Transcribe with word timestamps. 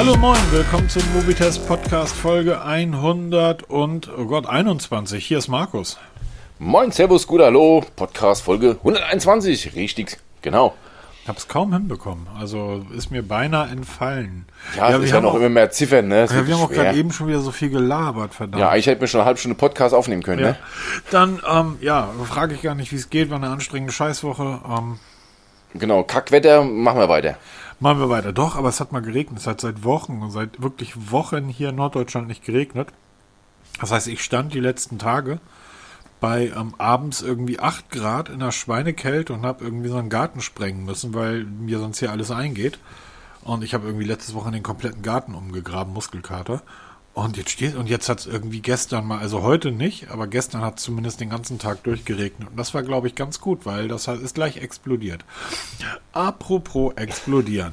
Hallo 0.00 0.16
moin, 0.16 0.40
willkommen 0.50 0.88
zum 0.88 1.02
Mobitest 1.12 1.68
Podcast 1.68 2.14
Folge 2.16 2.62
100 2.62 3.64
und 3.64 4.10
oh 4.16 4.24
Gott 4.24 4.46
21. 4.46 5.26
Hier 5.26 5.36
ist 5.36 5.48
Markus. 5.48 5.98
Moin, 6.58 6.90
Servus, 6.90 7.26
gut, 7.26 7.42
hallo. 7.42 7.84
Podcast 7.96 8.42
Folge 8.42 8.76
121, 8.78 9.74
richtig, 9.76 10.16
genau. 10.40 10.74
Ich 11.20 11.28
habe 11.28 11.36
es 11.36 11.48
kaum 11.48 11.74
hinbekommen, 11.74 12.28
also 12.40 12.82
ist 12.96 13.10
mir 13.10 13.22
beinahe 13.22 13.68
entfallen. 13.68 14.46
Ja, 14.74 14.88
es 14.88 15.04
ist 15.04 15.10
ja 15.10 15.20
noch 15.20 15.34
auch, 15.34 15.36
immer 15.36 15.50
mehr 15.50 15.70
Ziffern, 15.70 16.08
ne? 16.08 16.24
Ja, 16.30 16.46
wir 16.46 16.54
haben 16.54 16.62
auch 16.62 16.70
gerade 16.70 16.96
eben 16.96 17.12
schon 17.12 17.28
wieder 17.28 17.40
so 17.40 17.50
viel 17.50 17.68
gelabert, 17.68 18.32
verdammt. 18.32 18.58
Ja, 18.58 18.74
ich 18.76 18.86
hätte 18.86 19.02
mir 19.02 19.06
schon 19.06 19.20
eine 19.20 19.26
halbe 19.26 19.38
Stunde 19.38 19.58
Podcast 19.58 19.94
aufnehmen 19.94 20.22
können, 20.22 20.40
Ja. 20.40 20.48
ne? 20.52 20.56
Dann, 21.10 21.42
ähm, 21.46 21.76
ja, 21.82 22.08
frage 22.24 22.54
ich 22.54 22.62
gar 22.62 22.74
nicht, 22.74 22.90
wie 22.90 22.96
es 22.96 23.10
geht, 23.10 23.28
war 23.28 23.36
eine 23.36 23.50
anstrengende 23.50 23.92
Scheißwoche. 23.92 24.60
Ähm, 24.66 24.98
Genau, 25.74 26.02
Kackwetter, 26.02 26.64
machen 26.64 26.98
wir 26.98 27.08
weiter. 27.08 27.36
Machen 27.80 27.98
wir 27.98 28.10
weiter. 28.10 28.32
Doch, 28.32 28.56
aber 28.56 28.68
es 28.68 28.80
hat 28.80 28.92
mal 28.92 29.00
geregnet. 29.00 29.40
Es 29.40 29.46
hat 29.46 29.60
seit 29.60 29.84
Wochen, 29.84 30.30
seit 30.30 30.62
wirklich 30.62 31.10
Wochen 31.10 31.48
hier 31.48 31.70
in 31.70 31.76
Norddeutschland 31.76 32.28
nicht 32.28 32.44
geregnet. 32.44 32.88
Das 33.80 33.90
heißt, 33.90 34.08
ich 34.08 34.22
stand 34.22 34.54
die 34.54 34.60
letzten 34.60 34.98
Tage 34.98 35.40
bei 36.20 36.52
ähm, 36.54 36.74
abends 36.76 37.22
irgendwie 37.22 37.58
8 37.58 37.90
Grad 37.90 38.28
in 38.28 38.40
der 38.40 38.52
Schweinekälte 38.52 39.32
und 39.32 39.42
habe 39.42 39.64
irgendwie 39.64 39.88
so 39.88 39.96
einen 39.96 40.10
Garten 40.10 40.42
sprengen 40.42 40.84
müssen, 40.84 41.14
weil 41.14 41.44
mir 41.44 41.78
sonst 41.78 41.98
hier 41.98 42.12
alles 42.12 42.30
eingeht. 42.30 42.78
Und 43.42 43.64
ich 43.64 43.72
habe 43.72 43.86
irgendwie 43.86 44.04
letztes 44.04 44.34
Woche 44.34 44.50
den 44.50 44.62
kompletten 44.62 45.02
Garten 45.02 45.34
umgegraben, 45.34 45.94
Muskelkater. 45.94 46.62
Und 47.12 47.36
jetzt 47.36 47.50
steht, 47.50 47.74
und 47.74 47.88
jetzt 47.88 48.08
hat 48.08 48.20
es 48.20 48.26
irgendwie 48.26 48.60
gestern 48.60 49.06
mal, 49.06 49.18
also 49.18 49.42
heute 49.42 49.72
nicht, 49.72 50.10
aber 50.10 50.26
gestern 50.26 50.62
hat 50.62 50.78
es 50.78 50.84
zumindest 50.84 51.20
den 51.20 51.30
ganzen 51.30 51.58
Tag 51.58 51.82
durchgeregnet. 51.82 52.50
Und 52.50 52.56
das 52.56 52.72
war, 52.72 52.82
glaube 52.82 53.08
ich, 53.08 53.14
ganz 53.14 53.40
gut, 53.40 53.66
weil 53.66 53.88
das 53.88 54.06
ist 54.06 54.36
gleich 54.36 54.58
explodiert. 54.58 55.24
Apropos 56.12 56.94
explodieren. 56.96 57.72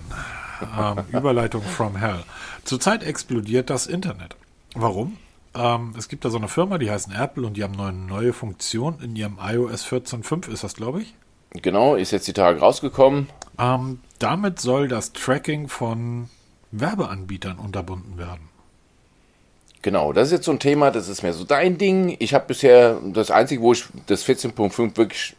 ähm, 0.78 1.04
Überleitung 1.12 1.62
from 1.62 1.96
hell. 1.96 2.24
Zurzeit 2.64 3.04
explodiert 3.04 3.70
das 3.70 3.86
Internet. 3.86 4.36
Warum? 4.74 5.18
Ähm, 5.54 5.94
es 5.98 6.08
gibt 6.08 6.26
da 6.26 6.30
so 6.30 6.38
eine 6.38 6.48
Firma, 6.48 6.78
die 6.78 6.90
heißt 6.90 7.10
Apple 7.14 7.46
und 7.46 7.58
die 7.58 7.64
haben 7.64 7.80
eine 7.80 7.98
neue 7.98 8.34
Funktion 8.34 9.00
in 9.02 9.16
ihrem 9.16 9.38
iOS 9.42 9.86
14.5 9.86 10.50
ist 10.50 10.64
das, 10.64 10.76
glaube 10.76 11.02
ich. 11.02 11.14
Genau, 11.52 11.96
ist 11.96 12.12
jetzt 12.12 12.28
die 12.28 12.34
Tage 12.34 12.60
rausgekommen. 12.60 13.30
Ähm, 13.58 14.00
damit 14.20 14.60
soll 14.60 14.88
das 14.88 15.14
Tracking 15.14 15.68
von 15.68 16.30
Werbeanbietern 16.72 17.58
unterbunden 17.58 18.18
werden. 18.18 18.50
Genau, 19.82 20.12
das 20.14 20.28
ist 20.28 20.32
jetzt 20.34 20.46
so 20.46 20.52
ein 20.52 20.60
Thema, 20.60 20.92
das 20.92 21.08
ist 21.08 21.24
mehr 21.24 21.34
so 21.34 21.44
dein 21.44 21.78
Ding. 21.78 22.16
Ich 22.20 22.34
habe 22.34 22.46
bisher 22.48 23.00
das 23.14 23.32
Einzige, 23.32 23.62
wo 23.62 23.74
ich 23.74 23.86
das 24.08 24.26
14.5 24.26 24.98
wirklich 24.98 25.36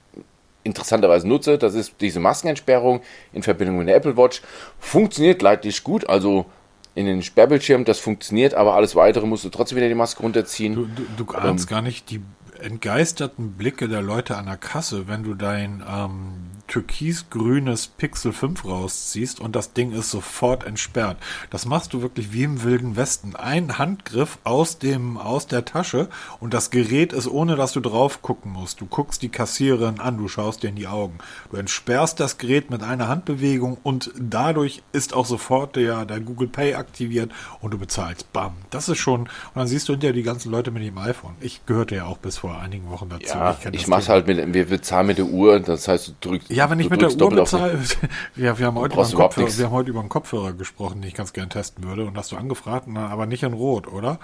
interessanterweise 0.64 1.26
nutze, 1.26 1.58
das 1.58 1.74
ist 1.74 1.94
diese 2.00 2.20
Maskenentsperrung 2.20 3.00
in 3.32 3.42
Verbindung 3.42 3.78
mit 3.78 3.88
der 3.88 3.96
Apple 3.96 4.16
Watch. 4.16 4.42
Funktioniert 4.78 5.42
leidlich 5.42 5.82
gut, 5.82 6.08
also 6.08 6.46
in 6.94 7.06
den 7.06 7.22
Sperrbildschirm, 7.22 7.84
das 7.84 7.98
funktioniert, 7.98 8.54
aber 8.54 8.74
alles 8.74 8.96
weitere 8.96 9.26
musst 9.26 9.44
du 9.44 9.50
trotzdem 9.50 9.76
wieder 9.76 9.88
die 9.88 9.94
Maske 9.94 10.22
runterziehen. 10.22 10.74
Du, 10.74 10.86
du, 10.86 11.24
du 11.24 11.32
ahnst 11.32 11.68
gar 11.68 11.82
nicht 11.82 12.10
die 12.10 12.20
entgeisterten 12.60 13.52
Blicke 13.52 13.88
der 13.88 14.02
Leute 14.02 14.36
an 14.36 14.46
der 14.46 14.56
Kasse, 14.56 15.06
wenn 15.06 15.22
du 15.22 15.34
dein 15.34 15.82
ähm, 15.88 16.34
türkisgrünes 16.68 17.88
Pixel 17.88 18.32
5 18.32 18.64
rausziehst 18.64 19.40
und 19.40 19.56
das 19.56 19.72
Ding 19.72 19.92
ist 19.92 20.10
sofort 20.10 20.64
entsperrt. 20.64 21.16
Das 21.50 21.66
machst 21.66 21.92
du 21.92 22.02
wirklich 22.02 22.32
wie 22.32 22.44
im 22.44 22.62
Wilden 22.62 22.96
Westen. 22.96 23.34
Ein 23.34 23.78
Handgriff 23.78 24.38
aus 24.44 24.78
dem 24.78 25.16
aus 25.16 25.46
der 25.46 25.64
Tasche 25.64 26.08
und 26.40 26.54
das 26.54 26.70
Gerät 26.70 27.12
ist 27.12 27.26
ohne 27.26 27.56
dass 27.56 27.72
du 27.72 27.80
drauf 27.80 28.22
gucken 28.22 28.52
musst. 28.52 28.80
Du 28.80 28.86
guckst 28.86 29.22
die 29.22 29.28
Kassiererin 29.30 30.00
an, 30.00 30.18
du 30.18 30.28
schaust 30.28 30.62
dir 30.62 30.68
in 30.68 30.76
die 30.76 30.86
Augen. 30.86 31.18
Du 31.50 31.56
entsperrst 31.56 32.20
das 32.20 32.38
Gerät 32.38 32.70
mit 32.70 32.82
einer 32.82 33.08
Handbewegung 33.08 33.78
und 33.82 34.12
dadurch 34.18 34.82
ist 34.92 35.14
auch 35.14 35.26
sofort 35.26 35.76
der, 35.76 36.04
der 36.04 36.20
Google 36.20 36.48
Pay 36.48 36.74
aktiviert 36.74 37.32
und 37.60 37.72
du 37.72 37.78
bezahlst. 37.78 38.32
Bam. 38.32 38.52
Das 38.70 38.88
ist 38.88 38.98
schon 38.98 39.22
und 39.22 39.30
dann 39.54 39.66
siehst 39.66 39.88
du 39.88 39.94
hinterher 39.94 40.12
die 40.12 40.22
ganzen 40.22 40.50
Leute 40.50 40.70
mit 40.70 40.82
dem 40.82 40.98
iPhone. 40.98 41.34
Ich 41.40 41.64
gehörte 41.66 41.96
ja 41.96 42.04
auch 42.04 42.18
bis 42.18 42.38
vor 42.38 42.58
einigen 42.60 42.90
Wochen 42.90 43.08
dazu. 43.08 43.36
Ja, 43.36 43.56
ich 43.72 43.82
das 43.82 43.86
mach's 43.86 44.04
Thema. 44.06 44.14
halt 44.14 44.26
mit, 44.26 44.54
wir 44.54 44.66
bezahlen 44.66 45.06
mit 45.06 45.18
der 45.18 45.26
Uhr, 45.26 45.60
das 45.60 45.88
heißt, 45.88 46.08
du 46.08 46.12
drückst. 46.20 46.50
Ja, 46.58 46.68
wenn 46.70 46.80
ich 46.80 46.90
mit 46.90 47.00
der 47.00 47.12
Uhr 47.12 47.30
bezahle. 47.30 47.78
Ja, 48.34 48.58
wir 48.58 48.66
haben, 48.66 48.76
heute 48.76 48.94
über 48.94 49.04
einen 49.04 49.14
Kopfhörer, 49.14 49.58
wir 49.58 49.64
haben 49.66 49.72
heute 49.72 49.90
über 49.90 50.00
einen 50.00 50.08
Kopfhörer 50.08 50.52
gesprochen, 50.54 51.00
den 51.00 51.08
ich 51.08 51.14
ganz 51.14 51.32
gern 51.32 51.50
testen 51.50 51.84
würde. 51.84 52.04
Und 52.04 52.18
hast 52.18 52.32
du 52.32 52.36
angefragt, 52.36 52.86
na, 52.88 53.06
aber 53.08 53.26
nicht 53.26 53.44
in 53.44 53.52
Rot, 53.52 53.86
oder? 53.86 54.18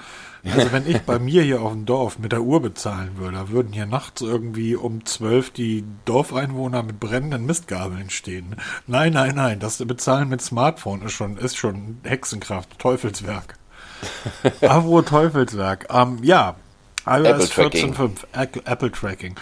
Also 0.44 0.72
wenn 0.72 0.84
ich 0.88 1.00
bei 1.06 1.20
mir 1.20 1.42
hier 1.42 1.62
auf 1.62 1.70
dem 1.70 1.86
Dorf 1.86 2.18
mit 2.18 2.32
der 2.32 2.42
Uhr 2.42 2.60
bezahlen 2.60 3.12
würde, 3.18 3.36
da 3.36 3.48
würden 3.50 3.72
hier 3.72 3.86
nachts 3.86 4.20
irgendwie 4.20 4.74
um 4.74 5.06
zwölf 5.06 5.50
die 5.50 5.84
Dorfeinwohner 6.06 6.82
mit 6.82 6.98
brennenden 6.98 7.46
Mistgabeln 7.46 8.10
stehen. 8.10 8.56
Nein, 8.88 9.12
nein, 9.12 9.36
nein, 9.36 9.60
das 9.60 9.78
Bezahlen 9.78 10.28
mit 10.28 10.42
Smartphone 10.42 11.02
ist 11.02 11.12
schon, 11.12 11.36
ist 11.36 11.56
schon 11.56 11.98
Hexenkraft, 12.02 12.80
Teufelswerk. 12.80 13.58
Avo 14.60 15.02
Teufelswerk. 15.02 15.86
Ähm, 15.88 16.18
ja, 16.22 16.56
iOS 17.06 17.26
Apple 17.26 17.48
Tracking. 17.48 17.94
14.5, 17.94 18.66
Apple, 18.66 18.92
Tracking. 18.92 19.34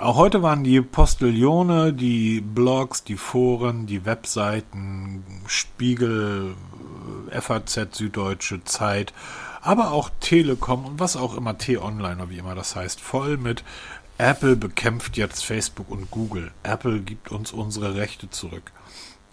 Auch 0.00 0.16
heute 0.16 0.42
waren 0.42 0.64
die 0.64 0.80
Postillone, 0.80 1.92
die 1.92 2.40
Blogs, 2.40 3.04
die 3.04 3.16
Foren, 3.16 3.86
die 3.86 4.04
Webseiten, 4.04 5.24
Spiegel, 5.46 6.54
äh, 7.30 7.40
FAZ, 7.40 7.96
Süddeutsche 7.96 8.64
Zeit, 8.64 9.12
aber 9.62 9.92
auch 9.92 10.10
Telekom 10.20 10.84
und 10.84 11.00
was 11.00 11.16
auch 11.16 11.36
immer, 11.36 11.56
T-Online 11.56 12.16
oder 12.16 12.30
wie 12.30 12.38
immer 12.38 12.54
das 12.54 12.74
heißt, 12.74 13.00
voll 13.00 13.36
mit 13.36 13.62
Apple 14.18 14.56
bekämpft 14.56 15.16
jetzt 15.16 15.44
Facebook 15.44 15.90
und 15.90 16.10
Google. 16.10 16.52
Apple 16.62 17.00
gibt 17.00 17.30
uns 17.30 17.52
unsere 17.52 17.94
Rechte 17.96 18.30
zurück. 18.30 18.72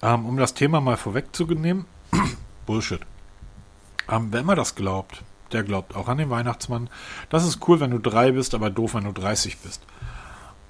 Ähm, 0.02 0.26
um 0.26 0.38
das 0.38 0.54
Thema 0.54 0.82
mal 0.82 0.98
vorwegzunehmen, 0.98 1.86
Bullshit. 2.66 3.02
Ähm, 4.10 4.30
wer 4.32 4.42
immer 4.42 4.56
das 4.56 4.76
glaubt, 4.76 5.24
der 5.54 5.64
glaubt 5.64 5.96
auch 5.96 6.08
an 6.08 6.18
den 6.18 6.30
Weihnachtsmann. 6.30 6.90
Das 7.30 7.46
ist 7.46 7.68
cool, 7.68 7.80
wenn 7.80 7.92
du 7.92 8.00
drei 8.00 8.32
bist, 8.32 8.54
aber 8.56 8.70
doof, 8.70 8.94
wenn 8.96 9.04
du 9.06 9.12
30 9.12 9.58
bist. 9.60 9.82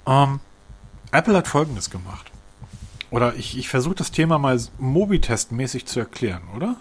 Ähm, 0.06 0.40
Apple 1.12 1.36
hat 1.36 1.48
folgendes 1.48 1.90
gemacht. 1.90 2.26
Oder 3.10 3.34
ich, 3.36 3.58
ich 3.58 3.68
versuche 3.68 3.94
das 3.96 4.10
Thema 4.10 4.38
mal 4.38 4.58
Mobitest-mäßig 4.80 5.84
zu 5.86 6.00
erklären, 6.00 6.42
oder? 6.56 6.76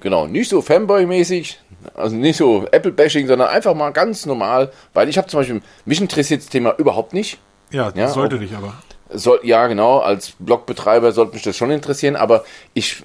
Genau, 0.00 0.26
nicht 0.26 0.50
so 0.50 0.60
Fanboy-mäßig, 0.60 1.56
also 1.94 2.14
nicht 2.16 2.36
so 2.36 2.66
Apple-Bashing, 2.70 3.26
sondern 3.26 3.48
einfach 3.48 3.74
mal 3.74 3.90
ganz 3.92 4.26
normal, 4.26 4.70
weil 4.92 5.08
ich 5.08 5.16
habe 5.16 5.28
zum 5.28 5.40
Beispiel, 5.40 5.62
mich 5.86 6.00
interessiert 6.00 6.42
das 6.42 6.48
Thema 6.50 6.74
überhaupt 6.76 7.14
nicht. 7.14 7.38
Ja, 7.70 7.90
Ja, 7.94 8.08
sollte 8.08 8.36
auch- 8.36 8.40
dich 8.40 8.54
aber. 8.54 8.74
Soll, 9.08 9.38
ja, 9.44 9.66
genau, 9.68 10.00
als 10.00 10.32
Blogbetreiber 10.40 11.12
sollte 11.12 11.34
mich 11.34 11.42
das 11.42 11.56
schon 11.56 11.70
interessieren, 11.70 12.16
aber 12.16 12.44
ich, 12.74 13.02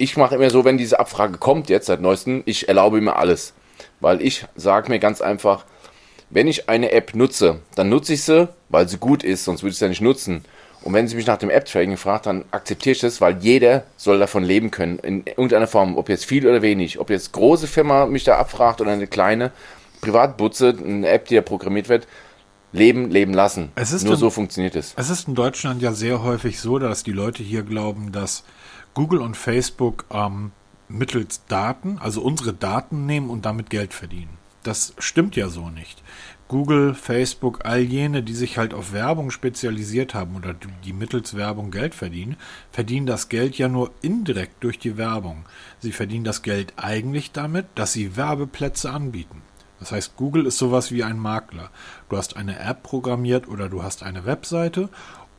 ich 0.00 0.16
mache 0.16 0.36
immer 0.36 0.48
so, 0.48 0.64
wenn 0.64 0.78
diese 0.78 0.98
Abfrage 0.98 1.36
kommt 1.36 1.68
jetzt 1.68 1.86
seit 1.86 2.00
neuestem, 2.00 2.42
ich 2.46 2.68
erlaube 2.68 2.96
immer 2.96 3.16
alles. 3.16 3.52
Weil 4.00 4.22
ich 4.22 4.46
sage 4.56 4.90
mir 4.90 4.98
ganz 4.98 5.20
einfach, 5.20 5.66
wenn 6.30 6.48
ich 6.48 6.70
eine 6.70 6.92
App 6.92 7.14
nutze, 7.14 7.60
dann 7.74 7.90
nutze 7.90 8.14
ich 8.14 8.22
sie, 8.22 8.48
weil 8.70 8.88
sie 8.88 8.96
gut 8.96 9.22
ist, 9.22 9.44
sonst 9.44 9.62
würde 9.62 9.72
ich 9.72 9.78
sie 9.78 9.84
ja 9.84 9.90
nicht 9.90 10.00
nutzen. 10.00 10.42
Und 10.82 10.94
wenn 10.94 11.06
sie 11.06 11.16
mich 11.16 11.26
nach 11.26 11.36
dem 11.36 11.50
App-Tracking 11.50 11.98
fragt, 11.98 12.24
dann 12.24 12.46
akzeptiere 12.50 12.92
ich 12.92 13.00
das, 13.00 13.20
weil 13.20 13.36
jeder 13.40 13.84
soll 13.98 14.18
davon 14.18 14.42
leben 14.42 14.70
können, 14.70 14.98
in 15.00 15.26
irgendeiner 15.26 15.66
Form, 15.66 15.98
ob 15.98 16.08
jetzt 16.08 16.24
viel 16.24 16.46
oder 16.46 16.62
wenig. 16.62 16.98
Ob 16.98 17.10
jetzt 17.10 17.32
große 17.32 17.66
Firma 17.66 18.06
mich 18.06 18.24
da 18.24 18.38
abfragt 18.38 18.80
oder 18.80 18.92
eine 18.92 19.06
kleine 19.06 19.52
Privatbutze, 20.00 20.74
eine 20.82 21.08
App, 21.08 21.26
die 21.26 21.34
ja 21.34 21.42
programmiert 21.42 21.90
wird, 21.90 22.06
leben, 22.72 23.10
leben 23.10 23.32
lassen. 23.34 23.70
Es 23.74 23.92
ist 23.92 24.04
Nur 24.04 24.12
dann- 24.12 24.20
so 24.20 24.30
funktioniert 24.30 24.76
es. 24.76 24.94
Es 24.96 25.10
ist 25.10 25.28
in 25.28 25.34
Deutschland 25.34 25.82
ja 25.82 25.92
sehr 25.92 26.22
häufig 26.22 26.60
so, 26.60 26.78
dass 26.78 27.02
die 27.02 27.12
Leute 27.12 27.42
hier 27.42 27.62
glauben, 27.62 28.12
dass 28.12 28.44
Google 28.94 29.20
und 29.20 29.36
Facebook 29.36 30.04
ähm, 30.10 30.52
mittels 30.88 31.46
Daten, 31.46 31.98
also 31.98 32.22
unsere 32.22 32.52
Daten 32.52 33.06
nehmen 33.06 33.30
und 33.30 33.44
damit 33.44 33.70
Geld 33.70 33.94
verdienen. 33.94 34.38
Das 34.62 34.92
stimmt 34.98 35.36
ja 35.36 35.48
so 35.48 35.70
nicht. 35.70 36.02
Google, 36.48 36.94
Facebook, 36.94 37.64
all 37.64 37.78
jene, 37.78 38.24
die 38.24 38.34
sich 38.34 38.58
halt 38.58 38.74
auf 38.74 38.92
Werbung 38.92 39.30
spezialisiert 39.30 40.14
haben 40.14 40.34
oder 40.34 40.52
die 40.84 40.92
mittels 40.92 41.36
Werbung 41.36 41.70
Geld 41.70 41.94
verdienen, 41.94 42.36
verdienen 42.72 43.06
das 43.06 43.28
Geld 43.28 43.56
ja 43.56 43.68
nur 43.68 43.92
indirekt 44.02 44.62
durch 44.64 44.78
die 44.78 44.96
Werbung. 44.96 45.44
Sie 45.78 45.92
verdienen 45.92 46.24
das 46.24 46.42
Geld 46.42 46.72
eigentlich 46.76 47.30
damit, 47.30 47.66
dass 47.76 47.92
sie 47.92 48.16
Werbeplätze 48.16 48.90
anbieten. 48.90 49.42
Das 49.80 49.92
heißt, 49.92 50.16
Google 50.16 50.46
ist 50.46 50.58
sowas 50.58 50.92
wie 50.92 51.02
ein 51.02 51.18
Makler. 51.18 51.70
Du 52.08 52.16
hast 52.16 52.36
eine 52.36 52.58
App 52.60 52.82
programmiert 52.82 53.48
oder 53.48 53.68
du 53.68 53.82
hast 53.82 54.02
eine 54.02 54.24
Webseite 54.26 54.90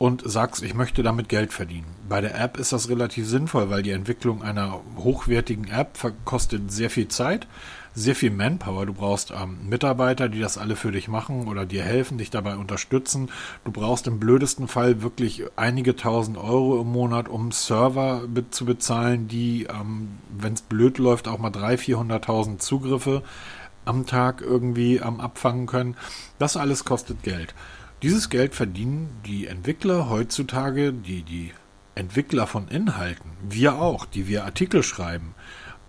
und 0.01 0.23
sagst, 0.25 0.63
ich 0.63 0.73
möchte 0.73 1.03
damit 1.03 1.29
Geld 1.29 1.53
verdienen. 1.53 1.85
Bei 2.09 2.21
der 2.21 2.35
App 2.41 2.57
ist 2.57 2.73
das 2.73 2.89
relativ 2.89 3.27
sinnvoll, 3.27 3.69
weil 3.69 3.83
die 3.83 3.91
Entwicklung 3.91 4.41
einer 4.41 4.81
hochwertigen 4.97 5.67
App 5.67 5.95
kostet 6.25 6.71
sehr 6.71 6.89
viel 6.89 7.07
Zeit, 7.07 7.45
sehr 7.93 8.15
viel 8.15 8.31
Manpower. 8.31 8.87
Du 8.87 8.93
brauchst 8.93 9.29
ähm, 9.29 9.69
Mitarbeiter, 9.69 10.27
die 10.27 10.39
das 10.39 10.57
alle 10.57 10.75
für 10.75 10.91
dich 10.91 11.07
machen 11.07 11.47
oder 11.47 11.67
dir 11.67 11.83
helfen, 11.83 12.17
dich 12.17 12.31
dabei 12.31 12.55
unterstützen. 12.55 13.29
Du 13.63 13.71
brauchst 13.71 14.07
im 14.07 14.19
blödesten 14.19 14.67
Fall 14.67 15.03
wirklich 15.03 15.43
einige 15.55 15.95
tausend 15.95 16.35
Euro 16.35 16.81
im 16.81 16.87
Monat, 16.87 17.29
um 17.29 17.51
Server 17.51 18.23
zu 18.49 18.65
bezahlen, 18.65 19.27
die, 19.27 19.67
ähm, 19.69 20.17
wenn 20.35 20.53
es 20.53 20.63
blöd 20.63 20.97
läuft, 20.97 21.27
auch 21.27 21.37
mal 21.37 21.51
300.000, 21.51 22.23
400.000 22.23 22.57
Zugriffe 22.57 23.21
am 23.85 24.05
Tag 24.05 24.41
irgendwie 24.41 25.01
am 25.01 25.19
abfangen 25.19 25.67
können. 25.67 25.95
Das 26.39 26.57
alles 26.57 26.85
kostet 26.85 27.23
Geld. 27.23 27.53
Dieses 28.01 28.29
Geld 28.29 28.55
verdienen 28.55 29.09
die 29.25 29.47
Entwickler 29.47 30.09
heutzutage, 30.09 30.91
die, 30.91 31.21
die 31.23 31.51
Entwickler 31.93 32.47
von 32.47 32.67
Inhalten, 32.67 33.31
wir 33.47 33.75
auch, 33.75 34.05
die 34.05 34.27
wir 34.27 34.45
Artikel 34.45 34.81
schreiben, 34.81 35.35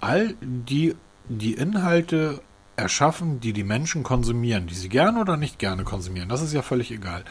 all 0.00 0.35
die, 0.41 0.94
die 1.29 1.55
Inhalte 1.55 2.41
erschaffen, 2.77 3.41
die 3.41 3.53
die 3.53 3.65
Menschen 3.65 4.03
konsumieren, 4.03 4.67
die 4.67 4.75
sie 4.75 4.88
gerne 4.88 5.21
oder 5.21 5.37
nicht 5.37 5.59
gerne 5.59 5.85
konsumieren, 5.85 6.29
das 6.29 6.43
ist 6.43 6.53
ja 6.53 6.62
völlig 6.62 6.91
egal, 6.91 7.25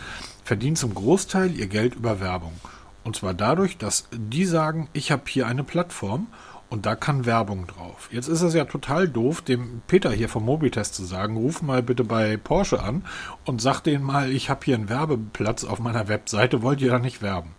verdienen 0.43 0.75
zum 0.75 0.93
Großteil 0.95 1.55
ihr 1.55 1.67
Geld 1.67 1.95
über 1.95 2.19
Werbung. 2.19 2.53
Und 3.03 3.15
zwar 3.15 3.33
dadurch, 3.33 3.77
dass 3.77 4.07
die 4.11 4.45
sagen, 4.45 4.87
ich 4.93 5.11
habe 5.11 5.23
hier 5.27 5.47
eine 5.47 5.63
Plattform 5.63 6.27
und 6.71 6.87
da 6.87 6.95
kann 6.95 7.27
Werbung 7.27 7.67
drauf. 7.67 8.09
Jetzt 8.11 8.27
ist 8.27 8.41
es 8.41 8.55
ja 8.55 8.65
total 8.65 9.07
doof, 9.07 9.41
dem 9.41 9.83
Peter 9.85 10.11
hier 10.11 10.29
vom 10.29 10.45
Mobitest 10.45 10.95
zu 10.95 11.05
sagen, 11.05 11.37
ruf 11.37 11.61
mal 11.61 11.83
bitte 11.83 12.03
bei 12.03 12.37
Porsche 12.37 12.81
an 12.81 13.03
und 13.45 13.61
sag 13.61 13.81
denen 13.81 14.03
mal, 14.03 14.31
ich 14.31 14.49
habe 14.49 14.61
hier 14.65 14.75
einen 14.75 14.89
Werbeplatz 14.89 15.63
auf 15.63 15.79
meiner 15.79 16.07
Webseite, 16.07 16.63
wollt 16.63 16.81
ihr 16.81 16.89
da 16.89 16.97
nicht 16.97 17.21
werben? 17.21 17.51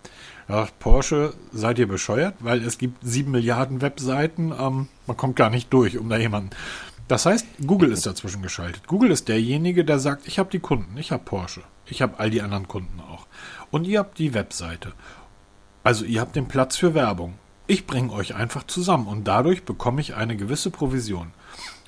Da 0.48 0.62
sagt 0.62 0.80
Porsche, 0.80 1.34
seid 1.52 1.78
ihr 1.78 1.86
bescheuert? 1.86 2.34
Weil 2.40 2.64
es 2.64 2.78
gibt 2.78 2.98
sieben 3.02 3.30
Milliarden 3.30 3.80
Webseiten, 3.80 4.52
ähm, 4.58 4.88
man 5.06 5.16
kommt 5.16 5.36
gar 5.36 5.50
nicht 5.50 5.72
durch, 5.72 5.98
um 5.98 6.08
da 6.08 6.16
jemanden 6.16 6.50
das 7.12 7.26
heißt, 7.26 7.46
Google 7.66 7.92
ist 7.92 8.06
dazwischen 8.06 8.40
geschaltet. 8.40 8.86
Google 8.86 9.10
ist 9.10 9.28
derjenige, 9.28 9.84
der 9.84 9.98
sagt, 9.98 10.26
ich 10.26 10.38
habe 10.38 10.50
die 10.50 10.60
Kunden, 10.60 10.96
ich 10.96 11.12
habe 11.12 11.22
Porsche, 11.22 11.60
ich 11.84 12.00
habe 12.00 12.18
all 12.18 12.30
die 12.30 12.40
anderen 12.40 12.68
Kunden 12.68 13.00
auch. 13.00 13.26
Und 13.70 13.86
ihr 13.86 13.98
habt 13.98 14.18
die 14.18 14.32
Webseite. 14.32 14.94
Also 15.84 16.06
ihr 16.06 16.22
habt 16.22 16.36
den 16.36 16.48
Platz 16.48 16.78
für 16.78 16.94
Werbung. 16.94 17.34
Ich 17.72 17.86
bringe 17.86 18.12
euch 18.12 18.34
einfach 18.34 18.64
zusammen 18.64 19.06
und 19.06 19.26
dadurch 19.26 19.64
bekomme 19.64 20.02
ich 20.02 20.14
eine 20.14 20.36
gewisse 20.36 20.68
Provision. 20.68 21.32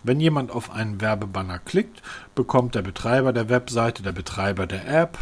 Wenn 0.03 0.19
jemand 0.19 0.51
auf 0.51 0.71
einen 0.71 1.03
Werbebanner 1.03 1.59
klickt, 1.59 2.01
bekommt 2.35 2.75
der 2.75 2.81
Betreiber 2.81 3.35
der 3.35 3.51
Webseite, 3.51 4.03
der 4.03 4.13
Betreiber 4.13 4.67
der 4.67 4.89
App, 4.89 5.19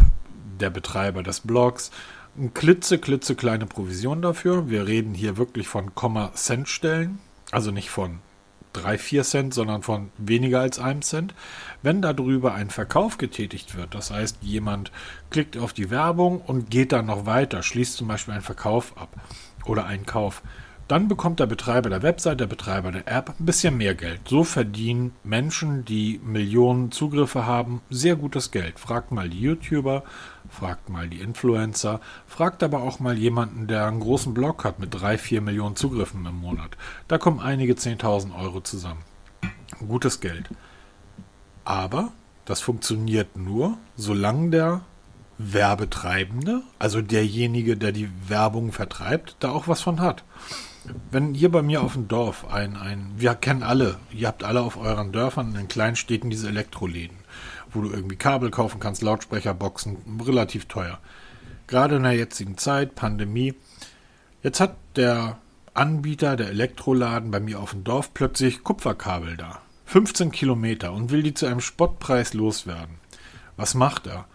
der 0.60 0.70
Betreiber 0.70 1.24
des 1.24 1.40
Blogs 1.40 1.90
eine 2.38 2.50
klitze, 2.50 2.98
klitze 2.98 3.34
kleine 3.34 3.66
Provision 3.66 4.22
dafür. 4.22 4.70
Wir 4.70 4.86
reden 4.86 5.14
hier 5.14 5.36
wirklich 5.36 5.66
von 5.66 5.96
Komma 5.96 6.30
Cent 6.34 6.68
Stellen, 6.68 7.18
also 7.50 7.72
nicht 7.72 7.90
von 7.90 8.20
3, 8.72 8.98
4 8.98 9.24
Cent, 9.24 9.54
sondern 9.54 9.82
von 9.82 10.10
weniger 10.16 10.60
als 10.60 10.78
einem 10.78 11.02
Cent. 11.02 11.34
Wenn 11.82 12.02
darüber 12.02 12.54
ein 12.54 12.70
Verkauf 12.70 13.18
getätigt 13.18 13.76
wird, 13.76 13.96
das 13.96 14.12
heißt, 14.12 14.38
jemand 14.42 14.92
klickt 15.30 15.58
auf 15.58 15.72
die 15.72 15.90
Werbung 15.90 16.40
und 16.40 16.70
geht 16.70 16.92
dann 16.92 17.06
noch 17.06 17.26
weiter, 17.26 17.64
schließt 17.64 17.96
zum 17.96 18.06
Beispiel 18.06 18.34
einen 18.34 18.44
Verkauf 18.44 18.96
ab 18.96 19.10
oder 19.64 19.86
einen 19.86 20.06
Kauf, 20.06 20.42
dann 20.88 21.08
bekommt 21.08 21.40
der 21.40 21.46
Betreiber 21.46 21.88
der 21.88 22.02
Website, 22.02 22.40
der 22.40 22.46
Betreiber 22.46 22.92
der 22.92 23.08
App 23.08 23.30
ein 23.30 23.46
bisschen 23.46 23.76
mehr 23.78 23.94
Geld. 23.94 24.20
So 24.28 24.44
verdienen 24.44 25.12
Menschen, 25.24 25.84
die 25.84 26.20
Millionen 26.22 26.92
Zugriffe 26.92 27.46
haben, 27.46 27.80
sehr 27.88 28.16
gutes 28.16 28.50
Geld. 28.50 28.78
Fragt 28.78 29.10
mal 29.10 29.30
die 29.30 29.40
YouTuber, 29.40 30.02
fragt 30.50 30.90
mal 30.90 31.08
die 31.08 31.20
Influencer, 31.20 32.00
fragt 32.26 32.62
aber 32.62 32.82
auch 32.82 33.00
mal 33.00 33.16
jemanden, 33.16 33.68
der 33.68 33.86
einen 33.86 34.00
großen 34.00 34.34
Blog 34.34 34.64
hat 34.64 34.80
mit 34.80 34.92
drei, 34.92 35.16
vier 35.16 35.40
Millionen 35.40 35.76
Zugriffen 35.76 36.26
im 36.26 36.36
Monat. 36.36 36.76
Da 37.08 37.16
kommen 37.16 37.40
einige 37.40 37.72
10.000 37.72 38.38
Euro 38.38 38.60
zusammen. 38.60 39.00
Gutes 39.88 40.20
Geld. 40.20 40.50
Aber 41.64 42.12
das 42.44 42.60
funktioniert 42.60 43.36
nur, 43.36 43.78
solange 43.96 44.50
der 44.50 44.80
Werbetreibende, 45.38 46.62
also 46.78 47.00
derjenige, 47.00 47.76
der 47.76 47.92
die 47.92 48.10
Werbung 48.28 48.72
vertreibt, 48.72 49.36
da 49.40 49.50
auch 49.50 49.68
was 49.68 49.80
von 49.80 50.00
hat. 50.00 50.24
Wenn 51.10 51.34
hier 51.34 51.50
bei 51.50 51.62
mir 51.62 51.82
auf 51.82 51.92
dem 51.92 52.08
Dorf 52.08 52.52
ein, 52.52 52.76
ein, 52.76 53.12
wir 53.16 53.34
kennen 53.34 53.62
alle, 53.62 53.98
ihr 54.12 54.28
habt 54.28 54.44
alle 54.44 54.60
auf 54.60 54.76
euren 54.76 55.12
Dörfern 55.12 55.50
in 55.50 55.54
den 55.54 55.68
kleinen 55.68 55.96
Städten 55.96 56.30
diese 56.30 56.48
Elektroläden 56.48 57.16
wo 57.74 57.82
du 57.82 57.90
irgendwie 57.90 58.16
Kabel 58.16 58.50
kaufen 58.50 58.80
kannst, 58.80 59.02
Lautsprecherboxen, 59.02 60.20
relativ 60.24 60.66
teuer. 60.66 60.98
Gerade 61.66 61.96
in 61.96 62.02
der 62.02 62.12
jetzigen 62.12 62.58
Zeit, 62.58 62.94
Pandemie. 62.94 63.54
Jetzt 64.42 64.60
hat 64.60 64.76
der 64.96 65.38
Anbieter, 65.74 66.36
der 66.36 66.48
Elektroladen 66.48 67.30
bei 67.30 67.40
mir 67.40 67.60
auf 67.60 67.70
dem 67.70 67.84
Dorf 67.84 68.12
plötzlich 68.12 68.62
Kupferkabel 68.62 69.36
da. 69.36 69.60
15 69.86 70.32
Kilometer 70.32 70.92
und 70.92 71.10
will 71.10 71.22
die 71.22 71.34
zu 71.34 71.46
einem 71.46 71.60
Spottpreis 71.60 72.34
loswerden. 72.34 72.96
Was 73.56 73.74
macht 73.74 74.06
er? 74.06 74.26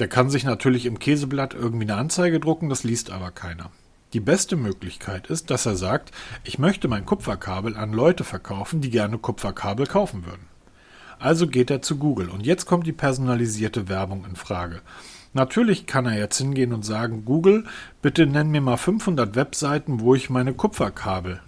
Der 0.00 0.08
kann 0.08 0.30
sich 0.30 0.44
natürlich 0.44 0.86
im 0.86 0.98
Käseblatt 0.98 1.52
irgendwie 1.52 1.84
eine 1.84 1.96
Anzeige 1.96 2.40
drucken, 2.40 2.70
das 2.70 2.84
liest 2.84 3.10
aber 3.10 3.30
keiner. 3.30 3.70
Die 4.14 4.20
beste 4.20 4.56
Möglichkeit 4.56 5.26
ist, 5.26 5.50
dass 5.50 5.66
er 5.66 5.76
sagt, 5.76 6.10
ich 6.42 6.58
möchte 6.58 6.88
mein 6.88 7.04
Kupferkabel 7.04 7.76
an 7.76 7.92
Leute 7.92 8.24
verkaufen, 8.24 8.80
die 8.80 8.88
gerne 8.88 9.18
Kupferkabel 9.18 9.86
kaufen 9.86 10.24
würden. 10.24 10.46
Also 11.18 11.46
geht 11.46 11.70
er 11.70 11.82
zu 11.82 11.98
Google. 11.98 12.30
Und 12.30 12.46
jetzt 12.46 12.64
kommt 12.64 12.86
die 12.86 12.92
personalisierte 12.92 13.90
Werbung 13.90 14.24
in 14.24 14.36
Frage. 14.36 14.80
Natürlich 15.34 15.86
kann 15.86 16.06
er 16.06 16.18
jetzt 16.18 16.38
hingehen 16.38 16.72
und 16.72 16.82
sagen, 16.82 17.26
Google, 17.26 17.64
bitte 18.00 18.26
nenn 18.26 18.50
mir 18.50 18.62
mal 18.62 18.78
500 18.78 19.36
Webseiten, 19.36 20.00
wo 20.00 20.14
ich 20.14 20.30
meine 20.30 20.54
Kupferkabel 20.54 21.40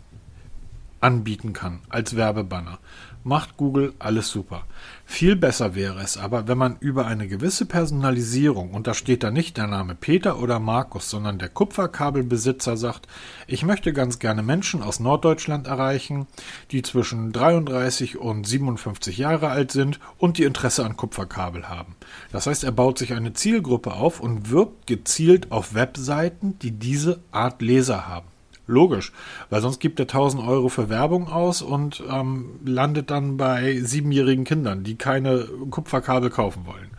anbieten 1.00 1.52
kann 1.52 1.80
als 1.88 2.14
Werbebanner 2.14 2.78
macht 3.24 3.56
Google 3.56 3.94
alles 3.98 4.30
super. 4.30 4.64
Viel 5.12 5.36
besser 5.36 5.74
wäre 5.74 6.00
es 6.00 6.16
aber, 6.16 6.48
wenn 6.48 6.56
man 6.56 6.78
über 6.80 7.06
eine 7.06 7.28
gewisse 7.28 7.66
Personalisierung, 7.66 8.72
und 8.72 8.86
da 8.86 8.94
steht 8.94 9.22
da 9.22 9.30
nicht 9.30 9.58
der 9.58 9.66
Name 9.66 9.94
Peter 9.94 10.40
oder 10.40 10.58
Markus, 10.58 11.10
sondern 11.10 11.38
der 11.38 11.50
Kupferkabelbesitzer 11.50 12.78
sagt, 12.78 13.08
ich 13.46 13.62
möchte 13.62 13.92
ganz 13.92 14.18
gerne 14.18 14.42
Menschen 14.42 14.82
aus 14.82 15.00
Norddeutschland 15.00 15.66
erreichen, 15.66 16.26
die 16.70 16.80
zwischen 16.80 17.30
33 17.30 18.16
und 18.16 18.46
57 18.46 19.18
Jahre 19.18 19.50
alt 19.50 19.70
sind 19.70 20.00
und 20.16 20.38
die 20.38 20.44
Interesse 20.44 20.82
an 20.82 20.96
Kupferkabel 20.96 21.68
haben. 21.68 21.94
Das 22.32 22.46
heißt, 22.46 22.64
er 22.64 22.72
baut 22.72 22.96
sich 22.96 23.12
eine 23.12 23.34
Zielgruppe 23.34 23.92
auf 23.92 24.18
und 24.18 24.48
wirbt 24.48 24.86
gezielt 24.86 25.52
auf 25.52 25.74
Webseiten, 25.74 26.58
die 26.60 26.70
diese 26.70 27.20
Art 27.32 27.60
Leser 27.60 28.08
haben. 28.08 28.31
Logisch, 28.72 29.12
weil 29.50 29.60
sonst 29.60 29.80
gibt 29.80 30.00
er 30.00 30.04
1000 30.04 30.42
Euro 30.42 30.70
für 30.70 30.88
Werbung 30.88 31.28
aus 31.28 31.60
und 31.60 32.02
ähm, 32.10 32.58
landet 32.64 33.10
dann 33.10 33.36
bei 33.36 33.78
siebenjährigen 33.80 34.44
Kindern, 34.44 34.82
die 34.82 34.96
keine 34.96 35.46
Kupferkabel 35.70 36.30
kaufen 36.30 36.64
wollen. 36.64 36.90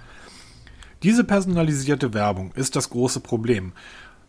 Diese 1.02 1.24
personalisierte 1.24 2.14
Werbung 2.14 2.52
ist 2.54 2.76
das 2.76 2.92
große 2.92 3.22
Problem, 3.22 3.74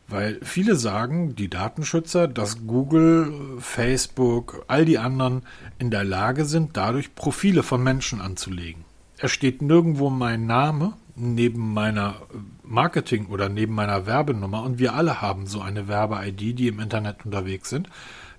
weil 0.08 0.40
viele 0.42 0.74
sagen, 0.74 1.36
die 1.36 1.50
Datenschützer, 1.50 2.28
dass 2.28 2.66
Google, 2.66 3.58
Facebook, 3.58 4.64
all 4.66 4.86
die 4.86 4.98
anderen 4.98 5.42
in 5.78 5.90
der 5.90 6.02
Lage 6.02 6.46
sind, 6.46 6.78
dadurch 6.78 7.14
Profile 7.14 7.62
von 7.62 7.82
Menschen 7.82 8.22
anzulegen. 8.22 8.84
Es 9.18 9.32
steht 9.32 9.60
nirgendwo 9.60 10.08
mein 10.08 10.46
Name 10.46 10.94
neben 11.14 11.74
meiner 11.74 12.16
Marketing 12.64 13.26
oder 13.26 13.48
neben 13.48 13.74
meiner 13.74 14.06
Werbenummer 14.06 14.62
und 14.62 14.78
wir 14.78 14.94
alle 14.94 15.20
haben 15.20 15.46
so 15.46 15.60
eine 15.60 15.88
Werbe-ID, 15.88 16.58
die 16.58 16.68
im 16.68 16.80
Internet 16.80 17.24
unterwegs 17.24 17.70
sind. 17.70 17.88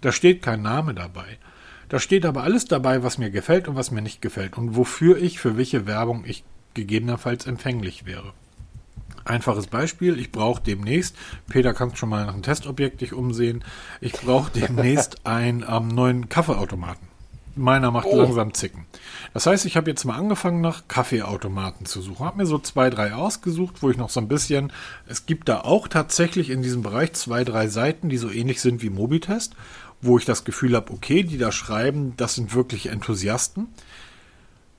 Da 0.02 0.12
steht 0.12 0.42
kein 0.42 0.62
Name 0.62 0.94
dabei. 0.94 1.38
Da 1.90 2.00
steht 2.00 2.26
aber 2.26 2.44
alles 2.44 2.66
dabei, 2.66 3.04
was 3.04 3.18
mir 3.18 3.30
gefällt 3.30 3.68
und 3.68 3.76
was 3.76 3.92
mir 3.92 4.02
nicht 4.02 4.22
gefällt 4.22 4.58
und 4.58 4.76
wofür 4.76 5.18
ich, 5.18 5.40
für 5.40 5.58
welche 5.58 5.86
Werbung 5.86 6.24
ich 6.26 6.44
gegebenenfalls 6.74 7.46
empfänglich 7.46 8.06
wäre. 8.06 8.34
Einfaches 9.24 9.68
Beispiel, 9.68 10.20
ich 10.20 10.32
brauche 10.32 10.62
demnächst, 10.62 11.16
Peter 11.50 11.74
kannst 11.74 11.98
schon 11.98 12.10
mal 12.10 12.26
nach 12.26 12.34
einem 12.34 12.44
Testobjekt 12.44 13.02
dich 13.02 13.14
umsehen, 13.14 13.64
ich 14.02 14.14
brauche 14.14 14.52
demnächst 14.52 15.26
einen 15.26 15.66
ähm, 15.68 15.88
neuen 15.88 16.30
Kaffeeautomaten. 16.30 17.15
Meiner 17.56 17.90
macht 17.90 18.08
oh. 18.08 18.18
langsam 18.18 18.54
Zicken. 18.54 18.86
Das 19.34 19.46
heißt, 19.46 19.66
ich 19.66 19.78
habe 19.78 19.90
jetzt 19.90 20.04
mal 20.04 20.18
angefangen, 20.18 20.60
nach 20.60 20.88
Kaffeeautomaten 20.88 21.86
zu 21.86 22.02
suchen. 22.02 22.26
Habe 22.26 22.38
mir 22.38 22.46
so 22.46 22.60
zwei, 22.60 22.90
drei 22.90 23.14
ausgesucht, 23.14 23.82
wo 23.82 23.90
ich 23.90 23.98
noch 23.98 24.10
so 24.10 24.20
ein 24.20 24.28
bisschen. 24.28 24.74
Es 25.08 25.26
gibt 25.26 25.48
da 25.48 25.62
auch 25.62 25.88
tatsächlich 25.88 26.50
in 26.50 26.62
diesem 26.62 26.82
Bereich 26.82 27.14
zwei, 27.14 27.44
drei 27.46 27.68
Seiten, 27.68 28.10
die 28.10 28.18
so 28.18 28.30
ähnlich 28.30 28.62
sind 28.62 28.82
wie 28.82 28.90
Mobitest, 28.90 29.56
wo 30.02 30.18
ich 30.18 30.26
das 30.26 30.44
Gefühl 30.44 30.76
habe, 30.76 30.92
okay, 30.92 31.24
die 31.24 31.38
da 31.38 31.52
schreiben, 31.52 32.14
das 32.18 32.36
sind 32.36 32.54
wirklich 32.54 32.88
Enthusiasten. 32.88 33.68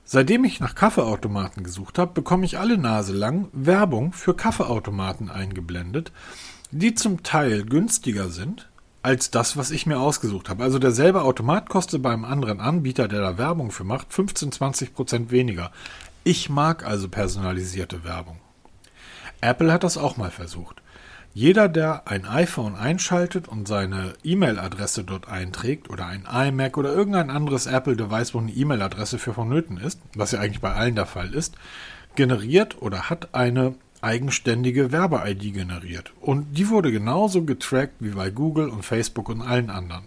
Seitdem 0.09 0.45
ich 0.45 0.59
nach 0.59 0.73
Kaffeeautomaten 0.73 1.63
gesucht 1.63 1.99
habe, 1.99 2.13
bekomme 2.13 2.45
ich 2.45 2.57
alle 2.57 2.77
Nase 2.77 3.11
lang 3.11 3.49
Werbung 3.51 4.13
für 4.13 4.35
Kaffeeautomaten 4.35 5.29
eingeblendet, 5.29 6.13
die 6.71 6.93
zum 6.93 7.23
Teil 7.23 7.65
günstiger 7.65 8.29
sind, 8.29 8.66
als 9.07 9.31
das, 9.31 9.55
was 9.55 9.71
ich 9.71 9.85
mir 9.85 10.01
ausgesucht 10.01 10.49
habe. 10.49 10.63
Also 10.65 10.79
derselbe 10.79 11.21
Automat 11.21 11.69
kostet 11.69 12.01
beim 12.01 12.25
anderen 12.25 12.59
Anbieter, 12.59 13.07
der 13.07 13.21
da 13.21 13.37
Werbung 13.37 13.71
für 13.71 13.85
macht, 13.85 14.11
15, 14.11 14.51
20 14.51 14.93
Prozent 14.93 15.31
weniger. 15.31 15.71
Ich 16.25 16.49
mag 16.49 16.85
also 16.85 17.07
personalisierte 17.07 18.03
Werbung. 18.03 18.37
Apple 19.39 19.71
hat 19.71 19.85
das 19.85 19.97
auch 19.97 20.17
mal 20.17 20.29
versucht. 20.29 20.81
Jeder, 21.33 21.69
der 21.69 22.05
ein 22.09 22.25
iPhone 22.25 22.75
einschaltet 22.75 23.47
und 23.47 23.65
seine 23.65 24.13
E-Mail-Adresse 24.25 25.05
dort 25.05 25.29
einträgt 25.29 25.89
oder 25.89 26.05
ein 26.05 26.27
iMac 26.29 26.75
oder 26.75 26.91
irgendein 26.91 27.29
anderes 27.29 27.65
Apple-Device, 27.65 28.33
wo 28.33 28.39
eine 28.39 28.51
E-Mail-Adresse 28.51 29.19
für 29.19 29.33
vonnöten 29.33 29.77
ist, 29.77 30.01
was 30.15 30.31
ja 30.31 30.41
eigentlich 30.41 30.59
bei 30.59 30.73
allen 30.73 30.95
der 30.95 31.05
Fall 31.05 31.33
ist, 31.33 31.55
generiert 32.15 32.81
oder 32.81 33.09
hat 33.09 33.33
eine 33.33 33.75
eigenständige 34.01 34.91
Werbe-ID 34.91 35.53
generiert. 35.53 36.13
Und 36.21 36.57
die 36.57 36.69
wurde 36.69 36.91
genauso 36.91 37.43
getrackt 37.43 37.95
wie 37.99 38.11
bei 38.11 38.29
Google 38.29 38.69
und 38.69 38.83
Facebook 38.83 39.29
und 39.29 39.41
allen 39.41 39.69
anderen. 39.69 40.03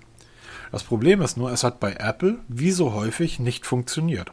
Das 0.73 0.85
Problem 0.85 1.21
ist 1.21 1.37
nur, 1.37 1.51
es 1.51 1.65
hat 1.65 1.81
bei 1.81 1.95
Apple 1.95 2.39
wie 2.49 2.71
so 2.71 2.93
häufig 2.93 3.41
nicht 3.41 3.67
funktioniert. 3.67 4.31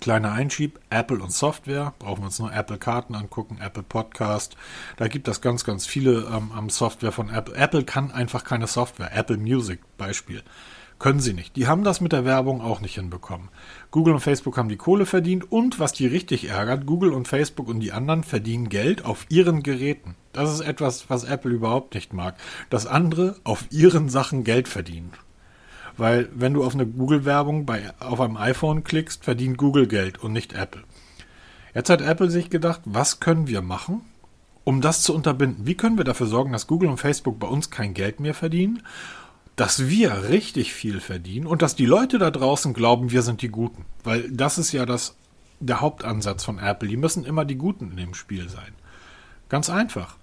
Kleiner 0.00 0.32
Einschieb, 0.32 0.80
Apple 0.88 1.18
und 1.18 1.30
Software, 1.30 1.92
brauchen 1.98 2.22
wir 2.22 2.26
uns 2.26 2.38
nur 2.38 2.52
Apple 2.52 2.78
Karten 2.78 3.14
angucken, 3.14 3.58
Apple 3.60 3.82
Podcast, 3.82 4.56
da 4.96 5.08
gibt 5.08 5.28
es 5.28 5.42
ganz, 5.42 5.64
ganz 5.64 5.86
viele 5.86 6.26
ähm, 6.32 6.70
Software 6.70 7.12
von 7.12 7.28
Apple. 7.28 7.54
Apple 7.54 7.84
kann 7.84 8.10
einfach 8.10 8.44
keine 8.44 8.66
Software, 8.66 9.14
Apple 9.14 9.36
Music 9.36 9.80
Beispiel, 9.98 10.42
Können 10.98 11.20
sie 11.20 11.34
nicht. 11.34 11.56
Die 11.56 11.66
haben 11.66 11.84
das 11.84 12.00
mit 12.00 12.12
der 12.12 12.24
Werbung 12.24 12.60
auch 12.60 12.80
nicht 12.80 12.94
hinbekommen. 12.94 13.48
Google 13.90 14.14
und 14.14 14.20
Facebook 14.20 14.56
haben 14.56 14.68
die 14.68 14.76
Kohle 14.76 15.06
verdient 15.06 15.50
und 15.50 15.78
was 15.78 15.92
die 15.92 16.06
richtig 16.06 16.48
ärgert, 16.48 16.86
Google 16.86 17.12
und 17.12 17.28
Facebook 17.28 17.68
und 17.68 17.80
die 17.80 17.92
anderen 17.92 18.24
verdienen 18.24 18.68
Geld 18.68 19.04
auf 19.04 19.26
ihren 19.28 19.62
Geräten. 19.62 20.14
Das 20.32 20.52
ist 20.52 20.60
etwas, 20.60 21.10
was 21.10 21.24
Apple 21.24 21.52
überhaupt 21.52 21.94
nicht 21.94 22.12
mag. 22.12 22.36
Dass 22.70 22.86
andere 22.86 23.36
auf 23.44 23.66
ihren 23.70 24.08
Sachen 24.08 24.44
Geld 24.44 24.68
verdienen. 24.68 25.12
Weil 25.96 26.28
wenn 26.34 26.54
du 26.54 26.64
auf 26.64 26.74
eine 26.74 26.86
Google-Werbung 26.86 27.70
auf 28.00 28.20
einem 28.20 28.36
iPhone 28.36 28.82
klickst, 28.82 29.24
verdient 29.24 29.58
Google 29.58 29.86
Geld 29.86 30.18
und 30.18 30.32
nicht 30.32 30.52
Apple. 30.52 30.82
Jetzt 31.74 31.90
hat 31.90 32.00
Apple 32.00 32.30
sich 32.30 32.50
gedacht, 32.50 32.80
was 32.84 33.20
können 33.20 33.46
wir 33.46 33.62
machen, 33.62 34.02
um 34.64 34.80
das 34.80 35.02
zu 35.02 35.14
unterbinden? 35.14 35.66
Wie 35.66 35.74
können 35.74 35.98
wir 35.98 36.04
dafür 36.04 36.26
sorgen, 36.26 36.52
dass 36.52 36.66
Google 36.66 36.88
und 36.88 36.98
Facebook 36.98 37.38
bei 37.38 37.46
uns 37.46 37.70
kein 37.70 37.94
Geld 37.94 38.20
mehr 38.20 38.34
verdienen? 38.34 38.82
Dass 39.56 39.88
wir 39.88 40.28
richtig 40.28 40.72
viel 40.74 41.00
verdienen 41.00 41.46
und 41.46 41.62
dass 41.62 41.76
die 41.76 41.86
Leute 41.86 42.18
da 42.18 42.30
draußen 42.30 42.74
glauben, 42.74 43.12
wir 43.12 43.22
sind 43.22 43.42
die 43.42 43.48
Guten. 43.48 43.84
Weil 44.02 44.28
das 44.30 44.58
ist 44.58 44.72
ja 44.72 44.84
das, 44.84 45.16
der 45.60 45.80
Hauptansatz 45.80 46.44
von 46.44 46.58
Apple. 46.58 46.88
Die 46.88 46.96
müssen 46.96 47.24
immer 47.24 47.44
die 47.44 47.56
Guten 47.56 47.92
in 47.92 47.96
dem 47.96 48.14
Spiel 48.14 48.48
sein. 48.48 48.72
Ganz 49.48 49.70
einfach. 49.70 50.16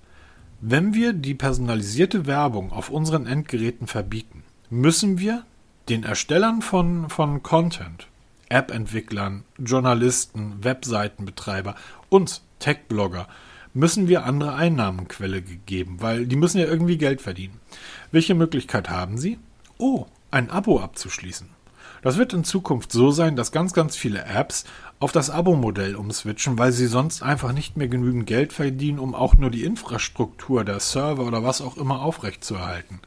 Wenn 0.59 0.93
wir 0.93 1.13
die 1.13 1.33
personalisierte 1.33 2.27
Werbung 2.27 2.71
auf 2.71 2.89
unseren 2.89 3.25
Endgeräten 3.25 3.87
verbieten, 3.87 4.43
müssen 4.69 5.17
wir 5.17 5.43
den 5.89 6.03
Erstellern 6.03 6.61
von, 6.61 7.09
von 7.09 7.41
Content, 7.41 8.07
App-Entwicklern, 8.49 9.43
Journalisten, 9.57 10.63
Webseitenbetreiber, 10.63 11.75
uns, 12.09 12.43
Tech-Blogger, 12.59 13.27
müssen 13.73 14.07
wir 14.07 14.25
andere 14.25 14.53
Einnahmenquelle 14.53 15.41
geben, 15.41 16.01
weil 16.01 16.25
die 16.25 16.35
müssen 16.35 16.59
ja 16.59 16.65
irgendwie 16.65 16.97
Geld 16.97 17.21
verdienen. 17.21 17.59
Welche 18.11 18.35
Möglichkeit 18.35 18.89
haben 18.89 19.17
sie? 19.17 19.39
Oh, 19.77 20.05
ein 20.29 20.49
Abo 20.49 20.79
abzuschließen. 20.79 21.49
Das 22.01 22.17
wird 22.17 22.33
in 22.33 22.43
Zukunft 22.43 22.91
so 22.91 23.11
sein, 23.11 23.35
dass 23.35 23.51
ganz, 23.51 23.73
ganz 23.73 23.95
viele 23.95 24.25
Apps 24.25 24.65
auf 24.99 25.11
das 25.11 25.29
Abo-Modell 25.29 25.95
umswitchen, 25.95 26.57
weil 26.57 26.71
sie 26.71 26.87
sonst 26.87 27.21
einfach 27.21 27.53
nicht 27.53 27.77
mehr 27.77 27.87
genügend 27.87 28.25
Geld 28.25 28.53
verdienen, 28.53 28.97
um 28.97 29.13
auch 29.13 29.35
nur 29.35 29.51
die 29.51 29.63
Infrastruktur 29.63 30.65
der 30.65 30.79
Server 30.79 31.25
oder 31.25 31.43
was 31.43 31.61
auch 31.61 31.77
immer 31.77 32.01
aufrechtzuerhalten. 32.01 32.99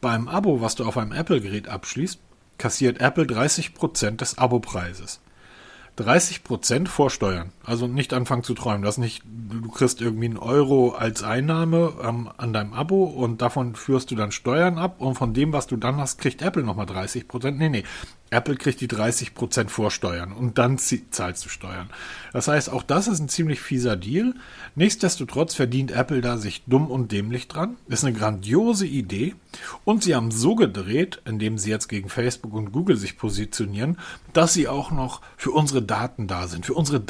Beim 0.00 0.28
Abo, 0.28 0.60
was 0.60 0.74
du 0.74 0.84
auf 0.84 0.98
einem 0.98 1.12
Apple-Gerät 1.12 1.68
abschließt, 1.68 2.20
kassiert 2.58 3.00
Apple 3.00 3.24
30% 3.24 4.16
des 4.16 4.36
Abopreises. 4.36 5.20
30% 5.98 6.86
Vorsteuern. 6.86 7.52
Also 7.68 7.86
nicht 7.86 8.14
anfangen 8.14 8.44
zu 8.44 8.54
träumen. 8.54 8.80
Das 8.80 8.96
nicht, 8.96 9.22
du 9.26 9.68
kriegst 9.68 10.00
irgendwie 10.00 10.24
einen 10.24 10.38
Euro 10.38 10.92
als 10.92 11.22
Einnahme 11.22 11.92
ähm, 12.02 12.30
an 12.38 12.54
deinem 12.54 12.72
Abo 12.72 13.04
und 13.04 13.42
davon 13.42 13.74
führst 13.74 14.10
du 14.10 14.14
dann 14.14 14.32
Steuern 14.32 14.78
ab 14.78 15.02
und 15.02 15.16
von 15.16 15.34
dem, 15.34 15.52
was 15.52 15.66
du 15.66 15.76
dann 15.76 15.98
hast, 15.98 16.16
kriegt 16.16 16.40
Apple 16.40 16.62
nochmal 16.62 16.86
30%. 16.86 17.50
Nee, 17.50 17.68
nee. 17.68 17.84
Apple 18.30 18.56
kriegt 18.56 18.80
die 18.80 18.88
30% 18.88 19.68
Vorsteuern 19.68 20.32
und 20.32 20.58
dann 20.58 20.76
zahlst 20.78 21.44
du 21.44 21.48
Steuern. 21.48 21.88
Das 22.32 22.48
heißt, 22.48 22.70
auch 22.70 22.82
das 22.82 23.08
ist 23.08 23.20
ein 23.20 23.28
ziemlich 23.28 23.60
fieser 23.60 23.96
Deal. 23.96 24.34
Nichtsdestotrotz 24.74 25.54
verdient 25.54 25.92
Apple 25.92 26.20
da 26.20 26.36
sich 26.36 26.62
dumm 26.66 26.90
und 26.90 27.10
dämlich 27.10 27.48
dran. 27.48 27.76
Ist 27.88 28.04
eine 28.04 28.16
grandiose 28.16 28.86
Idee. 28.86 29.34
Und 29.84 30.02
sie 30.02 30.14
haben 30.14 30.30
so 30.30 30.54
gedreht, 30.56 31.22
indem 31.24 31.56
sie 31.56 31.70
jetzt 31.70 31.88
gegen 31.88 32.10
Facebook 32.10 32.52
und 32.52 32.72
Google 32.72 32.96
sich 32.96 33.16
positionieren, 33.16 33.98
dass 34.34 34.52
sie 34.52 34.68
auch 34.68 34.90
noch 34.90 35.22
für 35.36 35.52
unsere 35.52 35.82
Daten 35.82 36.26
da 36.26 36.48
sind, 36.48 36.66
für 36.66 36.74
unsere 36.74 37.00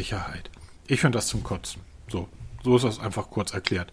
Datensicherheit. 0.00 0.50
Ich 0.86 1.00
finde 1.00 1.18
das 1.18 1.26
zum 1.26 1.42
Kotzen. 1.42 1.82
So, 2.08 2.28
so 2.64 2.76
ist 2.76 2.84
das 2.84 3.00
einfach 3.00 3.30
kurz 3.30 3.52
erklärt. 3.52 3.92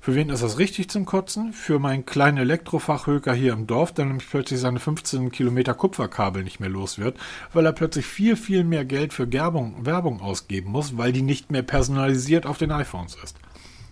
Für 0.00 0.14
wen 0.14 0.30
ist 0.30 0.42
das 0.42 0.58
richtig 0.58 0.88
zum 0.88 1.04
Kotzen? 1.04 1.52
Für 1.52 1.78
meinen 1.78 2.06
kleinen 2.06 2.38
Elektrofachhöker 2.38 3.34
hier 3.34 3.52
im 3.52 3.66
Dorf, 3.66 3.92
der 3.92 4.06
nämlich 4.06 4.30
plötzlich 4.30 4.60
seine 4.60 4.78
15 4.78 5.32
Kilometer 5.32 5.74
Kupferkabel 5.74 6.44
nicht 6.44 6.60
mehr 6.60 6.70
los 6.70 6.98
wird, 6.98 7.18
weil 7.52 7.66
er 7.66 7.72
plötzlich 7.72 8.06
viel, 8.06 8.36
viel 8.36 8.64
mehr 8.64 8.84
Geld 8.84 9.12
für 9.12 9.30
Werbung, 9.32 9.84
Werbung 9.84 10.20
ausgeben 10.20 10.70
muss, 10.70 10.96
weil 10.96 11.12
die 11.12 11.22
nicht 11.22 11.50
mehr 11.50 11.62
personalisiert 11.62 12.46
auf 12.46 12.58
den 12.58 12.70
iPhones 12.70 13.16
ist. 13.22 13.36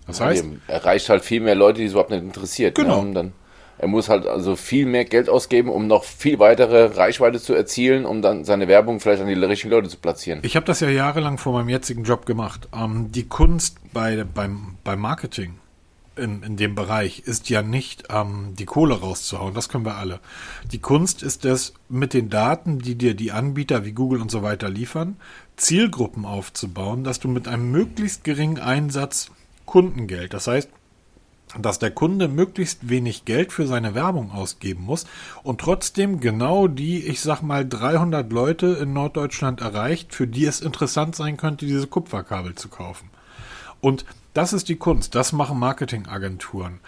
Das 0.07 0.21
heißt, 0.21 0.45
er 0.69 0.75
erreicht 0.75 1.09
halt 1.09 1.25
viel 1.25 1.41
mehr 1.41 1.57
Leute, 1.57 1.81
die 1.81 1.87
es 1.87 1.93
überhaupt 1.93 2.11
nicht 2.11 2.23
interessiert. 2.23 2.79
Ne? 2.79 2.85
Genau. 2.85 3.03
Ne? 3.03 3.33
Er 3.79 3.89
muss 3.89 4.09
halt 4.09 4.27
also 4.27 4.57
viel 4.57 4.87
mehr 4.87 5.05
Geld 5.05 5.29
ausgeben, 5.29 5.69
um 5.69 5.87
noch 5.87 6.05
viel 6.05 6.39
weitere 6.39 6.87
Reichweite 6.97 7.41
zu 7.41 7.55
erzielen, 7.55 8.07
um 8.07 8.23
dann 8.23 8.45
seine 8.45 8.69
Werbung 8.69 9.01
vielleicht 9.01 9.23
an 9.23 9.29
die 9.29 9.35
richtigen 9.35 9.71
Leute 9.71 9.89
zu 9.89 9.99
platzieren. 9.99 10.41
Ich 10.43 10.57
habe 10.57 10.67
das 10.67 10.81
ja 10.81 10.89
jahrelang 10.89 11.39
vor 11.39 11.53
meinem 11.53 11.69
jetzigen 11.69 12.05
Job 12.05 12.27
gemacht. 12.27 12.69
Ähm, 12.75 13.13
die 13.13 13.29
Kunst 13.29 13.79
bei, 13.93 14.25
beim, 14.25 14.77
beim 14.83 15.01
Marketing 15.01 15.59
in, 16.17 16.43
in 16.43 16.57
dem 16.57 16.75
Bereich 16.75 17.21
ist 17.21 17.51
ja 17.51 17.63
nicht 17.63 18.05
ähm, 18.11 18.55
die 18.59 18.65
Kohle 18.65 19.01
rauszuhauen, 19.01 19.55
das 19.55 19.69
können 19.69 19.85
wir 19.85 19.97
alle. 19.97 20.21
Die 20.73 20.79
Kunst 20.79 21.23
ist 21.23 21.45
es, 21.45 21.75
mit 21.89 22.15
den 22.15 22.31
Daten, 22.31 22.79
die 22.79 22.97
dir 22.97 23.15
die 23.15 23.33
Anbieter 23.33 23.85
wie 23.85 23.93
Google 23.93 24.21
und 24.21 24.31
so 24.31 24.43
weiter 24.43 24.69
liefern, 24.69 25.17
Zielgruppen 25.57 26.25
aufzubauen, 26.25 27.05
dass 27.05 27.21
du 27.21 27.29
mit 27.29 27.49
einem 27.49 27.71
möglichst 27.71 28.25
geringen 28.25 28.59
Einsatz 28.59 29.31
Kundengeld, 29.67 30.33
das 30.33 30.47
heißt, 30.47 30.71
dass 31.63 31.79
der 31.79 31.91
Kunde 31.91 32.29
möglichst 32.29 32.89
wenig 32.89 33.25
Geld 33.25 33.53
für 33.53 33.67
seine 33.67 33.95
Werbung 33.95 34.31
ausgeben 34.33 34.85
muss 34.85 35.07
und 35.43 35.61
trotzdem 35.61 36.21
genau 36.21 36.69
die, 36.69 37.05
ich 37.05 37.21
sag 37.21 37.43
mal, 37.43 37.67
300 37.67 38.33
Leute 38.33 38.67
in 38.81 38.93
Norddeutschland 38.93 39.61
erreicht, 39.61 40.15
für 40.15 40.27
die 40.27 40.45
es 40.45 40.61
interessant 40.61 41.17
sein 41.17 41.37
könnte, 41.37 41.67
diese 41.67 41.87
Kupferkabel 41.87 42.55
zu 42.55 42.69
kaufen. 42.69 43.11
Und 43.81 44.05
das 44.35 44.53
ist 44.53 44.69
die 44.69 44.77
Kunst. 44.77 45.15
Das 45.15 45.33
machen 45.33 45.59
Marketingagenturen. 45.59 46.81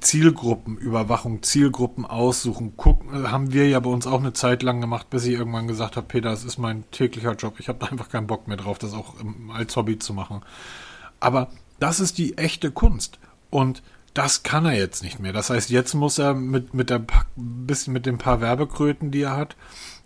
Zielgruppenüberwachung, 0.00 1.42
Zielgruppen 1.42 2.04
aussuchen, 2.04 2.76
gucken, 2.76 3.30
haben 3.30 3.52
wir 3.52 3.68
ja 3.68 3.80
bei 3.80 3.90
uns 3.90 4.06
auch 4.06 4.20
eine 4.20 4.34
Zeit 4.34 4.62
lang 4.62 4.80
gemacht, 4.80 5.08
bis 5.08 5.24
ich 5.24 5.32
irgendwann 5.32 5.66
gesagt 5.66 5.96
habe, 5.96 6.06
Peter, 6.06 6.30
das 6.30 6.44
ist 6.44 6.58
mein 6.58 6.84
täglicher 6.90 7.34
Job, 7.34 7.54
ich 7.58 7.68
habe 7.68 7.78
da 7.78 7.86
einfach 7.86 8.10
keinen 8.10 8.26
Bock 8.26 8.48
mehr 8.48 8.58
drauf, 8.58 8.78
das 8.78 8.92
auch 8.92 9.14
als 9.54 9.74
Hobby 9.76 9.98
zu 9.98 10.12
machen. 10.12 10.42
Aber 11.20 11.48
das 11.80 12.00
ist 12.00 12.18
die 12.18 12.36
echte 12.36 12.70
Kunst 12.70 13.18
und 13.50 13.82
das 14.18 14.42
kann 14.42 14.66
er 14.66 14.74
jetzt 14.74 15.04
nicht 15.04 15.20
mehr. 15.20 15.32
Das 15.32 15.48
heißt, 15.48 15.70
jetzt 15.70 15.94
muss 15.94 16.18
er 16.18 16.34
mit, 16.34 16.74
mit, 16.74 16.90
der, 16.90 17.04
bisschen 17.36 17.92
mit 17.92 18.04
den 18.04 18.18
paar 18.18 18.40
Werbekröten, 18.40 19.12
die 19.12 19.22
er 19.22 19.36
hat, 19.36 19.54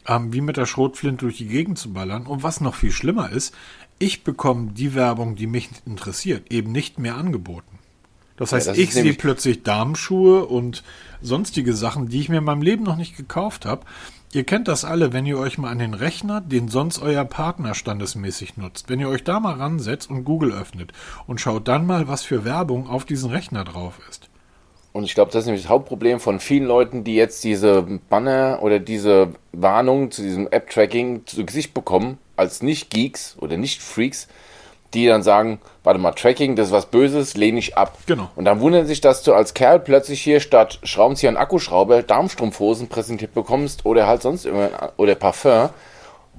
ähm, 0.06 0.34
wie 0.34 0.42
mit 0.42 0.58
der 0.58 0.66
Schrotflinte 0.66 1.24
durch 1.24 1.38
die 1.38 1.46
Gegend 1.46 1.78
zu 1.78 1.94
ballern. 1.94 2.26
Und 2.26 2.42
was 2.42 2.60
noch 2.60 2.74
viel 2.74 2.92
schlimmer 2.92 3.30
ist, 3.30 3.54
ich 3.98 4.22
bekomme 4.22 4.72
die 4.72 4.94
Werbung, 4.94 5.34
die 5.34 5.46
mich 5.46 5.70
interessiert, 5.86 6.52
eben 6.52 6.72
nicht 6.72 6.98
mehr 6.98 7.16
angeboten. 7.16 7.78
Das 8.36 8.52
heißt, 8.52 8.66
ja, 8.66 8.72
das 8.74 8.82
ich 8.82 8.92
sehe 8.92 9.14
plötzlich 9.14 9.62
Damenschuhe 9.62 10.44
und 10.44 10.82
sonstige 11.22 11.72
Sachen, 11.72 12.08
die 12.08 12.20
ich 12.20 12.28
mir 12.28 12.38
in 12.38 12.44
meinem 12.44 12.60
Leben 12.60 12.84
noch 12.84 12.96
nicht 12.96 13.16
gekauft 13.16 13.64
habe. 13.64 13.86
Ihr 14.34 14.44
kennt 14.44 14.66
das 14.66 14.86
alle, 14.86 15.12
wenn 15.12 15.26
ihr 15.26 15.38
euch 15.38 15.58
mal 15.58 15.68
an 15.68 15.78
den 15.78 15.92
Rechner, 15.92 16.40
den 16.40 16.68
sonst 16.68 17.02
euer 17.02 17.26
Partner 17.26 17.74
standesmäßig 17.74 18.56
nutzt, 18.56 18.88
wenn 18.88 18.98
ihr 18.98 19.10
euch 19.10 19.24
da 19.24 19.40
mal 19.40 19.56
ransetzt 19.56 20.08
und 20.08 20.24
Google 20.24 20.52
öffnet 20.52 20.92
und 21.26 21.38
schaut 21.38 21.68
dann 21.68 21.84
mal, 21.84 22.08
was 22.08 22.22
für 22.22 22.42
Werbung 22.42 22.88
auf 22.88 23.04
diesem 23.04 23.28
Rechner 23.28 23.64
drauf 23.64 24.00
ist. 24.08 24.30
Und 24.94 25.04
ich 25.04 25.14
glaube, 25.14 25.32
das 25.32 25.40
ist 25.40 25.46
nämlich 25.46 25.64
das 25.64 25.70
Hauptproblem 25.70 26.18
von 26.18 26.40
vielen 26.40 26.64
Leuten, 26.64 27.04
die 27.04 27.14
jetzt 27.14 27.44
diese 27.44 27.82
Banner 28.08 28.60
oder 28.62 28.78
diese 28.78 29.34
Warnung 29.52 30.10
zu 30.10 30.22
diesem 30.22 30.48
App-Tracking 30.50 31.26
zu 31.26 31.44
Gesicht 31.44 31.74
bekommen, 31.74 32.16
als 32.34 32.62
Nicht-Geeks 32.62 33.36
oder 33.38 33.58
Nicht-Freaks, 33.58 34.28
die 34.94 35.06
dann 35.06 35.22
sagen, 35.22 35.60
warte 35.84 35.98
mal, 35.98 36.12
Tracking, 36.12 36.56
das 36.56 36.68
ist 36.68 36.72
was 36.72 36.86
Böses, 36.86 37.36
lehne 37.36 37.58
ich 37.58 37.76
ab. 37.76 37.98
Genau. 38.06 38.30
Und 38.36 38.44
dann 38.44 38.60
wundern 38.60 38.86
sich, 38.86 39.00
dass 39.00 39.22
du 39.22 39.34
als 39.34 39.54
Kerl 39.54 39.80
plötzlich 39.80 40.20
hier 40.22 40.40
statt 40.40 40.78
Schraubenzieher 40.82 41.30
und 41.30 41.36
Akkuschrauber 41.36 42.02
Darmstrumpfhosen 42.02 42.88
präsentiert 42.88 43.34
bekommst 43.34 43.86
oder 43.86 44.06
halt 44.06 44.22
sonst 44.22 44.46
immer, 44.46 44.92
oder 44.96 45.14
Parfum. 45.14 45.70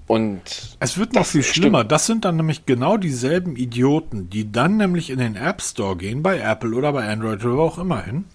Und 0.06 0.42
es 0.80 0.98
wird 0.98 1.14
noch 1.14 1.26
viel 1.26 1.44
schlimmer. 1.44 1.80
Stimmt. 1.80 1.92
Das 1.94 2.06
sind 2.06 2.26
dann 2.26 2.36
nämlich 2.36 2.66
genau 2.66 2.98
dieselben 2.98 3.56
Idioten, 3.56 4.30
die 4.30 4.52
dann 4.52 4.76
nämlich 4.78 5.10
in 5.10 5.20
den 5.20 5.36
App 5.36 5.62
Store 5.62 5.96
gehen, 5.96 6.22
bei 6.22 6.40
Apple 6.40 6.76
oder 6.76 6.92
bei 6.92 7.08
Android 7.08 7.44
oder 7.46 7.58
wo 7.58 7.62
auch 7.62 7.78
immer 7.78 8.04
hin, 8.04 8.26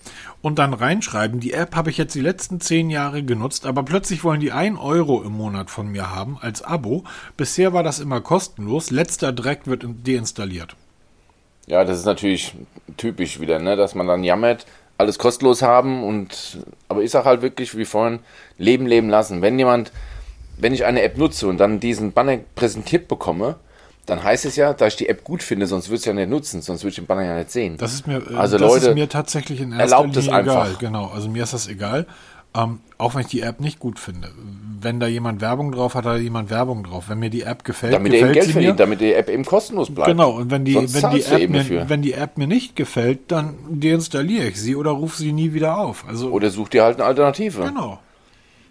und 0.40 0.58
dann 0.58 0.72
reinschreiben, 0.72 1.40
die 1.40 1.52
App 1.52 1.76
habe 1.76 1.90
ich 1.90 1.98
jetzt 1.98 2.14
die 2.14 2.20
letzten 2.20 2.60
zehn 2.60 2.90
Jahre 2.90 3.22
genutzt, 3.22 3.66
aber 3.66 3.82
plötzlich 3.82 4.24
wollen 4.24 4.40
die 4.40 4.52
ein 4.52 4.76
Euro 4.76 5.22
im 5.22 5.32
Monat 5.32 5.68
von 5.70 5.88
mir 5.88 6.14
haben 6.14 6.38
als 6.40 6.62
Abo. 6.62 7.04
Bisher 7.36 7.72
war 7.72 7.82
das 7.82 7.98
immer 7.98 8.20
kostenlos. 8.20 8.90
Letzter 8.90 9.32
Dreck 9.32 9.66
wird 9.66 9.84
deinstalliert. 10.06 10.74
Ja, 11.66 11.84
das 11.84 11.98
ist 11.98 12.06
natürlich 12.06 12.54
typisch 12.96 13.40
wieder, 13.40 13.58
ne? 13.58 13.76
dass 13.76 13.94
man 13.94 14.06
dann 14.06 14.24
jammert, 14.24 14.64
alles 14.96 15.18
kostenlos 15.18 15.60
haben 15.60 16.02
und 16.02 16.64
aber 16.88 17.02
ich 17.02 17.10
sage 17.10 17.26
halt 17.26 17.42
wirklich, 17.42 17.76
wie 17.76 17.84
vorhin, 17.84 18.20
leben, 18.56 18.86
leben 18.86 19.10
lassen. 19.10 19.42
Wenn 19.42 19.58
jemand 19.58 19.92
wenn 20.58 20.74
ich 20.74 20.84
eine 20.84 21.02
App 21.02 21.16
nutze 21.16 21.46
und 21.48 21.58
dann 21.58 21.80
diesen 21.80 22.12
Banner 22.12 22.38
präsentiert 22.54 23.08
bekomme, 23.08 23.56
dann 24.06 24.22
heißt 24.22 24.46
es 24.46 24.56
ja, 24.56 24.72
da 24.72 24.86
ich 24.86 24.96
die 24.96 25.08
App 25.08 25.22
gut 25.24 25.42
finde, 25.42 25.66
sonst 25.66 25.88
würde 25.88 25.96
ich 25.96 26.00
es 26.00 26.06
ja 26.06 26.12
nicht 26.14 26.30
nutzen, 26.30 26.62
sonst 26.62 26.82
würde 26.82 26.90
ich 26.90 26.96
den 26.96 27.06
Banner 27.06 27.24
ja 27.24 27.36
nicht 27.36 27.50
sehen. 27.50 27.76
Das 27.76 27.92
ist 27.92 28.06
mir, 28.06 28.16
äh, 28.16 28.34
also 28.34 28.56
das 28.56 28.72
Leute, 28.72 28.86
ist 28.88 28.94
mir 28.94 29.08
tatsächlich 29.08 29.60
in 29.60 29.72
erster 29.72 29.96
erlaubt 29.96 30.16
Linie 30.16 30.40
egal. 30.40 30.66
Einfach. 30.66 30.78
Genau, 30.78 31.06
also 31.06 31.28
mir 31.28 31.42
ist 31.42 31.52
das 31.52 31.68
egal, 31.68 32.06
ähm, 32.56 32.80
auch 32.96 33.14
wenn 33.14 33.20
ich 33.22 33.26
die 33.26 33.42
App 33.42 33.60
nicht 33.60 33.78
gut 33.78 33.98
finde. 33.98 34.30
Wenn 34.80 35.00
da 35.00 35.06
jemand 35.06 35.40
Werbung 35.40 35.72
drauf 35.72 35.94
hat, 35.94 36.06
hat 36.06 36.14
da 36.14 36.16
jemand 36.16 36.50
Werbung 36.50 36.84
drauf. 36.84 37.08
Wenn 37.08 37.18
mir 37.18 37.30
die 37.30 37.42
App 37.42 37.64
gefällt, 37.64 37.92
damit 37.92 38.12
gefällt 38.12 38.32
Geld 38.32 38.50
verdient, 38.50 38.80
damit 38.80 39.00
die 39.00 39.12
App 39.12 39.28
eben 39.28 39.44
kostenlos 39.44 39.92
bleibt. 39.92 40.08
Genau, 40.08 40.30
und 40.30 40.50
wenn 40.50 40.64
die, 40.64 40.74
wenn 40.74 41.10
die, 41.10 41.22
App 41.22 41.50
mir, 41.50 41.88
wenn 41.88 42.00
die 42.00 42.14
App 42.14 42.38
mir 42.38 42.46
nicht 42.46 42.76
gefällt, 42.76 43.30
dann 43.30 43.54
deinstalliere 43.68 44.46
ich 44.46 44.60
sie 44.60 44.74
oder 44.74 44.92
rufe 44.92 45.18
sie 45.18 45.32
nie 45.32 45.52
wieder 45.52 45.76
auf. 45.76 46.06
Also, 46.08 46.30
oder 46.30 46.48
such 46.48 46.70
dir 46.70 46.84
halt 46.84 46.96
eine 46.96 47.04
Alternative. 47.04 47.62
Genau. 47.62 47.98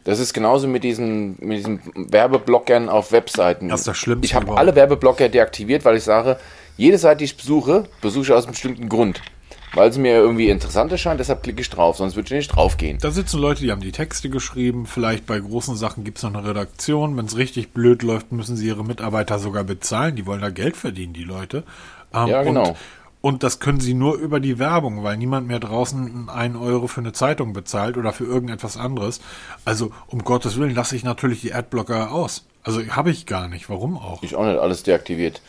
Das 0.08 0.20
ist 0.20 0.34
genauso 0.34 0.70
mit 0.70 0.86
diesen, 0.86 1.36
mit 1.42 1.58
diesen 1.58 1.82
Werbeblockern 1.94 2.88
auf 2.88 3.12
Webseiten. 3.12 3.68
Das 3.68 3.82
ist 3.82 3.90
das 3.90 3.98
Schlimmste 3.98 4.26
Ich 4.26 4.36
habe 4.36 4.58
alle 4.58 4.74
Werbeblocker 4.74 5.28
deaktiviert, 5.28 5.84
weil 5.84 5.98
ich 5.98 6.04
sage, 6.06 6.38
jede 6.78 6.98
Seite, 6.98 7.18
die 7.18 7.26
ich 7.26 7.36
besuche, 7.36 7.90
besuche 8.00 8.24
ich 8.24 8.32
aus 8.32 8.46
einem 8.46 8.54
bestimmten 8.54 8.88
Grund. 8.88 9.22
Weil 9.74 9.92
sie 9.92 10.00
mir 10.00 10.14
irgendwie 10.14 10.50
interessant 10.50 10.94
erscheint, 10.94 11.20
deshalb 11.20 11.44
klicke 11.44 11.60
ich 11.60 11.70
drauf, 11.70 11.98
sonst 11.98 12.16
würde 12.16 12.28
ich 12.28 12.38
nicht 12.38 12.56
draufgehen. 12.56 13.00
Da 13.02 13.12
sitzen 13.12 13.42
Leute, 13.42 13.64
die 13.64 13.70
haben 13.70 13.82
die 13.82 13.92
Texte 13.92 14.30
geschrieben. 14.30 14.86
Vielleicht 14.86 15.26
bei 15.26 15.42
großen 15.42 15.76
Sachen 15.76 16.06
gibt 16.06 16.20
es 16.20 16.24
noch 16.24 16.34
eine 16.34 16.48
Redaktion. 16.48 17.18
Wenn 17.18 17.26
es 17.26 17.36
richtig 17.36 17.74
blöd 17.74 18.02
läuft, 18.02 18.32
müssen 18.32 18.56
sie 18.56 18.66
ihre 18.66 18.86
Mitarbeiter 18.86 19.40
sogar 19.40 19.66
bezahlen. 19.66 20.16
Die 20.16 20.26
wollen 20.26 20.40
da 20.40 20.52
Geld 20.52 20.78
verdienen, 20.78 21.12
die 21.12 21.26
Leute. 21.26 21.64
Ähm, 22.14 22.28
Ja, 22.28 22.44
genau. 22.44 22.70
Und, 22.70 22.78
und 23.22 23.44
das 23.44 23.60
können 23.60 23.80
sie 23.80 23.94
nur 23.94 24.16
über 24.16 24.40
die 24.40 24.60
Werbung, 24.60 25.04
weil 25.04 25.18
niemand 25.18 25.48
mehr 25.48 25.60
draußen 25.60 26.30
einen 26.30 26.56
Euro 26.56 26.88
für 26.88 27.02
eine 27.02 27.14
Zeitung 27.14 27.54
bezahlt 27.54 27.98
oder 27.98 28.14
für 28.14 28.26
irgendetwas 28.26 28.78
anderes. 28.78 29.22
Also 29.66 29.92
um 30.08 30.24
Gottes 30.24 30.58
Willen 30.58 30.76
lasse 30.76 30.96
ich 30.96 31.04
natürlich 31.04 31.42
die 31.42 31.54
Adblocker 31.54 32.12
aus. 32.12 32.46
Also 32.64 32.82
habe 32.88 33.12
ich 33.12 33.26
gar 33.26 33.48
nicht. 33.48 33.70
Warum 33.70 33.98
auch? 33.98 34.22
Ich 34.24 34.36
auch 34.36 34.46
nicht 34.46 34.60
alles 34.60 34.84
deaktiviert. 34.84 35.42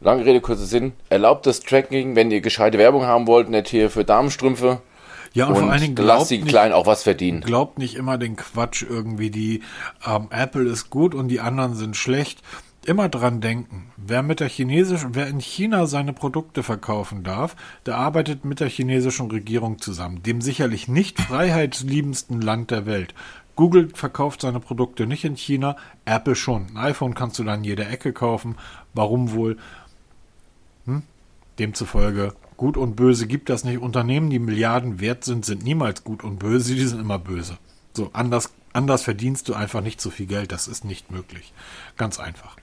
Lange 0.00 0.24
Rede, 0.24 0.40
kurzer 0.40 0.66
Sinn. 0.66 0.92
Erlaubt 1.08 1.46
das 1.46 1.60
Tracking, 1.60 2.14
wenn 2.14 2.30
ihr 2.30 2.40
gescheite 2.42 2.78
Werbung 2.78 3.04
haben 3.06 3.26
wollt, 3.26 3.48
nicht 3.48 3.68
hier 3.68 3.90
für 3.90 4.04
Damenstrümpfe. 4.04 4.82
Ja, 5.32 5.46
und, 5.46 5.54
Und, 5.54 5.60
vor 5.64 5.72
allen 5.72 5.80
Dingen 5.80 5.94
glaubt 5.94 6.30
die 6.30 6.40
Kleinen 6.40 6.72
auch 6.72 6.86
was 6.86 7.02
verdienen. 7.02 7.40
glaubt 7.40 7.78
nicht 7.78 7.94
immer 7.94 8.16
den 8.16 8.36
Quatsch 8.36 8.84
irgendwie, 8.88 9.30
die 9.30 9.62
ähm, 10.06 10.28
Apple 10.30 10.68
ist 10.68 10.90
gut 10.90 11.14
und 11.14 11.28
die 11.28 11.40
anderen 11.40 11.74
sind 11.74 11.96
schlecht. 11.96 12.40
Immer 12.86 13.08
dran 13.08 13.40
denken, 13.40 13.90
wer 13.96 14.22
mit 14.22 14.38
der 14.38 14.48
chinesischen, 14.48 15.16
wer 15.16 15.26
in 15.26 15.40
China 15.40 15.86
seine 15.86 16.12
Produkte 16.12 16.62
verkaufen 16.62 17.24
darf, 17.24 17.56
der 17.84 17.96
arbeitet 17.96 18.44
mit 18.44 18.60
der 18.60 18.68
chinesischen 18.68 19.28
Regierung 19.28 19.80
zusammen, 19.80 20.22
dem 20.22 20.40
sicherlich 20.40 20.86
nicht 20.86 21.20
freiheitsliebendsten 21.20 22.40
Land 22.40 22.70
der 22.70 22.86
Welt. 22.86 23.12
Google 23.56 23.88
verkauft 23.92 24.42
seine 24.42 24.60
Produkte 24.60 25.08
nicht 25.08 25.24
in 25.24 25.34
China, 25.34 25.74
Apple 26.04 26.36
schon. 26.36 26.66
Ein 26.68 26.76
iPhone 26.76 27.14
kannst 27.14 27.40
du 27.40 27.42
dann 27.42 27.64
jeder 27.64 27.90
Ecke 27.90 28.12
kaufen. 28.12 28.54
Warum 28.94 29.32
wohl? 29.32 29.56
Hm? 30.84 31.02
Demzufolge, 31.58 32.34
gut 32.56 32.76
und 32.76 32.94
böse 32.94 33.26
gibt 33.26 33.48
das 33.48 33.64
nicht. 33.64 33.80
Unternehmen, 33.80 34.30
die 34.30 34.38
Milliarden 34.38 35.00
wert 35.00 35.24
sind, 35.24 35.44
sind 35.44 35.64
niemals 35.64 36.04
gut 36.04 36.22
und 36.22 36.38
böse, 36.38 36.76
die 36.76 36.86
sind 36.86 37.00
immer 37.00 37.18
böse. 37.18 37.58
So, 37.94 38.10
anders, 38.12 38.52
anders 38.72 39.02
verdienst 39.02 39.48
du 39.48 39.54
einfach 39.54 39.80
nicht 39.80 40.00
so 40.00 40.10
viel 40.10 40.26
Geld, 40.26 40.52
das 40.52 40.68
ist 40.68 40.84
nicht 40.84 41.10
möglich. 41.10 41.52
Ganz 41.96 42.20
einfach. 42.20 42.56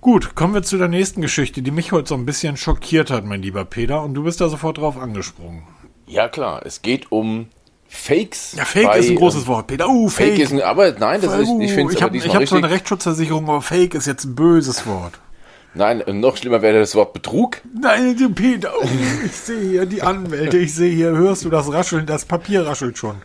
Gut, 0.00 0.34
kommen 0.34 0.52
wir 0.52 0.62
zu 0.62 0.76
der 0.76 0.88
nächsten 0.88 1.22
Geschichte, 1.22 1.62
die 1.62 1.70
mich 1.70 1.92
heute 1.92 2.08
so 2.08 2.14
ein 2.14 2.26
bisschen 2.26 2.56
schockiert 2.56 3.10
hat, 3.10 3.24
mein 3.24 3.40
lieber 3.40 3.64
Peter, 3.64 4.02
und 4.02 4.14
du 4.14 4.24
bist 4.24 4.40
da 4.40 4.48
sofort 4.48 4.78
drauf 4.78 4.98
angesprungen. 4.98 5.62
Ja, 6.06 6.28
klar. 6.28 6.60
Es 6.66 6.82
geht 6.82 7.10
um 7.10 7.46
Fakes. 7.88 8.54
Ja, 8.56 8.64
Fake 8.64 8.86
bei, 8.86 8.98
ist 8.98 9.10
ein 9.10 9.16
großes 9.16 9.42
ähm, 9.42 9.48
Wort, 9.48 9.66
Peter. 9.68 9.88
Uh, 9.88 10.08
Fake. 10.08 10.32
Fake 10.32 10.38
ist 10.40 10.52
ein, 10.52 10.60
aber 10.60 10.92
nein, 10.92 11.20
das 11.20 11.38
ist, 11.38 11.48
ich 11.48 11.72
finde 11.72 11.92
es 11.92 11.94
ich 11.94 12.02
habe 12.02 12.18
hab 12.18 12.46
so 12.46 12.56
eine. 12.56 12.68
Rechtsschutzversicherung, 12.68 13.44
aber 13.44 13.62
Fake 13.62 13.94
ist 13.94 14.06
jetzt 14.06 14.24
ein 14.24 14.34
böses 14.34 14.86
Wort. 14.86 15.14
Nein, 15.74 16.04
noch 16.06 16.36
schlimmer 16.36 16.62
wäre 16.62 16.78
das 16.78 16.94
Wort 16.94 17.12
Betrug. 17.14 17.60
Nein, 17.80 18.16
Peter, 18.34 18.72
oh, 18.80 18.86
ich 19.24 19.32
sehe 19.32 19.70
hier 19.70 19.86
die 19.86 20.02
Anwälte, 20.02 20.58
ich 20.58 20.74
sehe 20.74 20.94
hier, 20.94 21.10
hörst 21.10 21.44
du 21.44 21.50
das 21.50 21.72
Rascheln, 21.72 22.06
das 22.06 22.24
Papier 22.26 22.66
raschelt 22.66 22.96
schon. 22.96 23.16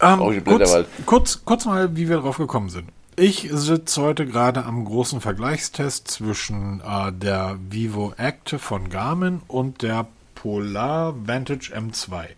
Ähm, 0.00 0.44
kurz, 0.44 0.74
kurz, 1.04 1.44
kurz 1.44 1.64
mal, 1.66 1.94
wie 1.94 2.08
wir 2.08 2.18
drauf 2.18 2.38
gekommen 2.38 2.70
sind. 2.70 2.88
Ich 3.14 3.46
sitze 3.52 4.00
heute 4.00 4.24
gerade 4.24 4.64
am 4.64 4.86
großen 4.86 5.20
Vergleichstest 5.20 6.08
zwischen 6.08 6.80
äh, 6.80 7.12
der 7.12 7.58
Vivo 7.68 8.14
Active 8.16 8.58
von 8.58 8.88
Garmin 8.88 9.42
und 9.48 9.82
der 9.82 10.06
Polar 10.34 11.14
Vantage 11.26 11.74
M2. 11.76 12.28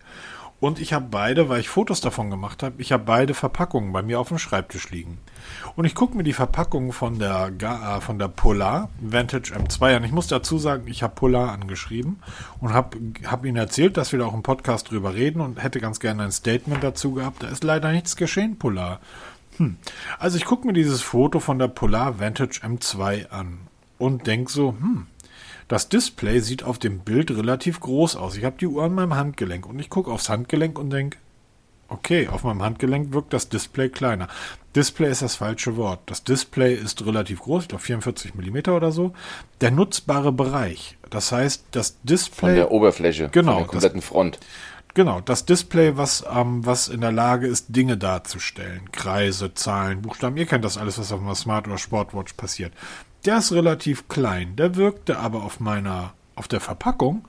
Und 0.59 0.79
ich 0.79 0.91
habe 0.91 1.05
beide, 1.09 1.47
weil 1.47 1.61
ich 1.61 1.69
Fotos 1.69 2.01
davon 2.01 2.29
gemacht 2.29 2.61
habe, 2.61 2.75
ich 2.81 2.91
habe 2.91 3.05
beide 3.05 3.33
Verpackungen 3.33 3.93
bei 3.93 4.01
mir 4.01 4.19
auf 4.19 4.27
dem 4.27 4.37
Schreibtisch 4.37 4.89
liegen. 4.89 5.17
Und 5.77 5.85
ich 5.85 5.95
gucke 5.95 6.17
mir 6.17 6.23
die 6.23 6.33
Verpackung 6.33 6.91
von 6.91 7.19
der, 7.19 7.53
äh, 7.57 8.01
von 8.01 8.19
der 8.19 8.27
Polar 8.27 8.89
Vantage 8.99 9.53
M2 9.53 9.95
an. 9.95 10.03
Ich 10.03 10.11
muss 10.11 10.27
dazu 10.27 10.57
sagen, 10.57 10.87
ich 10.87 11.03
habe 11.03 11.15
Polar 11.15 11.53
angeschrieben 11.53 12.19
und 12.59 12.73
habe 12.73 12.97
hab 13.25 13.45
ihnen 13.45 13.57
erzählt, 13.57 13.95
dass 13.95 14.11
wir 14.11 14.19
da 14.19 14.25
auch 14.25 14.33
im 14.33 14.43
Podcast 14.43 14.91
drüber 14.91 15.13
reden 15.13 15.39
und 15.39 15.63
hätte 15.63 15.79
ganz 15.79 16.01
gerne 16.01 16.23
ein 16.23 16.31
Statement 16.33 16.83
dazu 16.83 17.13
gehabt. 17.13 17.43
Da 17.43 17.47
ist 17.47 17.63
leider 17.63 17.93
nichts 17.93 18.17
geschehen, 18.17 18.57
Polar. 18.57 18.99
Hm. 19.57 19.77
Also 20.19 20.37
ich 20.37 20.45
gucke 20.45 20.67
mir 20.67 20.73
dieses 20.73 21.01
Foto 21.01 21.39
von 21.39 21.59
der 21.59 21.67
Polar 21.67 22.19
Vantage 22.19 22.61
M2 22.61 23.29
an 23.29 23.59
und 23.97 24.27
denke 24.27 24.51
so, 24.51 24.75
hm, 24.79 25.07
das 25.67 25.89
Display 25.89 26.39
sieht 26.39 26.63
auf 26.63 26.77
dem 26.77 26.99
Bild 26.99 27.31
relativ 27.31 27.79
groß 27.79 28.15
aus. 28.15 28.37
Ich 28.37 28.43
habe 28.43 28.57
die 28.59 28.67
Uhr 28.67 28.83
an 28.83 28.93
meinem 28.93 29.15
Handgelenk 29.15 29.65
und 29.65 29.79
ich 29.79 29.89
gucke 29.89 30.11
aufs 30.11 30.29
Handgelenk 30.29 30.77
und 30.77 30.91
denke, 30.91 31.17
okay, 31.87 32.27
auf 32.27 32.43
meinem 32.43 32.63
Handgelenk 32.63 33.13
wirkt 33.13 33.33
das 33.33 33.49
Display 33.49 33.89
kleiner. 33.89 34.27
Display 34.75 35.09
ist 35.09 35.21
das 35.21 35.35
falsche 35.35 35.77
Wort. 35.77 36.01
Das 36.07 36.23
Display 36.23 36.73
ist 36.75 37.05
relativ 37.05 37.41
groß, 37.41 37.63
ich 37.63 37.69
glaube 37.69 37.83
44 37.83 38.35
mm 38.35 38.69
oder 38.71 38.91
so. 38.91 39.13
Der 39.61 39.71
nutzbare 39.71 40.31
Bereich, 40.31 40.97
das 41.09 41.31
heißt, 41.31 41.65
das 41.71 41.89
Von 41.89 41.97
Display 42.03 42.55
der 42.55 42.71
Oberfläche. 42.71 43.29
Genau, 43.31 43.53
Von 43.53 43.59
der 43.61 43.67
kompletten 43.67 44.01
Front. 44.01 44.39
Genau, 44.95 45.19
das 45.19 45.43
Display, 45.43 45.97
was, 45.97 46.23
ähm, 46.33 46.65
was 46.65 46.87
in 46.87 47.01
der 47.01 47.11
Lage 47.11 47.47
ist, 47.47 47.75
Dinge 47.75 47.97
darzustellen. 47.97 48.93
Kreise, 48.93 49.53
Zahlen, 49.53 50.01
Buchstaben. 50.01 50.37
Ihr 50.37 50.45
kennt 50.45 50.63
das 50.63 50.77
alles, 50.77 50.97
was 50.97 51.11
auf 51.11 51.21
einer 51.21 51.35
Smart- 51.35 51.67
oder 51.67 51.77
Sportwatch 51.77 52.33
passiert. 52.33 52.73
Der 53.25 53.39
ist 53.39 53.51
relativ 53.51 54.07
klein. 54.07 54.55
Der 54.55 54.77
wirkte 54.77 55.19
aber 55.19 55.43
auf 55.43 55.59
meiner, 55.59 56.13
auf 56.35 56.47
der 56.47 56.61
Verpackung 56.61 57.27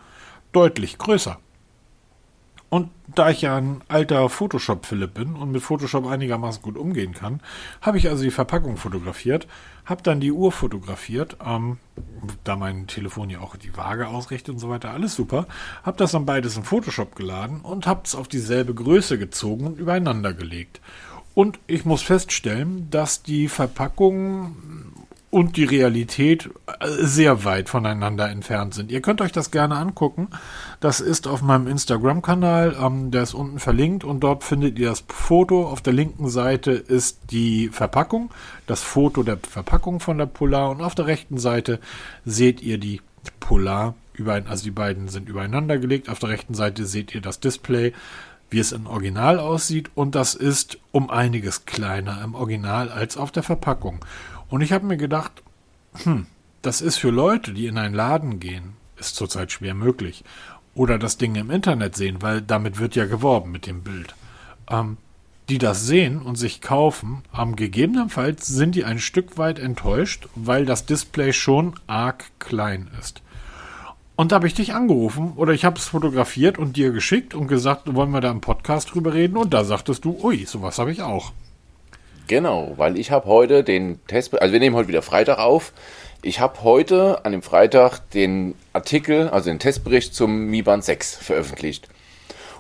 deutlich 0.53 0.97
größer. 0.97 1.41
Und 2.69 2.91
da 3.19 3.31
ich 3.31 3.43
ja 3.43 3.57
ein 3.57 3.81
alter 3.89 4.29
Photoshop-Philipp 4.29 5.15
bin 5.15 5.35
und 5.35 5.51
mit 5.51 5.63
Photoshop 5.63 6.07
einigermaßen 6.07 6.63
gut 6.63 6.77
umgehen 6.77 7.13
kann, 7.13 7.41
habe 7.81 7.99
ich 7.99 8.09
also 8.09 8.23
die 8.23 8.31
Verpackung 8.31 8.77
fotografiert, 8.77 9.47
habe 9.85 10.03
dann 10.03 10.21
die 10.21 10.33
Uhr 10.33 10.53
fotografiert, 10.53 11.37
ähm, 11.45 11.79
da 12.45 12.57
mein 12.57 12.87
Telefon 12.87 13.31
ja 13.31 13.41
auch 13.41 13.57
die 13.57 13.77
Waage 13.77 14.09
ausrichtet 14.09 14.55
und 14.55 14.59
so 14.59 14.69
weiter, 14.69 14.91
alles 14.91 15.15
super, 15.15 15.47
habe 15.83 15.97
das 15.97 16.13
dann 16.13 16.27
beides 16.27 16.57
in 16.57 16.65
Photoshop 16.65 17.17
geladen 17.17 17.61
und 17.61 17.87
habe 17.87 18.03
es 18.05 18.15
auf 18.15 18.29
dieselbe 18.29 18.75
Größe 18.75 19.19
gezogen 19.19 19.67
und 19.67 19.79
übereinander 19.79 20.33
gelegt. 20.33 20.81
Und 21.35 21.59
ich 21.67 21.85
muss 21.85 22.03
feststellen, 22.03 22.89
dass 22.91 23.23
die 23.23 23.49
Verpackung 23.49 24.57
und 25.31 25.57
die 25.57 25.65
Realität 25.65 26.49
äh, 26.67 26.87
sehr 26.89 27.45
weit 27.45 27.69
voneinander 27.69 28.31
entfernt 28.31 28.75
sind. 28.75 28.91
Ihr 28.91 29.03
könnt 29.03 29.21
euch 29.21 29.33
das 29.33 29.51
gerne 29.51 29.77
angucken. 29.77 30.29
Das 30.81 31.01
ist 31.01 31.27
auf 31.27 31.43
meinem 31.43 31.67
Instagram-Kanal, 31.67 32.77
ähm, 32.81 33.11
der 33.11 33.25
ist 33.25 33.35
unten 33.35 33.59
verlinkt 33.59 34.05
und 34.05 34.21
dort 34.21 34.45
findet 34.45 34.79
ihr 34.79 34.89
das 34.89 35.05
Foto. 35.09 35.67
Auf 35.67 35.81
der 35.81 35.93
linken 35.93 36.29
Seite 36.29 36.73
ist 36.73 37.19
die 37.31 37.69
Verpackung, 37.69 38.31
das 38.67 38.83
Foto 38.83 39.23
der 39.23 39.39
Verpackung 39.39 40.01
von 40.01 40.19
der 40.19 40.27
Polar 40.27 40.71
und 40.71 40.81
auf 40.81 40.95
der 40.95 41.07
rechten 41.07 41.39
Seite 41.39 41.81
seht 42.25 42.63
ihr 42.63 42.79
die 42.79 43.01
Polar, 43.41 43.95
überein, 44.15 44.47
also 44.47 44.65
die 44.65 44.71
beiden 44.71 45.09
sind 45.09 45.29
übereinander 45.29 45.79
gelegt. 45.79 46.09
Auf 46.09 46.21
der 46.21 46.29
rechten 46.29 46.55
Seite 46.55 46.87
seht 46.87 47.15
ihr 47.15 47.21
das 47.21 47.41
Display, 47.41 47.93
wie 48.49 48.61
es 48.61 48.71
im 48.71 48.87
Original 48.87 49.41
aussieht 49.41 49.91
und 49.97 50.15
das 50.15 50.35
ist 50.37 50.79
um 50.93 51.11
einiges 51.11 51.67
kleiner 51.67 52.23
im 52.23 52.35
Original 52.37 52.91
als 52.91 53.17
auf 53.17 53.33
der 53.33 53.43
Verpackung. 53.43 54.05
Und 54.49 54.61
ich 54.61 54.73
habe 54.73 54.87
mir 54.87 54.97
gedacht, 54.97 55.43
hm, 56.03 56.27
das 56.63 56.81
ist 56.81 56.97
für 56.97 57.11
Leute, 57.11 57.53
die 57.53 57.67
in 57.67 57.79
einen 57.79 57.95
Laden 57.95 58.41
gehen, 58.41 58.75
ist 58.99 59.17
zurzeit 59.17 59.53
schwer 59.53 59.75
möglich. 59.75 60.25
Oder 60.75 60.99
das 60.99 61.17
Ding 61.17 61.35
im 61.37 61.51
Internet 61.51 61.97
sehen, 61.97 62.23
weil 62.23 62.43
damit 62.43 62.79
wird 62.79 62.97
ja 62.97 63.07
geworben 63.07 63.51
mit 63.51 63.67
dem 63.67 63.83
Bild. 63.83 64.15
Ähm, 64.69 64.99
die 65.49 65.59
das 65.59 65.87
sehen 65.87 66.21
und 66.21 66.37
sich 66.37 66.61
kaufen, 66.61 67.23
ähm, 67.37 67.55
gegebenenfalls 67.57 68.47
sind 68.47 68.75
die 68.75 68.85
ein 68.85 68.99
Stück 68.99 69.39
weit 69.39 69.59
enttäuscht, 69.59 70.29
weil 70.35 70.65
das 70.65 70.87
Display 70.87 71.33
schon 71.33 71.75
arg 71.87 72.25
klein 72.39 72.91
ist. 73.01 73.23
Und 74.17 74.33
da 74.33 74.37
habe 74.37 74.47
ich 74.47 74.55
dich 74.55 74.75
angerufen 74.75 75.35
oder 75.37 75.53
ich 75.53 75.65
habe 75.65 75.79
es 75.79 75.87
fotografiert 75.87 76.59
und 76.59 76.77
dir 76.77 76.91
geschickt 76.91 77.35
und 77.35 77.49
gesagt, 77.49 77.95
wollen 77.95 78.11
wir 78.11 78.23
da 78.23 78.31
im 78.31 78.41
Podcast 78.41 78.95
drüber 78.95 79.13
reden? 79.13 79.37
Und 79.37 79.53
da 79.53 79.63
sagtest 79.63 80.05
du, 80.05 80.19
ui, 80.23 80.45
sowas 80.47 80.79
habe 80.79 80.91
ich 80.91 81.03
auch. 81.03 81.33
Genau, 82.27 82.75
weil 82.77 82.99
ich 82.99 83.11
habe 83.11 83.27
heute 83.27 83.63
den 83.63 84.05
Test, 84.07 84.41
also 84.41 84.53
wir 84.53 84.59
nehmen 84.59 84.75
heute 84.75 84.89
wieder 84.89 85.03
Freitag 85.03 85.39
auf. 85.39 85.73
Ich 86.23 86.41
habe 86.41 86.65
heute 86.65 87.25
an 87.25 87.33
dem 87.33 87.43
Freitag 87.43 88.01
den 88.11 88.55
Artikel, 88.73 89.29
also 89.29 89.49
den 89.49 89.61
Testbericht 89.61 90.13
zum 90.13 90.47
Mi 90.47 90.63
Band 90.63 90.83
6 90.83 91.17
veröffentlicht. 91.17 91.89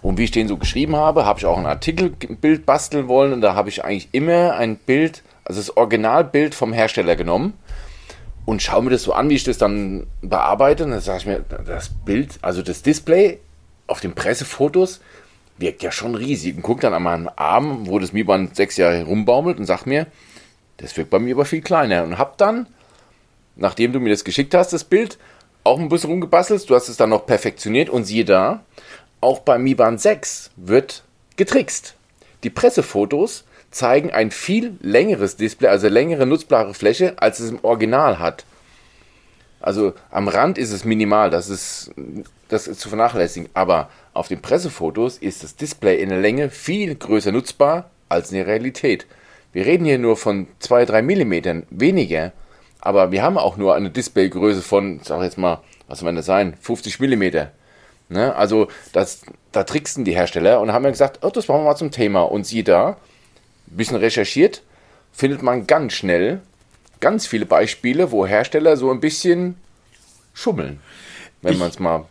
Und 0.02 0.18
wie 0.18 0.24
ich 0.24 0.30
den 0.30 0.46
so 0.46 0.56
geschrieben 0.56 0.94
habe, 0.94 1.24
habe 1.24 1.40
ich 1.40 1.46
auch 1.46 1.58
ein 1.58 1.66
Artikelbild 1.66 2.64
basteln 2.64 3.08
wollen 3.08 3.32
und 3.32 3.40
da 3.40 3.54
habe 3.54 3.68
ich 3.68 3.84
eigentlich 3.84 4.08
immer 4.12 4.54
ein 4.54 4.76
Bild, 4.76 5.22
also 5.44 5.58
das 5.58 5.76
Originalbild 5.76 6.54
vom 6.54 6.72
Hersteller 6.72 7.16
genommen 7.16 7.54
und 8.44 8.62
schaue 8.62 8.84
mir 8.84 8.90
das 8.90 9.02
so 9.02 9.14
an, 9.14 9.28
wie 9.30 9.34
ich 9.34 9.44
das 9.44 9.58
dann 9.58 10.06
bearbeite. 10.22 10.84
Und 10.84 10.92
dann 10.92 11.00
sage 11.00 11.18
ich 11.18 11.26
mir, 11.26 11.44
das 11.66 11.90
Bild, 12.04 12.38
also 12.42 12.62
das 12.62 12.82
Display 12.82 13.40
auf 13.88 14.00
den 14.00 14.14
Pressefotos 14.14 15.00
wirkt 15.58 15.82
ja 15.82 15.92
schon 15.92 16.14
riesig. 16.14 16.56
Und 16.56 16.62
gucke 16.62 16.82
dann 16.82 16.94
an 16.94 17.02
meinem 17.02 17.30
Arm, 17.36 17.86
wo 17.86 17.98
das 17.98 18.12
Mi 18.12 18.22
Band 18.24 18.56
6 18.56 18.76
Jahre 18.76 18.96
herumbaumelt 18.96 19.58
und 19.58 19.66
sag 19.66 19.86
mir, 19.86 20.06
das 20.76 20.96
wirkt 20.96 21.10
bei 21.10 21.18
mir 21.18 21.34
aber 21.34 21.44
viel 21.44 21.62
kleiner. 21.62 22.04
Und 22.04 22.18
hab 22.18 22.38
dann, 22.38 22.66
nachdem 23.56 23.92
du 23.92 24.00
mir 24.00 24.10
das 24.10 24.24
geschickt 24.24 24.54
hast, 24.54 24.72
das 24.72 24.84
Bild, 24.84 25.18
auch 25.64 25.78
ein 25.78 25.88
bisschen 25.88 26.10
rumgebastelt. 26.10 26.68
Du 26.70 26.74
hast 26.74 26.88
es 26.88 26.96
dann 26.96 27.10
noch 27.10 27.26
perfektioniert 27.26 27.90
und 27.90 28.04
siehe 28.04 28.24
da, 28.24 28.62
auch 29.20 29.40
beim 29.40 29.62
Mi 29.62 29.74
Band 29.74 30.00
6 30.00 30.50
wird 30.56 31.02
getrickst. 31.36 31.94
Die 32.44 32.50
Pressefotos 32.50 33.44
zeigen 33.70 34.10
ein 34.10 34.30
viel 34.30 34.76
längeres 34.80 35.36
Display, 35.36 35.68
also 35.68 35.88
längere 35.88 36.26
nutzbare 36.26 36.74
Fläche, 36.74 37.14
als 37.16 37.40
es 37.40 37.50
im 37.50 37.64
Original 37.64 38.18
hat. 38.18 38.44
Also 39.60 39.94
am 40.10 40.28
Rand 40.28 40.58
ist 40.58 40.70
es 40.70 40.84
minimal, 40.84 41.30
das 41.30 41.48
ist, 41.48 41.90
das 42.48 42.66
ist 42.66 42.80
zu 42.80 42.88
vernachlässigen. 42.88 43.48
Aber 43.54 43.90
auf 44.14 44.28
den 44.28 44.40
Pressefotos 44.40 45.18
ist 45.18 45.42
das 45.42 45.56
Display 45.56 46.00
in 46.00 46.08
der 46.08 46.20
Länge 46.20 46.50
viel 46.50 46.94
größer 46.94 47.32
nutzbar 47.32 47.90
als 48.08 48.30
in 48.30 48.38
der 48.38 48.46
Realität. 48.46 49.06
Wir 49.52 49.66
reden 49.66 49.84
hier 49.84 49.98
nur 49.98 50.16
von 50.16 50.46
2-3 50.62 51.02
mm 51.02 51.64
weniger, 51.70 52.32
aber 52.80 53.10
wir 53.10 53.22
haben 53.22 53.38
auch 53.38 53.56
nur 53.56 53.74
eine 53.74 53.90
Displaygröße 53.90 54.62
von, 54.62 55.00
sag 55.02 55.22
jetzt 55.22 55.38
mal, 55.38 55.62
was 55.88 56.00
soll 56.00 56.14
das 56.14 56.26
sein, 56.26 56.54
50 56.60 57.00
mm. 57.00 57.24
Ne? 58.08 58.36
Also 58.36 58.68
das, 58.92 59.22
da 59.52 59.64
tricksten 59.64 60.04
die 60.04 60.14
Hersteller 60.14 60.60
und 60.60 60.72
haben 60.72 60.82
mir 60.82 60.90
gesagt, 60.90 61.24
oh, 61.24 61.30
das 61.30 61.48
machen 61.48 61.60
wir 61.60 61.70
mal 61.70 61.76
zum 61.76 61.90
Thema. 61.90 62.22
Und 62.22 62.46
sie 62.46 62.62
da, 62.62 62.96
ein 63.68 63.76
bisschen 63.76 63.96
recherchiert, 63.96 64.62
findet 65.12 65.42
man 65.42 65.66
ganz 65.66 65.94
schnell 65.94 66.40
ganz 67.00 67.26
viele 67.26 67.46
Beispiele, 67.46 68.10
wo 68.10 68.26
Hersteller 68.26 68.76
so 68.76 68.90
ein 68.90 69.00
bisschen 69.00 69.56
schummeln, 70.34 70.80
wenn 71.42 71.58
man 71.58 71.70
es 71.70 71.78
mal. 71.78 72.04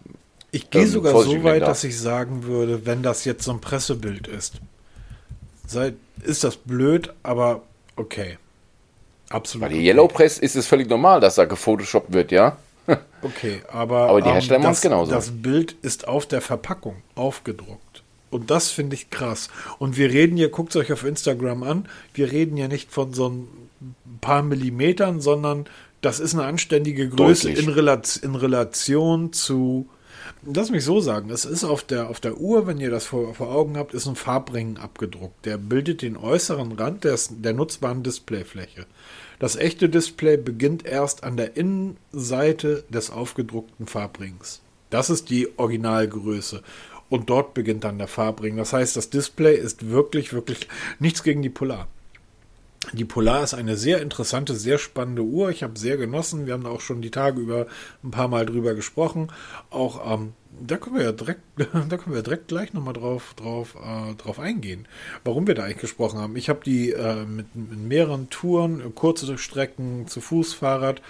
Ich 0.56 0.70
gehe 0.70 0.84
ähm, 0.84 0.88
sogar 0.88 1.22
so 1.22 1.44
weit, 1.44 1.64
dass 1.64 1.84
ich 1.84 2.00
sagen 2.00 2.46
würde, 2.46 2.86
wenn 2.86 3.04
das 3.04 3.26
jetzt 3.26 3.44
so 3.44 3.52
ein 3.52 3.60
Pressebild 3.60 4.26
ist, 4.26 4.54
sei, 5.68 5.92
ist 6.24 6.46
das 6.46 6.56
blöd, 6.56 7.14
aber 7.24 7.64
okay. 7.98 8.38
Absolut. 9.28 9.64
Bei 9.64 9.68
der 9.68 9.80
okay. 9.80 9.88
Yellow 9.88 10.08
Press 10.08 10.40
ist 10.40 10.56
es 10.56 10.66
völlig 10.66 10.90
normal, 10.90 11.20
dass 11.20 11.36
da 11.36 11.44
gefotoshoppt 11.44 12.14
wird, 12.14 12.32
ja? 12.32 12.56
okay, 13.22 13.64
aber, 13.70 14.08
aber 14.08 14.22
die 14.22 14.30
Hersteller 14.30 14.60
ähm, 14.60 14.64
machen 14.64 14.74
es 14.74 14.82
genauso. 14.82 15.12
Das 15.12 15.32
Bild 15.32 15.76
ist 15.82 16.08
auf 16.08 16.26
der 16.26 16.40
Verpackung 16.40 17.02
aufgedruckt. 17.16 18.04
Und 18.30 18.50
das 18.50 18.72
finde 18.72 18.96
ich 18.96 19.10
krass. 19.10 19.50
Und 19.78 19.98
wir 19.98 20.10
reden 20.10 20.38
hier, 20.38 20.50
guckt 20.50 20.70
es 20.70 20.78
euch 20.78 20.94
auf 20.94 21.04
Instagram 21.04 21.64
an, 21.64 21.90
wir 22.14 22.32
reden 22.32 22.56
ja 22.56 22.70
nicht 22.70 22.94
von 22.94 23.14
so 23.14 23.28
ein 23.28 23.48
paar 24.22 24.42
Millimetern, 24.42 25.20
sondern 25.20 25.66
das 26.00 26.22
ist 26.22 26.34
eine 26.34 26.46
anständige 26.46 27.10
Größe 27.10 27.52
in, 27.52 27.68
Relation, 27.68 28.24
in 28.24 28.36
Relation 28.36 29.34
zu 29.34 29.90
lass 30.44 30.70
mich 30.72 30.84
so 30.84 31.00
sagen, 31.00 31.30
es 31.30 31.46
ist 31.46 31.64
auf 31.64 31.84
der, 31.84 32.10
auf 32.10 32.20
der 32.20 32.38
Uhr, 32.38 32.68
wenn 32.68 32.80
ihr 32.80 32.92
das 32.92 33.06
vor, 33.06 33.34
vor 33.34 33.54
Augen 33.54 33.78
habt, 33.78 33.94
ist 33.94 34.08
ein 34.08 34.16
Farbring 34.16 34.78
abgedruckt. 34.78 35.46
Der 35.46 35.58
bildet 35.58 36.02
den 36.02 36.18
äußeren 36.18 36.72
Rand 36.74 37.04
des, 37.04 37.30
der 37.32 37.54
nutzbaren 37.54 38.04
Displayfläche. 38.04 38.86
Das 39.40 39.56
echte 39.56 39.90
Display 39.90 40.38
beginnt 40.38 40.86
erst 40.86 41.24
an 41.24 41.38
der 41.38 41.58
Innenseite 41.58 42.84
des 42.90 43.10
aufgedruckten 43.10 43.88
Farbrings. 43.88 44.62
Das 44.90 45.10
ist 45.10 45.30
die 45.30 45.48
Originalgröße. 45.58 46.64
Und 47.10 47.30
dort 47.30 47.54
beginnt 47.54 47.84
dann 47.84 47.98
der 47.98 48.08
Farbring. 48.08 48.58
Das 48.58 48.74
heißt, 48.74 48.96
das 48.96 49.10
Display 49.10 49.56
ist 49.56 49.90
wirklich, 49.90 50.34
wirklich 50.34 50.68
nichts 51.00 51.22
gegen 51.22 51.42
die 51.42 51.50
Polar. 51.50 51.88
Die 52.94 53.06
Polar 53.06 53.44
ist 53.44 53.54
eine 53.54 53.78
sehr 53.78 54.02
interessante, 54.02 54.56
sehr 54.56 54.78
spannende 54.78 55.24
Uhr. 55.24 55.50
Ich 55.50 55.64
habe 55.64 55.78
sehr 55.78 55.98
genossen. 55.98 56.46
Wir 56.46 56.54
haben 56.54 56.64
da 56.64 56.70
auch 56.70 56.82
schon 56.82 57.02
die 57.02 57.12
Tage 57.12 57.40
über 57.40 57.68
ein 58.04 58.12
paar 58.12 58.28
Mal 58.28 58.46
drüber 58.46 58.76
gesprochen. 58.76 59.32
Auch 59.70 60.14
ähm, 60.14 60.34
da 60.60 60.78
können 60.78 60.96
wir 60.96 61.04
ja 61.04 61.12
direkt, 61.12 61.42
da 61.58 61.98
können 61.98 62.16
wir 62.16 62.24
direkt 62.24 62.48
gleich 62.48 62.74
nochmal 62.74 62.94
drauf, 62.94 63.34
drauf, 63.36 63.76
äh, 63.76 64.14
drauf 64.16 64.40
eingehen, 64.40 64.88
warum 65.24 65.48
wir 65.48 65.56
da 65.56 65.64
eigentlich 65.64 65.80
gesprochen 65.80 66.20
haben. 66.20 66.36
Ich 66.36 66.50
habe 66.50 66.62
die 66.66 66.92
äh, 66.92 67.26
mit, 67.26 67.56
mit, 67.56 67.80
mehreren 67.80 68.30
Touren, 68.30 68.94
kurze 68.96 69.38
Strecken 69.38 70.08
zu 70.08 70.22
Fuß, 70.22 70.54
Fahrrad, 70.54 71.02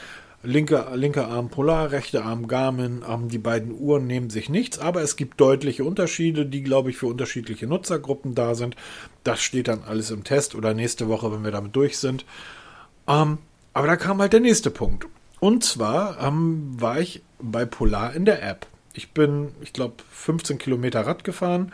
linker, 0.45 0.95
linker 0.95 1.27
Arm 1.27 1.49
Polar, 1.49 1.91
rechter 1.91 2.25
Arm 2.25 2.47
Garmin. 2.47 3.03
Ähm, 3.08 3.29
die 3.29 3.38
beiden 3.38 3.71
Uhren 3.77 4.08
nehmen 4.08 4.29
sich 4.29 4.49
nichts, 4.49 4.79
aber 4.79 5.01
es 5.01 5.15
gibt 5.15 5.39
deutliche 5.39 5.84
Unterschiede, 5.84 6.45
die, 6.45 6.63
glaube 6.63 6.89
ich, 6.89 6.97
für 6.97 7.08
unterschiedliche 7.08 7.67
Nutzergruppen 7.67 8.36
da 8.36 8.55
sind. 8.55 8.75
Das 9.23 9.41
steht 9.41 9.67
dann 9.67 9.84
alles 9.84 10.12
im 10.12 10.23
Test 10.23 10.55
oder 10.55 10.73
nächste 10.73 11.08
Woche, 11.08 11.31
wenn 11.31 11.43
wir 11.43 11.51
damit 11.51 11.75
durch 11.75 11.97
sind. 11.97 12.25
Ähm, 13.08 13.39
aber 13.73 13.88
da 13.88 13.95
kam 13.95 14.21
halt 14.21 14.34
der 14.34 14.39
nächste 14.39 14.71
Punkt. 14.71 15.08
Und 15.39 15.63
zwar 15.63 16.21
ähm, 16.21 16.79
war 16.79 16.99
ich 16.99 17.21
bei 17.39 17.65
Polar 17.65 18.13
in 18.15 18.25
der 18.25 18.41
App. 18.41 18.67
Ich 18.93 19.12
bin, 19.12 19.49
ich 19.62 19.73
glaube, 19.73 19.95
15 20.12 20.58
Kilometer 20.58 21.05
Rad 21.05 21.23
gefahren. 21.23 21.73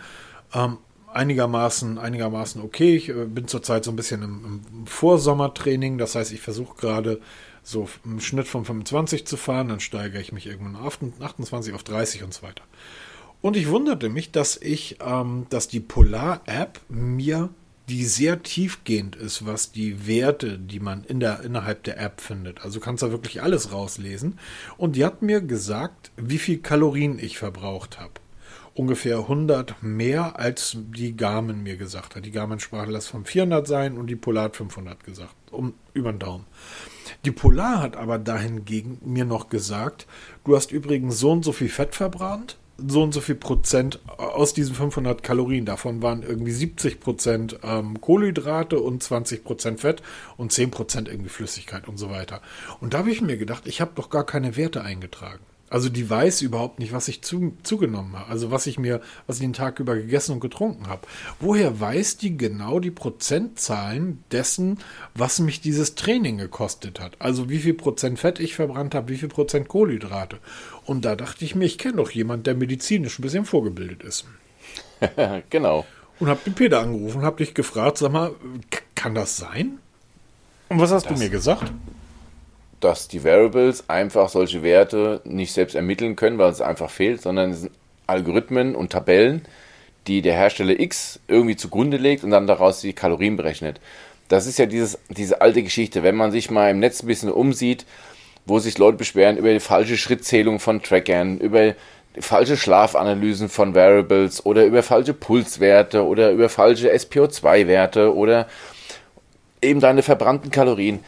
Ähm, 0.53 0.77
einigermaßen, 1.13 1.97
einigermaßen 1.97 2.61
okay. 2.61 2.95
Ich 2.95 3.09
äh, 3.09 3.25
bin 3.25 3.47
zurzeit 3.47 3.83
so 3.83 3.91
ein 3.91 3.95
bisschen 3.95 4.23
im, 4.23 4.61
im 4.71 4.87
Vorsommertraining. 4.87 5.97
Das 5.97 6.15
heißt, 6.15 6.31
ich 6.31 6.41
versuche 6.41 6.75
gerade 6.77 7.21
so 7.63 7.87
im 8.03 8.19
Schnitt 8.19 8.47
von 8.47 8.65
25 8.65 9.25
zu 9.25 9.37
fahren. 9.37 9.69
Dann 9.69 9.79
steigere 9.79 10.21
ich 10.21 10.31
mich 10.31 10.47
irgendwann 10.47 10.75
auf 10.75 10.99
28 11.19 11.73
auf 11.73 11.83
30 11.83 12.23
und 12.23 12.33
so 12.33 12.43
weiter. 12.43 12.63
Und 13.41 13.57
ich 13.57 13.69
wunderte 13.69 14.09
mich, 14.09 14.31
dass 14.31 14.57
ich, 14.57 14.97
ähm, 15.01 15.47
dass 15.49 15.67
die 15.67 15.79
Polar-App 15.79 16.79
mir, 16.89 17.49
die 17.89 18.05
sehr 18.05 18.43
tiefgehend 18.43 19.15
ist, 19.15 19.45
was 19.45 19.71
die 19.71 20.07
Werte, 20.07 20.59
die 20.59 20.79
man 20.79 21.03
in 21.03 21.19
der, 21.19 21.41
innerhalb 21.41 21.83
der 21.83 21.99
App 21.99 22.21
findet. 22.21 22.61
Also 22.63 22.79
kannst 22.79 23.03
da 23.03 23.11
wirklich 23.11 23.41
alles 23.41 23.71
rauslesen. 23.71 24.37
Und 24.77 24.95
die 24.95 25.03
hat 25.03 25.21
mir 25.21 25.41
gesagt, 25.41 26.11
wie 26.15 26.37
viel 26.37 26.59
Kalorien 26.59 27.19
ich 27.19 27.37
verbraucht 27.37 27.99
habe. 27.99 28.13
Ungefähr 28.73 29.17
100 29.17 29.83
mehr, 29.83 30.39
als 30.39 30.77
die 30.79 31.15
Garmin 31.15 31.63
mir 31.63 31.75
gesagt 31.75 32.15
hat. 32.15 32.25
Die 32.25 32.31
Garmin 32.31 32.59
sprach, 32.59 32.87
lass 32.87 33.07
von 33.07 33.25
400 33.25 33.67
sein 33.67 33.97
und 33.97 34.07
die 34.07 34.15
Polar 34.15 34.45
hat 34.45 34.55
500 34.55 35.03
gesagt. 35.03 35.35
Um, 35.51 35.73
über 35.93 36.13
den 36.13 36.19
Daumen. 36.19 36.45
Die 37.25 37.31
Polar 37.31 37.81
hat 37.81 37.97
aber 37.97 38.17
dahingegen 38.17 38.99
mir 39.03 39.25
noch 39.25 39.49
gesagt, 39.49 40.07
du 40.45 40.55
hast 40.55 40.71
übrigens 40.71 41.19
so 41.19 41.31
und 41.31 41.43
so 41.43 41.51
viel 41.51 41.67
Fett 41.69 41.95
verbrannt 41.95 42.57
so 42.87 43.03
und 43.03 43.13
so 43.13 43.21
viel 43.21 43.35
Prozent 43.35 43.99
aus 44.17 44.53
diesen 44.53 44.75
500 44.75 45.23
Kalorien. 45.23 45.65
Davon 45.65 46.01
waren 46.01 46.23
irgendwie 46.23 46.51
70 46.51 46.99
Prozent 46.99 47.59
ähm, 47.63 47.99
Kohlenhydrate 48.01 48.79
und 48.79 49.03
20 49.03 49.43
Prozent 49.43 49.81
Fett 49.81 50.01
und 50.37 50.51
10 50.51 50.71
Prozent 50.71 51.07
irgendwie 51.07 51.29
Flüssigkeit 51.29 51.87
und 51.87 51.97
so 51.97 52.09
weiter. 52.09 52.41
Und 52.79 52.93
da 52.93 52.99
habe 52.99 53.11
ich 53.11 53.21
mir 53.21 53.37
gedacht, 53.37 53.67
ich 53.67 53.81
habe 53.81 53.91
doch 53.95 54.09
gar 54.09 54.25
keine 54.25 54.55
Werte 54.55 54.81
eingetragen. 54.81 55.43
Also 55.71 55.87
die 55.87 56.09
weiß 56.09 56.41
überhaupt 56.41 56.79
nicht, 56.79 56.91
was 56.91 57.07
ich 57.07 57.21
zu, 57.21 57.53
zugenommen 57.63 58.19
habe. 58.19 58.29
Also 58.29 58.51
was 58.51 58.67
ich 58.67 58.77
mir, 58.77 58.99
was 59.25 59.37
ich 59.37 59.43
den 59.43 59.53
Tag 59.53 59.79
über 59.79 59.95
gegessen 59.95 60.33
und 60.33 60.41
getrunken 60.41 60.87
habe. 60.87 61.07
Woher 61.39 61.79
weiß 61.79 62.17
die 62.17 62.37
genau 62.37 62.81
die 62.81 62.91
Prozentzahlen 62.91 64.21
dessen, 64.31 64.79
was 65.15 65.39
mich 65.39 65.61
dieses 65.61 65.95
Training 65.95 66.37
gekostet 66.37 66.99
hat? 66.99 67.13
Also 67.19 67.49
wie 67.49 67.59
viel 67.59 67.73
Prozent 67.73 68.19
Fett 68.19 68.41
ich 68.41 68.53
verbrannt 68.53 68.93
habe, 68.93 69.07
wie 69.07 69.17
viel 69.17 69.29
Prozent 69.29 69.69
Kohlenhydrate. 69.69 70.39
Und 70.85 71.05
da 71.05 71.15
dachte 71.15 71.45
ich 71.45 71.55
mir, 71.55 71.63
ich 71.63 71.77
kenne 71.77 71.95
doch 71.95 72.11
jemand, 72.11 72.47
der 72.47 72.55
medizinisch 72.55 73.17
ein 73.17 73.21
bisschen 73.21 73.45
vorgebildet 73.45 74.03
ist. 74.03 74.25
genau. 75.49 75.85
Und 76.19 76.27
habe 76.27 76.41
den 76.45 76.53
Peter 76.53 76.81
angerufen 76.81 77.19
und 77.19 77.25
habe 77.25 77.37
dich 77.37 77.53
gefragt, 77.53 77.97
sag 77.97 78.11
mal, 78.11 78.35
kann 78.93 79.15
das 79.15 79.37
sein? 79.37 79.79
Und 80.67 80.79
was 80.81 80.91
hast 80.91 81.05
das, 81.05 81.13
du 81.13 81.23
mir 81.23 81.29
gesagt? 81.29 81.71
Dass 82.81 83.07
die 83.07 83.23
Variables 83.23 83.89
einfach 83.89 84.29
solche 84.29 84.63
Werte 84.63 85.21
nicht 85.23 85.53
selbst 85.53 85.75
ermitteln 85.75 86.15
können, 86.15 86.37
weil 86.37 86.51
es 86.51 86.61
einfach 86.61 86.89
fehlt, 86.89 87.21
sondern 87.21 87.51
es 87.51 87.61
sind 87.61 87.71
Algorithmen 88.07 88.75
und 88.75 88.91
Tabellen, 88.91 89.43
die 90.07 90.21
der 90.21 90.33
Hersteller 90.33 90.79
X 90.79 91.19
irgendwie 91.27 91.55
zugrunde 91.55 91.97
legt 91.97 92.23
und 92.23 92.31
dann 92.31 92.47
daraus 92.47 92.81
die 92.81 92.93
Kalorien 92.93 93.37
berechnet. 93.37 93.79
Das 94.27 94.47
ist 94.47 94.59
ja 94.59 94.65
dieses, 94.65 94.97
diese 95.09 95.41
alte 95.41 95.61
Geschichte. 95.63 96.03
Wenn 96.03 96.15
man 96.15 96.31
sich 96.31 96.49
mal 96.49 96.71
im 96.71 96.79
Netz 96.79 97.03
ein 97.03 97.07
bisschen 97.07 97.31
umsieht, 97.31 97.85
wo 98.45 98.59
sich 98.59 98.77
Leute 98.77 98.97
beschweren 98.97 99.37
über 99.37 99.53
die 99.53 99.59
falsche 99.59 99.97
Schrittzählung 99.97 100.59
von 100.59 100.81
Trackern, 100.81 101.37
über 101.37 101.75
falsche 102.19 102.57
Schlafanalysen 102.57 103.49
von 103.49 103.75
Variables 103.75 104.45
oder 104.45 104.65
über 104.65 104.83
falsche 104.83 105.13
Pulswerte 105.13 106.05
oder 106.05 106.31
über 106.31 106.49
falsche 106.49 106.91
SPO2-Werte 106.91 108.13
oder 108.15 108.47
eben 109.61 109.79
deine 109.79 110.01
verbrannten 110.01 110.51
Kalorien 110.51 111.01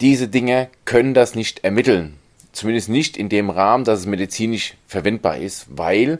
diese 0.00 0.28
Dinge 0.28 0.68
können 0.84 1.14
das 1.14 1.34
nicht 1.34 1.64
ermitteln. 1.64 2.14
Zumindest 2.52 2.88
nicht 2.88 3.16
in 3.16 3.28
dem 3.28 3.50
Rahmen, 3.50 3.84
dass 3.84 4.00
es 4.00 4.06
medizinisch 4.06 4.74
verwendbar 4.86 5.38
ist, 5.38 5.66
weil 5.70 6.18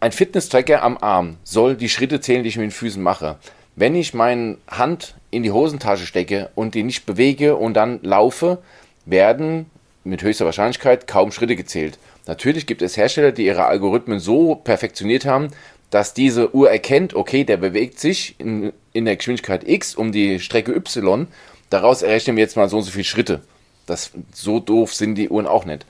ein 0.00 0.12
Fitness-Tracker 0.12 0.82
am 0.82 0.98
Arm 0.98 1.36
soll 1.42 1.76
die 1.76 1.88
Schritte 1.88 2.20
zählen, 2.20 2.44
die 2.44 2.50
ich 2.50 2.56
mit 2.56 2.64
den 2.64 2.70
Füßen 2.70 3.02
mache. 3.02 3.38
Wenn 3.74 3.96
ich 3.96 4.14
meine 4.14 4.58
Hand 4.68 5.16
in 5.30 5.42
die 5.42 5.50
Hosentasche 5.50 6.06
stecke 6.06 6.50
und 6.54 6.74
die 6.74 6.84
nicht 6.84 7.06
bewege 7.06 7.56
und 7.56 7.74
dann 7.74 8.00
laufe, 8.02 8.58
werden 9.04 9.66
mit 10.04 10.22
höchster 10.22 10.44
Wahrscheinlichkeit 10.44 11.06
kaum 11.06 11.32
Schritte 11.32 11.56
gezählt. 11.56 11.98
Natürlich 12.26 12.66
gibt 12.66 12.82
es 12.82 12.96
Hersteller, 12.96 13.32
die 13.32 13.46
ihre 13.46 13.66
Algorithmen 13.66 14.20
so 14.20 14.54
perfektioniert 14.54 15.26
haben, 15.26 15.48
dass 15.90 16.14
diese 16.14 16.54
Uhr 16.54 16.70
erkennt, 16.70 17.14
okay, 17.14 17.44
der 17.44 17.56
bewegt 17.56 17.98
sich 17.98 18.34
in, 18.38 18.72
in 18.92 19.04
der 19.04 19.16
Geschwindigkeit 19.16 19.66
X 19.66 19.94
um 19.94 20.12
die 20.12 20.38
Strecke 20.38 20.72
Y 20.74 21.26
Daraus 21.70 22.02
errechnen 22.02 22.36
wir 22.36 22.42
jetzt 22.42 22.56
mal 22.56 22.68
so 22.68 22.78
und 22.78 22.84
so 22.84 22.90
viele 22.90 23.04
Schritte. 23.04 23.42
Das, 23.86 24.10
so 24.32 24.60
doof 24.60 24.94
sind 24.94 25.14
die 25.14 25.28
Uhren 25.28 25.46
auch 25.46 25.64
nicht. 25.64 25.86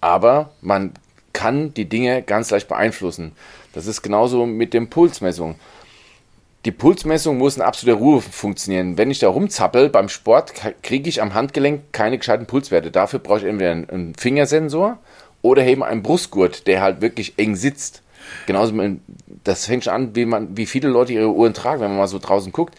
Aber 0.00 0.50
man 0.60 0.92
kann 1.32 1.74
die 1.74 1.88
Dinge 1.88 2.22
ganz 2.22 2.50
leicht 2.50 2.68
beeinflussen. 2.68 3.32
Das 3.72 3.86
ist 3.86 4.02
genauso 4.02 4.46
mit 4.46 4.74
dem 4.74 4.90
Pulsmessung. 4.90 5.56
Die 6.64 6.72
Pulsmessung 6.72 7.38
muss 7.38 7.56
in 7.56 7.62
absoluter 7.62 7.98
Ruhe 7.98 8.20
funktionieren. 8.20 8.98
Wenn 8.98 9.10
ich 9.10 9.20
da 9.20 9.28
rumzappel 9.28 9.88
beim 9.88 10.08
Sport, 10.08 10.52
kriege 10.82 11.08
ich 11.08 11.22
am 11.22 11.34
Handgelenk 11.34 11.92
keine 11.92 12.18
gescheiten 12.18 12.46
Pulswerte. 12.46 12.90
Dafür 12.90 13.20
brauche 13.20 13.38
ich 13.38 13.44
entweder 13.44 13.70
einen 13.70 14.14
Fingersensor 14.16 14.98
oder 15.42 15.64
eben 15.64 15.84
einen 15.84 16.02
Brustgurt, 16.02 16.66
der 16.66 16.82
halt 16.82 17.00
wirklich 17.00 17.34
eng 17.38 17.54
sitzt. 17.54 18.02
Genauso, 18.46 18.74
das 19.44 19.66
fängt 19.66 19.84
schon 19.84 19.92
an, 19.92 20.16
wie, 20.16 20.24
man, 20.26 20.56
wie 20.56 20.66
viele 20.66 20.88
Leute 20.88 21.12
ihre 21.12 21.32
Uhren 21.32 21.54
tragen, 21.54 21.80
wenn 21.80 21.90
man 21.90 21.98
mal 21.98 22.08
so 22.08 22.18
draußen 22.18 22.52
guckt. 22.52 22.74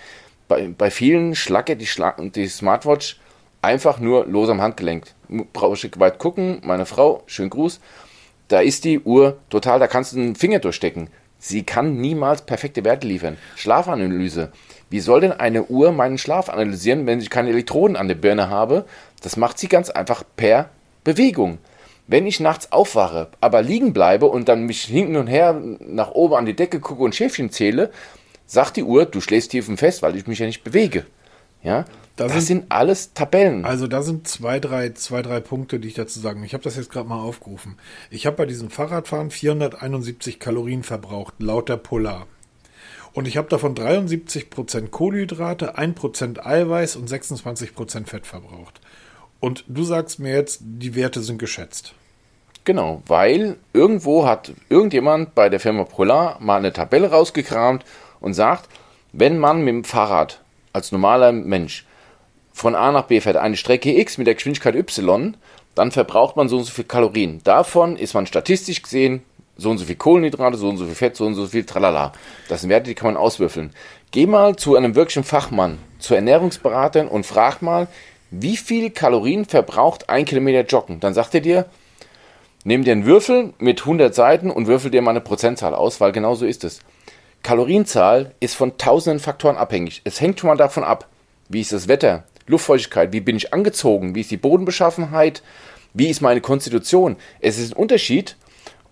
Bei, 0.49 0.67
bei 0.67 0.91
vielen 0.91 1.35
schlackert 1.35 1.79
die, 1.79 1.85
Schla 1.85 2.15
die 2.19 2.47
Smartwatch 2.47 3.17
einfach 3.61 3.99
nur 3.99 4.25
los 4.25 4.49
am 4.49 4.61
Handgelenk. 4.61 5.05
Brauche 5.53 5.75
ich 5.75 5.99
weit 5.99 6.17
gucken, 6.17 6.59
meine 6.63 6.87
Frau, 6.87 7.23
schönen 7.27 7.51
Gruß, 7.51 7.79
da 8.47 8.59
ist 8.59 8.83
die 8.83 8.99
Uhr 8.99 9.37
total, 9.51 9.79
da 9.79 9.87
kannst 9.87 10.13
du 10.13 10.17
einen 10.17 10.35
Finger 10.35 10.57
durchstecken. 10.57 11.09
Sie 11.37 11.63
kann 11.63 12.01
niemals 12.01 12.41
perfekte 12.41 12.83
Werte 12.83 13.07
liefern. 13.07 13.37
Schlafanalyse. 13.55 14.51
Wie 14.89 14.99
soll 14.99 15.21
denn 15.21 15.31
eine 15.31 15.65
Uhr 15.65 15.91
meinen 15.91 16.17
Schlaf 16.17 16.49
analysieren, 16.49 17.05
wenn 17.05 17.21
ich 17.21 17.29
keine 17.29 17.51
Elektroden 17.51 17.95
an 17.95 18.07
der 18.07 18.15
Birne 18.15 18.49
habe? 18.49 18.85
Das 19.21 19.37
macht 19.37 19.59
sie 19.59 19.67
ganz 19.67 19.91
einfach 19.91 20.23
per 20.35 20.71
Bewegung. 21.03 21.59
Wenn 22.07 22.25
ich 22.25 22.39
nachts 22.39 22.71
aufwache, 22.71 23.27
aber 23.39 23.61
liegen 23.61 23.93
bleibe 23.93 24.25
und 24.25 24.49
dann 24.49 24.65
mich 24.65 24.81
hinten 24.81 25.15
und 25.15 25.27
her 25.27 25.61
nach 25.79 26.09
oben 26.09 26.33
an 26.33 26.47
die 26.47 26.55
Decke 26.55 26.79
gucke 26.79 27.03
und 27.03 27.13
Schäfchen 27.13 27.51
zähle, 27.51 27.91
sagt 28.49 28.77
die 28.77 28.83
Uhr, 28.83 29.05
du 29.05 29.21
schläfst 29.21 29.51
tief 29.51 29.69
und 29.69 29.77
fest, 29.77 30.01
weil 30.01 30.15
ich 30.15 30.27
mich 30.27 30.39
ja 30.39 30.45
nicht 30.47 30.63
bewege. 30.63 31.05
Ja, 31.61 31.85
Da 32.15 32.25
das 32.25 32.33
sind- 32.33 32.45
sind 32.61 32.65
alles 32.71 33.13
Tabellen. 33.13 33.65
Also 33.65 33.87
da 33.87 34.01
sind 34.01 34.27
zwei, 34.27 34.59
drei, 34.59 34.89
zwei, 34.91 35.21
drei 35.21 35.39
Punkte, 35.41 35.79
die 35.79 35.89
ich 35.89 35.93
dazu 35.93 36.19
sagen. 36.19 36.43
Ich 36.43 36.53
habe 36.53 36.63
das 36.63 36.75
jetzt 36.77 36.89
gerade 36.89 37.07
mal 37.07 37.21
aufgerufen. 37.21 37.77
Ich 38.09 38.25
habe 38.25 38.37
bei 38.37 38.45
diesem 38.45 38.69
Fahrradfahren 38.69 39.29
471 39.29 40.39
Kalorien 40.39 40.83
verbraucht, 40.83 41.33
laut 41.39 41.69
der 41.69 41.77
Polar. 41.77 42.27
Und 43.13 43.27
ich 43.27 43.37
habe 43.37 43.49
davon 43.49 43.75
73% 43.75 44.89
Kohlenhydrate, 44.91 45.77
1% 45.77 46.39
Eiweiß 46.45 46.95
und 46.95 47.09
26% 47.09 48.07
Fett 48.07 48.25
verbraucht. 48.25 48.79
Und 49.39 49.63
du 49.67 49.83
sagst 49.83 50.19
mir 50.19 50.33
jetzt, 50.33 50.59
die 50.63 50.95
Werte 50.95 51.21
sind 51.21 51.39
geschätzt. 51.39 51.93
Genau, 52.65 53.01
weil 53.07 53.57
irgendwo 53.73 54.25
hat 54.25 54.51
irgendjemand 54.69 55.33
bei 55.33 55.49
der 55.49 55.59
Firma 55.59 55.85
Polar 55.85 56.39
mal 56.39 56.57
eine 56.57 56.71
Tabelle 56.73 57.09
rausgekramt 57.09 57.83
und 58.21 58.33
sagt, 58.33 58.69
wenn 59.11 59.37
man 59.37 59.61
mit 59.61 59.73
dem 59.73 59.83
Fahrrad 59.83 60.41
als 60.73 60.91
normaler 60.91 61.31
Mensch 61.31 61.85
von 62.53 62.75
A 62.75 62.91
nach 62.91 63.03
B 63.03 63.21
fährt, 63.21 63.37
eine 63.37 63.57
Strecke 63.57 63.97
X 63.97 64.17
mit 64.17 64.27
der 64.27 64.35
Geschwindigkeit 64.35 64.75
Y, 64.75 65.35
dann 65.75 65.91
verbraucht 65.91 66.35
man 66.35 66.49
so 66.49 66.57
und 66.57 66.63
so 66.63 66.71
viel 66.71 66.83
Kalorien. 66.83 67.41
Davon 67.43 67.95
ist 67.95 68.13
man 68.13 68.25
statistisch 68.25 68.81
gesehen 68.81 69.23
so 69.55 69.69
und 69.69 69.77
so 69.77 69.85
viel 69.85 69.95
Kohlenhydrate, 69.95 70.57
so 70.57 70.69
und 70.69 70.77
so 70.77 70.85
viel 70.85 70.95
Fett, 70.95 71.15
so 71.15 71.25
und 71.25 71.35
so 71.35 71.45
viel 71.45 71.65
Tralala. 71.65 72.13
Das 72.47 72.61
sind 72.61 72.69
Werte, 72.69 72.89
die 72.89 72.95
kann 72.95 73.13
man 73.13 73.17
auswürfeln. 73.17 73.71
Geh 74.11 74.25
mal 74.25 74.55
zu 74.55 74.75
einem 74.75 74.95
wirklichen 74.95 75.23
Fachmann, 75.23 75.77
zu 75.99 76.15
Ernährungsberatern 76.15 77.07
und 77.07 77.25
frag 77.25 77.61
mal, 77.61 77.87
wie 78.31 78.57
viel 78.57 78.89
Kalorien 78.89 79.45
verbraucht 79.45 80.09
ein 80.09 80.25
Kilometer 80.25 80.65
Joggen. 80.65 80.99
Dann 80.99 81.13
sagt 81.13 81.35
er 81.35 81.41
dir, 81.41 81.65
Nimm 82.65 82.83
dir 82.83 82.91
einen 82.91 83.05
Würfel 83.05 83.53
mit 83.57 83.81
100 83.81 84.13
Seiten 84.13 84.51
und 84.51 84.67
würfel 84.67 84.91
dir 84.91 85.01
mal 85.01 85.11
eine 85.11 85.21
Prozentzahl 85.21 85.73
aus, 85.73 86.01
weil 86.01 86.11
genau 86.11 86.35
so 86.35 86.45
ist 86.45 86.65
es. 86.65 86.81
Kalorienzahl 87.43 88.33
ist 88.39 88.55
von 88.55 88.77
tausenden 88.77 89.19
Faktoren 89.19 89.57
abhängig. 89.57 90.01
Es 90.03 90.21
hängt 90.21 90.39
schon 90.39 90.49
mal 90.49 90.57
davon 90.57 90.83
ab, 90.83 91.07
wie 91.47 91.61
ist 91.61 91.71
das 91.71 91.87
Wetter, 91.87 92.23
Luftfeuchtigkeit, 92.47 93.11
wie 93.13 93.21
bin 93.21 93.37
ich 93.37 93.53
angezogen, 93.53 94.15
wie 94.15 94.21
ist 94.21 94.31
die 94.31 94.37
Bodenbeschaffenheit, 94.37 95.41
wie 95.93 96.09
ist 96.09 96.21
meine 96.21 96.41
Konstitution. 96.41 97.15
Es 97.39 97.57
ist 97.57 97.73
ein 97.73 97.77
Unterschied, 97.77 98.35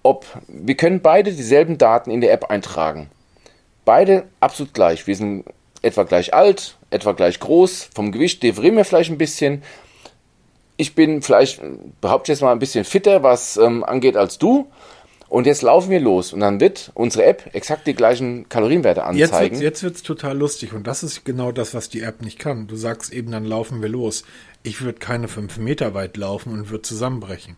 ob 0.04 0.26
wir 0.48 0.76
können 0.76 1.02
beide 1.02 1.34
dieselben 1.34 1.78
Daten 1.78 2.12
in 2.12 2.22
der 2.22 2.32
App 2.32 2.50
eintragen. 2.50 3.10
Beide 3.86 4.26
absolut 4.40 4.74
gleich. 4.74 5.06
Wir 5.08 5.16
sind 5.16 5.46
etwa 5.82 6.04
gleich 6.04 6.34
alt, 6.34 6.78
etwa 6.90 7.12
gleich 7.12 7.40
groß, 7.40 7.90
vom 7.94 8.12
Gewicht 8.12 8.44
differieren 8.44 8.78
wir 8.78 8.86
vielleicht 8.86 9.12
ein 9.12 9.18
bisschen, 9.18 9.64
ich 10.78 10.96
bin 10.96 11.22
vielleicht, 11.22 11.62
behaupte 12.02 12.32
ich 12.32 12.38
jetzt 12.38 12.44
mal, 12.44 12.52
ein 12.52 12.60
bisschen 12.60 12.86
fitter, 12.86 13.24
was 13.24 13.58
ähm, 13.58 13.84
angeht 13.84 14.16
als 14.16 14.38
du. 14.38 14.68
Und 15.30 15.46
jetzt 15.46 15.62
laufen 15.62 15.90
wir 15.90 16.00
los. 16.00 16.34
Und 16.34 16.40
dann 16.40 16.60
wird 16.60 16.92
unsere 16.94 17.26
App 17.26 17.50
exakt 17.54 17.86
die 17.88 17.94
gleichen 17.94 18.48
Kalorienwerte 18.50 19.04
anzeigen. 19.04 19.60
jetzt 19.62 19.84
wird's 19.84 20.04
total 20.04 20.38
lustig 20.38 20.74
und 20.74 20.88
das 20.88 21.04
ist 21.04 21.26
genau 21.26 21.52
das, 21.52 21.74
was 21.74 21.90
die 21.90 22.02
App 22.02 22.22
nicht 22.22 22.40
kann. 22.40 22.68
Du 22.68 22.76
sagst 22.76 23.12
eben, 23.12 23.32
dann 23.32 23.46
laufen 23.46 23.82
wir 23.82 23.90
los. 23.90 24.24
Ich 24.63 24.82
würde 24.82 25.00
keine 25.00 25.28
fünf 25.28 25.58
Meter 25.58 25.94
weit 25.94 26.18
laufen 26.18 26.54
und 26.54 26.70
würde 26.70 26.84
zusammenbrechen. 26.84 27.58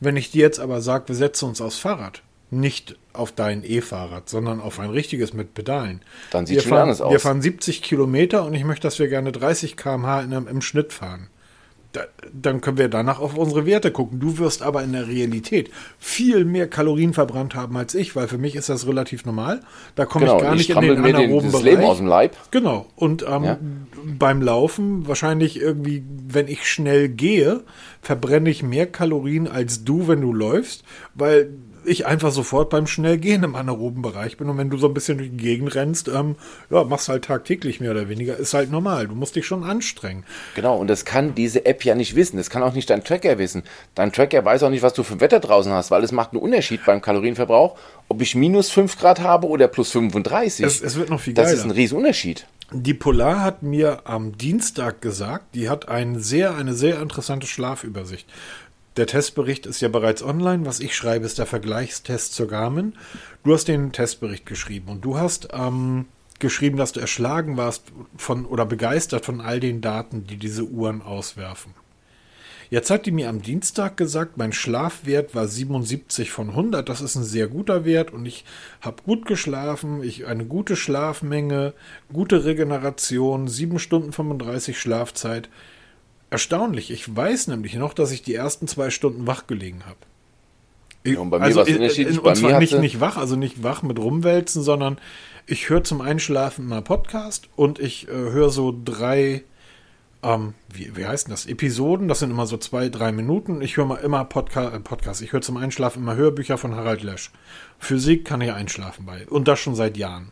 Wenn 0.00 0.16
ich 0.16 0.30
dir 0.30 0.42
jetzt 0.42 0.60
aber 0.60 0.80
sage, 0.80 1.08
wir 1.08 1.14
setzen 1.14 1.48
uns 1.48 1.60
aufs 1.60 1.78
Fahrrad, 1.78 2.22
nicht 2.50 2.96
auf 3.12 3.32
dein 3.32 3.64
E-Fahrrad, 3.64 4.28
sondern 4.28 4.60
auf 4.60 4.80
ein 4.80 4.90
richtiges 4.90 5.32
mit 5.32 5.54
Pedalen. 5.54 6.02
Dann 6.30 6.46
sieht 6.46 6.62
fahren, 6.62 6.82
anders 6.82 7.00
aus. 7.00 7.12
Wir 7.12 7.20
fahren 7.20 7.42
70 7.42 7.82
Kilometer 7.82 8.44
und 8.44 8.54
ich 8.54 8.64
möchte, 8.64 8.86
dass 8.86 8.98
wir 8.98 9.08
gerne 9.08 9.32
30 9.32 9.76
km/h 9.76 10.20
im 10.20 10.60
Schnitt 10.62 10.92
fahren. 10.92 11.28
Da, 11.94 12.02
dann 12.32 12.60
können 12.60 12.76
wir 12.76 12.88
danach 12.88 13.20
auf 13.20 13.36
unsere 13.36 13.66
Werte 13.66 13.92
gucken. 13.92 14.18
Du 14.18 14.38
wirst 14.38 14.62
aber 14.62 14.82
in 14.82 14.92
der 14.92 15.06
Realität 15.06 15.70
viel 15.98 16.44
mehr 16.44 16.68
Kalorien 16.68 17.14
verbrannt 17.14 17.54
haben 17.54 17.76
als 17.76 17.94
ich, 17.94 18.16
weil 18.16 18.26
für 18.26 18.36
mich 18.36 18.56
ist 18.56 18.68
das 18.68 18.86
relativ 18.88 19.24
normal. 19.24 19.60
Da 19.94 20.04
komme 20.04 20.26
genau, 20.26 20.36
ich 20.38 20.42
gar 20.42 20.50
und 20.50 20.58
nicht 20.58 20.70
in 20.70 20.80
den 20.80 21.00
mir 21.00 21.12
den, 21.12 21.14
anaeroben 21.14 21.52
das 21.52 21.60
Bereich. 21.62 21.76
Leben 21.76 21.84
aus 21.84 21.98
dem 21.98 22.06
Leib. 22.08 22.36
Genau. 22.50 22.86
Und 22.96 23.24
ähm, 23.28 23.44
Ja. 23.44 23.58
beim 24.18 24.42
Laufen, 24.42 25.06
wahrscheinlich 25.06 25.60
irgendwie, 25.60 26.04
wenn 26.26 26.48
ich 26.48 26.68
schnell 26.68 27.08
gehe, 27.08 27.62
verbrenne 28.02 28.50
ich 28.50 28.64
mehr 28.64 28.86
Kalorien 28.86 29.46
als 29.46 29.84
du, 29.84 30.08
wenn 30.08 30.20
du 30.20 30.32
läufst, 30.32 30.82
weil 31.14 31.50
ich 31.86 32.06
einfach 32.06 32.32
sofort 32.32 32.70
beim 32.70 32.86
Schnellgehen 32.86 33.42
im 33.42 33.54
anaeroben 33.54 34.02
Bereich 34.02 34.36
bin. 34.36 34.48
Und 34.48 34.58
wenn 34.58 34.70
du 34.70 34.76
so 34.76 34.88
ein 34.88 34.94
bisschen 34.94 35.18
durch 35.18 35.30
die 35.30 35.36
Gegend 35.36 35.74
rennst, 35.74 36.08
ähm, 36.08 36.36
ja, 36.70 36.84
machst 36.84 37.08
halt 37.08 37.24
tagtäglich 37.24 37.80
mehr 37.80 37.90
oder 37.90 38.08
weniger. 38.08 38.36
Ist 38.36 38.54
halt 38.54 38.70
normal. 38.70 39.08
Du 39.08 39.14
musst 39.14 39.36
dich 39.36 39.46
schon 39.46 39.64
anstrengen. 39.64 40.24
Genau, 40.54 40.76
und 40.76 40.88
das 40.88 41.04
kann 41.04 41.34
diese 41.34 41.66
App 41.66 41.84
ja 41.84 41.94
nicht 41.94 42.16
wissen. 42.16 42.36
Das 42.36 42.50
kann 42.50 42.62
auch 42.62 42.74
nicht 42.74 42.90
dein 42.90 43.04
Tracker 43.04 43.38
wissen. 43.38 43.62
Dein 43.94 44.12
Tracker 44.12 44.44
weiß 44.44 44.62
auch 44.62 44.70
nicht, 44.70 44.82
was 44.82 44.94
du 44.94 45.02
für 45.02 45.20
Wetter 45.20 45.40
draußen 45.40 45.72
hast, 45.72 45.90
weil 45.90 46.02
es 46.04 46.12
macht 46.12 46.32
einen 46.32 46.42
Unterschied 46.42 46.84
beim 46.84 47.00
Kalorienverbrauch, 47.02 47.76
ob 48.08 48.22
ich 48.22 48.34
minus 48.34 48.70
5 48.70 48.98
Grad 48.98 49.20
habe 49.20 49.46
oder 49.46 49.68
plus 49.68 49.90
35. 49.90 50.64
Es, 50.64 50.80
es 50.80 50.96
wird 50.96 51.10
noch 51.10 51.20
viel 51.20 51.34
das 51.34 51.46
geiler. 51.46 51.58
ist 51.58 51.64
ein 51.64 51.70
Riesenunterschied. 51.70 52.46
Die 52.72 52.94
Polar 52.94 53.42
hat 53.42 53.62
mir 53.62 54.00
am 54.04 54.36
Dienstag 54.36 55.00
gesagt, 55.00 55.54
die 55.54 55.68
hat 55.68 55.88
ein 55.88 56.18
sehr, 56.18 56.56
eine 56.56 56.74
sehr 56.74 57.00
interessante 57.00 57.46
Schlafübersicht. 57.46 58.26
Der 58.96 59.06
Testbericht 59.06 59.66
ist 59.66 59.80
ja 59.80 59.88
bereits 59.88 60.22
online. 60.22 60.66
Was 60.66 60.78
ich 60.78 60.94
schreibe, 60.94 61.26
ist 61.26 61.38
der 61.38 61.46
Vergleichstest 61.46 62.32
zur 62.32 62.46
Garmin. 62.46 62.94
Du 63.42 63.52
hast 63.52 63.66
den 63.66 63.90
Testbericht 63.90 64.46
geschrieben 64.46 64.88
und 64.88 65.04
du 65.04 65.18
hast 65.18 65.48
ähm, 65.52 66.06
geschrieben, 66.38 66.76
dass 66.76 66.92
du 66.92 67.00
erschlagen 67.00 67.56
warst 67.56 67.84
von 68.16 68.46
oder 68.46 68.66
begeistert 68.66 69.24
von 69.24 69.40
all 69.40 69.58
den 69.58 69.80
Daten, 69.80 70.26
die 70.26 70.36
diese 70.36 70.64
Uhren 70.64 71.02
auswerfen. 71.02 71.74
Jetzt 72.70 72.90
hat 72.90 73.06
die 73.06 73.10
mir 73.10 73.28
am 73.28 73.42
Dienstag 73.42 73.96
gesagt, 73.96 74.36
mein 74.36 74.52
Schlafwert 74.52 75.34
war 75.34 75.46
77 75.46 76.30
von 76.30 76.50
100. 76.50 76.88
Das 76.88 77.00
ist 77.00 77.14
ein 77.14 77.24
sehr 77.24 77.48
guter 77.48 77.84
Wert 77.84 78.12
und 78.12 78.24
ich 78.26 78.44
habe 78.80 79.02
gut 79.02 79.26
geschlafen, 79.26 80.02
ich 80.02 80.26
eine 80.26 80.44
gute 80.44 80.76
Schlafmenge, 80.76 81.74
gute 82.12 82.44
Regeneration, 82.44 83.48
7 83.48 83.78
Stunden 83.78 84.12
35 84.12 84.78
Schlafzeit. 84.78 85.48
Erstaunlich, 86.34 86.90
ich 86.90 87.14
weiß 87.14 87.46
nämlich 87.46 87.74
noch, 87.76 87.94
dass 87.94 88.10
ich 88.10 88.22
die 88.22 88.34
ersten 88.34 88.66
zwei 88.66 88.90
Stunden 88.90 89.26
wach 89.28 89.46
gelegen 89.46 89.84
habe. 89.86 89.98
Ja, 91.06 91.20
und 91.20 91.30
bei 91.30 91.38
mir 91.38 91.54
war's 91.54 91.68
in- 91.68 91.76
unterschiedlich. 91.76 92.16
in- 92.16 92.22
Bei 92.22 92.30
Und 92.30 92.36
zwar 92.36 92.58
nicht, 92.58 92.76
nicht 92.80 92.98
wach, 93.00 93.16
also 93.16 93.36
nicht 93.36 93.62
wach 93.62 93.82
mit 93.82 93.98
rumwälzen, 94.00 94.62
sondern 94.62 94.98
ich 95.46 95.68
höre 95.68 95.84
zum 95.84 96.00
Einschlafen 96.00 96.66
mal 96.66 96.82
Podcast 96.82 97.48
und 97.54 97.78
ich 97.78 98.08
äh, 98.08 98.10
höre 98.10 98.50
so 98.50 98.74
drei, 98.84 99.44
ähm, 100.24 100.54
wie, 100.72 100.96
wie 100.96 101.06
heißt 101.06 101.26
denn 101.28 101.32
das? 101.32 101.46
Episoden, 101.46 102.08
das 102.08 102.18
sind 102.18 102.30
immer 102.32 102.46
so 102.46 102.56
zwei, 102.56 102.88
drei 102.88 103.12
Minuten. 103.12 103.60
Ich 103.62 103.76
höre 103.76 103.84
mal 103.84 103.96
immer 103.96 104.24
Podca 104.24 104.74
äh, 104.74 104.80
Podcast. 104.80 105.22
Ich 105.22 105.32
höre 105.32 105.42
zum 105.42 105.56
Einschlafen 105.56 106.02
immer 106.02 106.16
Hörbücher 106.16 106.58
von 106.58 106.74
Harald 106.74 107.02
Lesch. 107.04 107.30
Physik 107.78 108.24
kann 108.24 108.40
ich 108.40 108.50
einschlafen 108.52 109.06
bei. 109.06 109.24
Und 109.28 109.46
das 109.46 109.60
schon 109.60 109.76
seit 109.76 109.96
Jahren. 109.96 110.30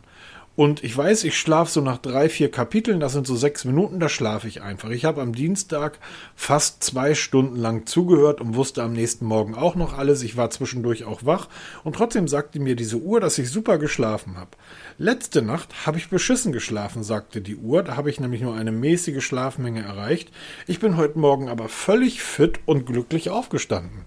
Und 0.55 0.83
ich 0.83 0.95
weiß, 0.95 1.23
ich 1.23 1.35
schlafe 1.35 1.71
so 1.71 1.81
nach 1.81 1.97
drei, 1.97 2.29
vier 2.29 2.51
Kapiteln, 2.51 2.99
das 2.99 3.13
sind 3.13 3.25
so 3.25 3.35
sechs 3.35 3.65
Minuten, 3.65 3.99
da 3.99 4.07
schlafe 4.07 4.47
ich 4.47 4.61
einfach. 4.61 4.91
Ich 4.91 5.03
habe 5.03 5.19
am 5.19 5.33
Dienstag 5.33 5.97
fast 6.35 6.83
zwei 6.83 7.15
Stunden 7.15 7.55
lang 7.55 7.87
zugehört 7.87 8.39
und 8.39 8.55
wusste 8.55 8.83
am 8.83 8.93
nächsten 8.93 9.25
Morgen 9.25 9.55
auch 9.55 9.73
noch 9.73 9.97
alles. 9.97 10.21
Ich 10.21 10.37
war 10.37 10.51
zwischendurch 10.51 11.05
auch 11.05 11.25
wach 11.25 11.49
und 11.83 11.95
trotzdem 11.95 12.27
sagte 12.27 12.59
mir 12.59 12.75
diese 12.75 12.97
Uhr, 12.97 13.19
dass 13.19 13.39
ich 13.39 13.49
super 13.49 13.79
geschlafen 13.79 14.37
habe. 14.37 14.51
Letzte 14.99 15.41
Nacht 15.41 15.87
habe 15.87 15.97
ich 15.97 16.09
beschissen 16.09 16.51
geschlafen, 16.51 17.01
sagte 17.01 17.41
die 17.41 17.55
Uhr. 17.55 17.81
Da 17.81 17.97
habe 17.97 18.11
ich 18.11 18.19
nämlich 18.19 18.41
nur 18.41 18.53
eine 18.53 18.71
mäßige 18.71 19.25
Schlafmenge 19.25 19.81
erreicht. 19.81 20.29
Ich 20.67 20.79
bin 20.79 20.97
heute 20.97 21.17
Morgen 21.17 21.49
aber 21.49 21.67
völlig 21.67 22.21
fit 22.21 22.59
und 22.67 22.85
glücklich 22.85 23.31
aufgestanden. 23.31 24.05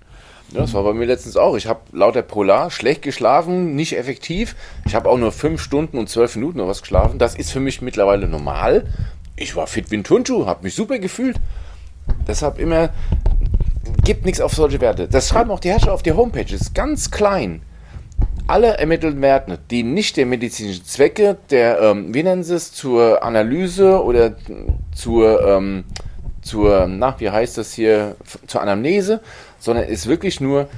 Ja, 0.53 0.61
das 0.61 0.75
war 0.75 0.85
bei 0.85 0.93
mir 0.93 1.07
letztens 1.07 1.37
auch. 1.37 1.57
Ich 1.57 1.67
habe 1.67 1.81
laut 1.93 2.15
der 2.15 2.23
Polar 2.23 2.71
schlecht 2.71 3.03
geschlafen, 3.03 3.75
nicht 3.75 3.97
effektiv. 3.97 4.55
Ich 4.87 4.95
habe 4.95 5.09
auch 5.09 5.19
nur 5.19 5.33
fünf 5.33 5.61
Stunden 5.61 5.99
und 5.99 6.09
zwölf 6.09 6.37
Minuten 6.37 6.61
oder 6.61 6.69
was 6.69 6.83
geschlafen. 6.83 7.19
Das 7.19 7.35
ist 7.35 7.51
für 7.51 7.61
mich 7.61 7.83
mittlerweile 7.83 8.29
normal. 8.29 8.87
Ich 9.35 9.57
war 9.57 9.67
fit 9.67 9.91
wie 9.91 9.97
ein 9.97 10.05
Turnschuh, 10.05 10.47
habe 10.47 10.63
mich 10.63 10.75
super 10.75 10.99
gefühlt. 10.99 11.37
Deshalb 12.27 12.59
immer, 12.59 12.91
gibt 14.05 14.25
nichts 14.25 14.41
auf 14.41 14.55
solche 14.55 14.81
Werte. 14.81 15.09
Das 15.09 15.29
schreiben 15.29 15.51
auch 15.51 15.61
die 15.61 15.71
Herrscher 15.71 15.93
auf 15.93 16.03
die 16.03 16.13
Homepages, 16.13 16.75
ganz 16.75 17.11
klein. 17.11 17.63
Alle 18.47 18.79
ermittelten 18.79 19.21
Werte, 19.23 19.59
die 19.71 19.83
nicht 19.83 20.17
der 20.17 20.27
medizinischen 20.27 20.85
Zwecke, 20.85 21.37
der, 21.51 21.81
ähm, 21.81 22.15
wie 22.15 22.23
nennen 22.23 22.45
sie 22.45 22.55
es, 22.55 22.73
zur 22.73 23.25
Analyse 23.25 24.03
oder 24.05 24.37
zur, 24.95 25.45
ähm, 25.45 25.85
zur, 26.43 26.87
na, 26.87 27.17
wie 27.19 27.29
heißt 27.29 27.59
das 27.59 27.73
hier, 27.73 28.15
zur 28.47 28.63
Anamnese, 28.63 29.21
sondern 29.67 29.89
ist 29.89 30.07
wirklich 30.07 30.41
nur 30.41 30.69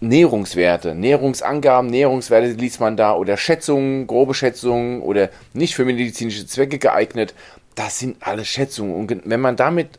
Nährungswerte, 0.00 0.94
Nährungsangaben, 0.94 1.90
Nährungswerte 1.90 2.48
liest 2.52 2.80
man 2.80 2.96
da 2.96 3.14
oder 3.14 3.36
Schätzungen, 3.36 4.06
grobe 4.06 4.34
Schätzungen 4.34 5.02
oder 5.02 5.28
nicht 5.52 5.74
für 5.74 5.84
medizinische 5.84 6.46
Zwecke 6.46 6.78
geeignet. 6.78 7.34
Das 7.74 7.98
sind 7.98 8.16
alles 8.20 8.48
Schätzungen. 8.48 8.94
Und 8.94 9.22
wenn 9.24 9.40
man 9.40 9.56
damit 9.56 9.98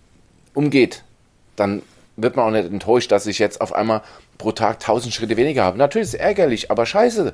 umgeht, 0.55 1.03
dann 1.55 1.83
wird 2.15 2.35
man 2.35 2.45
auch 2.45 2.51
nicht 2.51 2.71
enttäuscht, 2.71 3.11
dass 3.11 3.27
ich 3.27 3.37
jetzt 3.37 3.61
auf 3.61 3.73
einmal 3.73 4.01
pro 4.39 4.51
Tag 4.51 4.77
1000 4.77 5.13
Schritte 5.13 5.37
weniger 5.37 5.63
habe. 5.63 5.77
Natürlich 5.77 6.07
ist 6.07 6.13
es 6.15 6.19
ärgerlich, 6.19 6.71
aber 6.71 6.85
scheiße. 6.85 7.33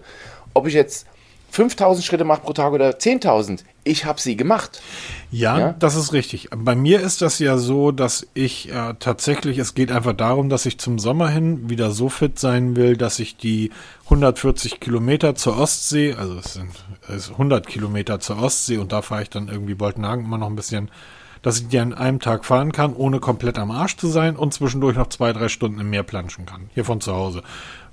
Ob 0.53 0.67
ich 0.67 0.73
jetzt 0.73 1.08
5000 1.51 2.06
Schritte 2.06 2.25
mache 2.25 2.41
pro 2.41 2.51
Tag 2.51 2.73
oder 2.73 2.89
10.000, 2.89 3.63
ich 3.84 4.06
habe 4.06 4.19
sie 4.19 4.38
gemacht. 4.38 4.82
Ja, 5.32 5.60
ja, 5.60 5.76
das 5.78 5.96
ist 5.96 6.13
richtig. 6.13 6.50
Bei 6.56 6.76
mir 6.76 7.02
ist 7.02 7.22
das 7.22 7.39
ja 7.39 7.58
so, 7.58 7.91
dass 7.91 8.28
ich 8.34 8.72
äh, 8.72 8.96
tatsächlich, 9.00 9.58
es 9.58 9.74
geht 9.74 9.91
einfach 9.91 10.13
darum, 10.13 10.50
dass 10.50 10.65
ich 10.65 10.78
zum 10.78 11.00
Sommer 11.00 11.30
hin 11.30 11.69
wieder 11.69 11.91
so 11.91 12.10
fit 12.10 12.39
sein 12.39 12.76
will, 12.76 12.98
dass 12.98 13.19
ich 13.19 13.36
die 13.38 13.72
140 14.06 14.80
Kilometer 14.80 15.36
zur 15.36 15.58
Ostsee, 15.58 16.13
also 16.13 16.38
es 16.38 16.54
sind 16.54 16.72
es 17.08 17.32
100 17.32 17.67
Kilometer 17.67 18.19
zur 18.19 18.41
Ostsee 18.41 18.78
und 18.78 18.91
da 18.91 19.02
fahre 19.02 19.24
ich 19.24 19.30
dann 19.30 19.48
irgendwie 19.48 19.76
Boltenhagen 19.76 20.26
immer 20.26 20.38
noch 20.38 20.48
ein 20.48 20.56
bisschen 20.56 20.89
dass 21.43 21.60
ich 21.60 21.67
die 21.67 21.77
an 21.77 21.93
einem 21.93 22.19
Tag 22.19 22.45
fahren 22.45 22.71
kann, 22.71 22.93
ohne 22.93 23.19
komplett 23.19 23.60
am 23.60 23.69
Arsch 23.69 23.97
zu 23.97 24.08
sein 24.08 24.36
und 24.36 24.53
zwischendurch 24.53 24.97
noch 24.97 25.10
zwei, 25.10 25.34
drei 25.34 25.49
Stunden 25.49 25.79
im 25.79 25.89
Meer 25.89 26.03
planschen 26.03 26.47
kann. 26.47 26.69
Hier 26.73 26.86
von 26.86 27.01
zu 27.01 27.13
Hause. 27.13 27.43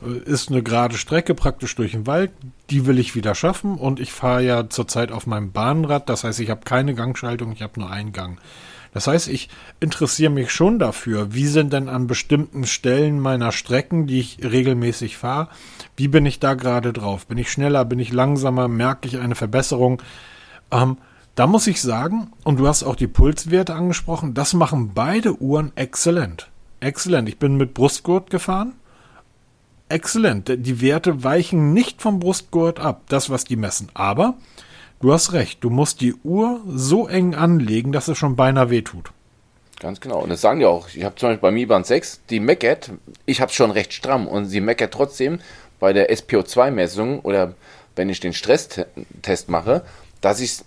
Äh, 0.02 0.30
ist 0.30 0.48
eine 0.48 0.62
gerade 0.62 0.96
Strecke 0.96 1.34
praktisch 1.34 1.74
durch 1.74 1.92
den 1.92 2.06
Wald. 2.06 2.30
Die 2.70 2.86
will 2.86 2.98
ich 2.98 3.14
wieder 3.14 3.34
schaffen 3.34 3.74
und 3.74 4.00
ich 4.00 4.12
fahre 4.12 4.42
ja 4.42 4.70
zurzeit 4.70 5.12
auf 5.12 5.26
meinem 5.26 5.52
Bahnrad. 5.52 6.08
Das 6.08 6.24
heißt, 6.24 6.40
ich 6.40 6.48
habe 6.48 6.62
keine 6.64 6.94
Gangschaltung, 6.94 7.52
ich 7.52 7.62
habe 7.62 7.78
nur 7.80 7.90
einen 7.90 8.12
Gang. 8.12 8.38
Das 8.92 9.06
heißt, 9.06 9.28
ich 9.28 9.48
interessiere 9.78 10.30
mich 10.30 10.50
schon 10.50 10.78
dafür, 10.78 11.32
wie 11.32 11.46
sind 11.46 11.72
denn 11.72 11.88
an 11.88 12.06
bestimmten 12.06 12.64
Stellen 12.64 13.20
meiner 13.20 13.52
Strecken, 13.52 14.06
die 14.06 14.18
ich 14.18 14.38
regelmäßig 14.42 15.16
fahre, 15.16 15.48
wie 15.96 16.08
bin 16.08 16.26
ich 16.26 16.40
da 16.40 16.54
gerade 16.54 16.92
drauf? 16.92 17.26
Bin 17.26 17.38
ich 17.38 17.52
schneller, 17.52 17.84
bin 17.84 18.00
ich 18.00 18.12
langsamer, 18.12 18.66
merke 18.68 19.06
ich 19.06 19.18
eine 19.18 19.36
Verbesserung? 19.36 20.02
Ähm, 20.72 20.98
da 21.40 21.46
muss 21.46 21.66
ich 21.66 21.80
sagen, 21.80 22.30
und 22.44 22.60
du 22.60 22.68
hast 22.68 22.82
auch 22.82 22.96
die 22.96 23.06
Pulswerte 23.06 23.74
angesprochen, 23.74 24.34
das 24.34 24.52
machen 24.52 24.92
beide 24.92 25.40
Uhren 25.40 25.72
exzellent. 25.74 26.50
Exzellent. 26.80 27.30
Ich 27.30 27.38
bin 27.38 27.56
mit 27.56 27.72
Brustgurt 27.72 28.28
gefahren. 28.28 28.74
Exzellent. 29.88 30.52
Die 30.54 30.82
Werte 30.82 31.24
weichen 31.24 31.72
nicht 31.72 32.02
vom 32.02 32.20
Brustgurt 32.20 32.78
ab, 32.78 33.04
das, 33.08 33.30
was 33.30 33.44
die 33.44 33.56
messen. 33.56 33.88
Aber 33.94 34.34
du 35.00 35.14
hast 35.14 35.32
recht, 35.32 35.64
du 35.64 35.70
musst 35.70 36.02
die 36.02 36.12
Uhr 36.24 36.60
so 36.66 37.08
eng 37.08 37.34
anlegen, 37.34 37.90
dass 37.90 38.08
es 38.08 38.18
schon 38.18 38.36
beinahe 38.36 38.68
wehtut. 38.68 39.10
Ganz 39.78 39.98
genau. 40.02 40.20
Und 40.20 40.28
das 40.28 40.42
sagen 40.42 40.60
die 40.60 40.66
auch. 40.66 40.88
Ich 40.92 41.04
habe 41.04 41.14
zum 41.14 41.30
Beispiel 41.30 41.40
bei 41.40 41.52
Mi 41.52 41.64
Band 41.64 41.86
6, 41.86 42.20
die 42.28 42.40
meckert, 42.40 42.90
ich 43.24 43.40
habe 43.40 43.48
es 43.48 43.56
schon 43.56 43.70
recht 43.70 43.94
stramm 43.94 44.28
und 44.28 44.44
sie 44.44 44.60
meckert 44.60 44.92
trotzdem 44.92 45.40
bei 45.78 45.94
der 45.94 46.14
SPO2-Messung 46.14 47.20
oder 47.20 47.54
wenn 47.96 48.10
ich 48.10 48.20
den 48.20 48.34
Stresstest 48.34 49.48
mache, 49.48 49.86
dass 50.20 50.40
ich 50.40 50.58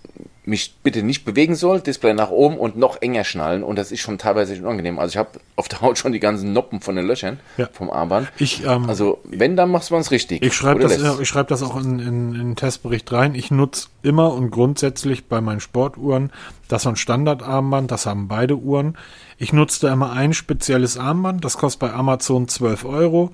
mich 0.46 0.74
bitte 0.82 1.02
nicht 1.02 1.24
bewegen 1.24 1.54
soll, 1.54 1.80
Display 1.80 2.12
nach 2.12 2.30
oben 2.30 2.58
und 2.58 2.76
noch 2.76 3.00
enger 3.00 3.24
schnallen 3.24 3.62
und 3.62 3.76
das 3.76 3.92
ist 3.92 4.00
schon 4.00 4.18
teilweise 4.18 4.54
unangenehm. 4.56 4.98
Also 4.98 5.12
ich 5.12 5.16
habe 5.16 5.30
auf 5.56 5.68
der 5.70 5.80
Haut 5.80 5.98
schon 5.98 6.12
die 6.12 6.20
ganzen 6.20 6.52
Noppen 6.52 6.80
von 6.80 6.96
den 6.96 7.06
Löchern 7.06 7.40
ja. 7.56 7.68
vom 7.72 7.90
Armband. 7.90 8.28
Ich, 8.38 8.64
ähm, 8.64 8.88
also 8.88 9.20
wenn, 9.24 9.56
dann 9.56 9.70
machst 9.70 9.90
du 9.90 9.96
es 9.96 10.10
richtig. 10.10 10.42
Ich 10.44 10.54
schreibe 10.54 10.80
das, 10.80 11.20
ich 11.20 11.28
schreib 11.28 11.48
das 11.48 11.62
auch 11.62 11.76
in, 11.76 11.98
in, 11.98 12.06
in 12.06 12.32
den 12.34 12.56
Testbericht 12.56 13.10
rein. 13.12 13.34
Ich 13.34 13.50
nutze 13.50 13.88
immer 14.02 14.32
und 14.32 14.50
grundsätzlich 14.50 15.26
bei 15.26 15.40
meinen 15.40 15.60
Sportuhren 15.60 16.30
das 16.68 16.82
ist 16.82 16.86
ein 16.86 16.96
Standardarmband, 16.96 17.90
das 17.90 18.06
haben 18.06 18.28
beide 18.28 18.56
Uhren. 18.56 18.96
Ich 19.38 19.52
nutze 19.52 19.86
da 19.86 19.92
immer 19.92 20.12
ein 20.12 20.32
spezielles 20.32 20.96
Armband, 20.96 21.44
das 21.44 21.58
kostet 21.58 21.80
bei 21.80 21.92
Amazon 21.92 22.48
12 22.48 22.84
Euro 22.84 23.32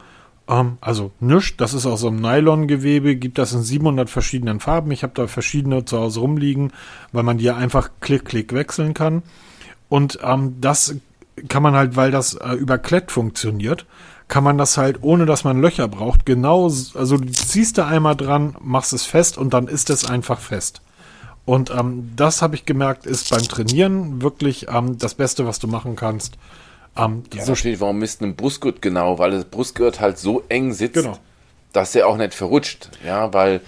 ähm, 0.51 0.79
also 0.81 1.13
nichts, 1.21 1.57
das 1.57 1.73
ist 1.73 1.87
aus 1.87 2.01
so 2.01 2.09
einem 2.09 2.21
Nylongewebe, 2.21 3.17
gibt 3.17 3.39
das 3.39 3.53
in 3.53 3.63
700 3.63 4.11
verschiedenen 4.11 4.61
Farben. 4.61 4.91
Ich 4.91 5.03
habe 5.03 5.13
da 5.15 5.27
verschiedene 5.27 5.85
zu 5.85 5.99
Hause 5.99 6.21
rumliegen, 6.21 6.73
weil 7.13 7.23
man 7.23 7.39
die 7.39 7.45
ja 7.45 7.57
einfach 7.57 7.91
klick, 8.01 8.25
klick 8.25 8.53
wechseln 8.53 8.93
kann. 8.93 9.23
Und 9.89 10.19
ähm, 10.23 10.57
das 10.61 10.97
kann 11.49 11.63
man 11.63 11.75
halt, 11.75 11.97
weil 11.97 12.11
das 12.11 12.35
äh, 12.35 12.53
über 12.55 12.79
Klett 12.79 13.11
funktioniert, 13.11 13.87
kann 14.29 14.45
man 14.45 14.59
das 14.59 14.77
halt, 14.77 14.99
ohne 15.03 15.27
dass 15.27 15.45
man 15.45 15.61
Löcher 15.61 15.89
braucht, 15.89 16.27
genau, 16.27 16.65
also 16.65 17.17
du 17.17 17.33
ziehst 17.33 17.79
da 17.79 17.89
einmal 17.89 18.15
dran, 18.15 18.57
machst 18.61 18.93
es 18.93 19.05
fest 19.05 19.39
und 19.39 19.55
dann 19.55 19.67
ist 19.67 19.91
es 19.91 20.09
einfach 20.09 20.39
fest. 20.39 20.83
Und 21.45 21.71
ähm, 21.71 22.13
das 22.15 22.43
habe 22.43 22.55
ich 22.55 22.67
gemerkt, 22.67 23.07
ist 23.07 23.31
beim 23.31 23.43
Trainieren 23.43 24.23
wirklich 24.23 24.67
ähm, 24.69 24.99
das 24.99 25.15
Beste, 25.15 25.47
was 25.47 25.59
du 25.59 25.67
machen 25.67 25.97
kannst. 25.97 26.39
Ähm, 26.97 27.23
ja, 27.33 27.45
so 27.45 27.55
steht, 27.55 27.81
warum 27.81 27.99
misst 27.99 28.23
ein 28.23 28.37
Brustgurt 28.37 28.83
genau? 28.83 29.19
Weil 29.19 29.31
das 29.31 29.45
Brustgurt 29.45 30.01
halt 30.01 30.19
so 30.19 30.43
eng 30.49 30.73
sitzt, 30.73 30.95
genau. 30.95 31.19
dass 31.73 31.95
er 31.95 32.09
auch 32.09 32.17
nicht 32.17 32.35
verrutscht. 32.35 32.91
Ja, 33.05 33.33
weil 33.33 33.61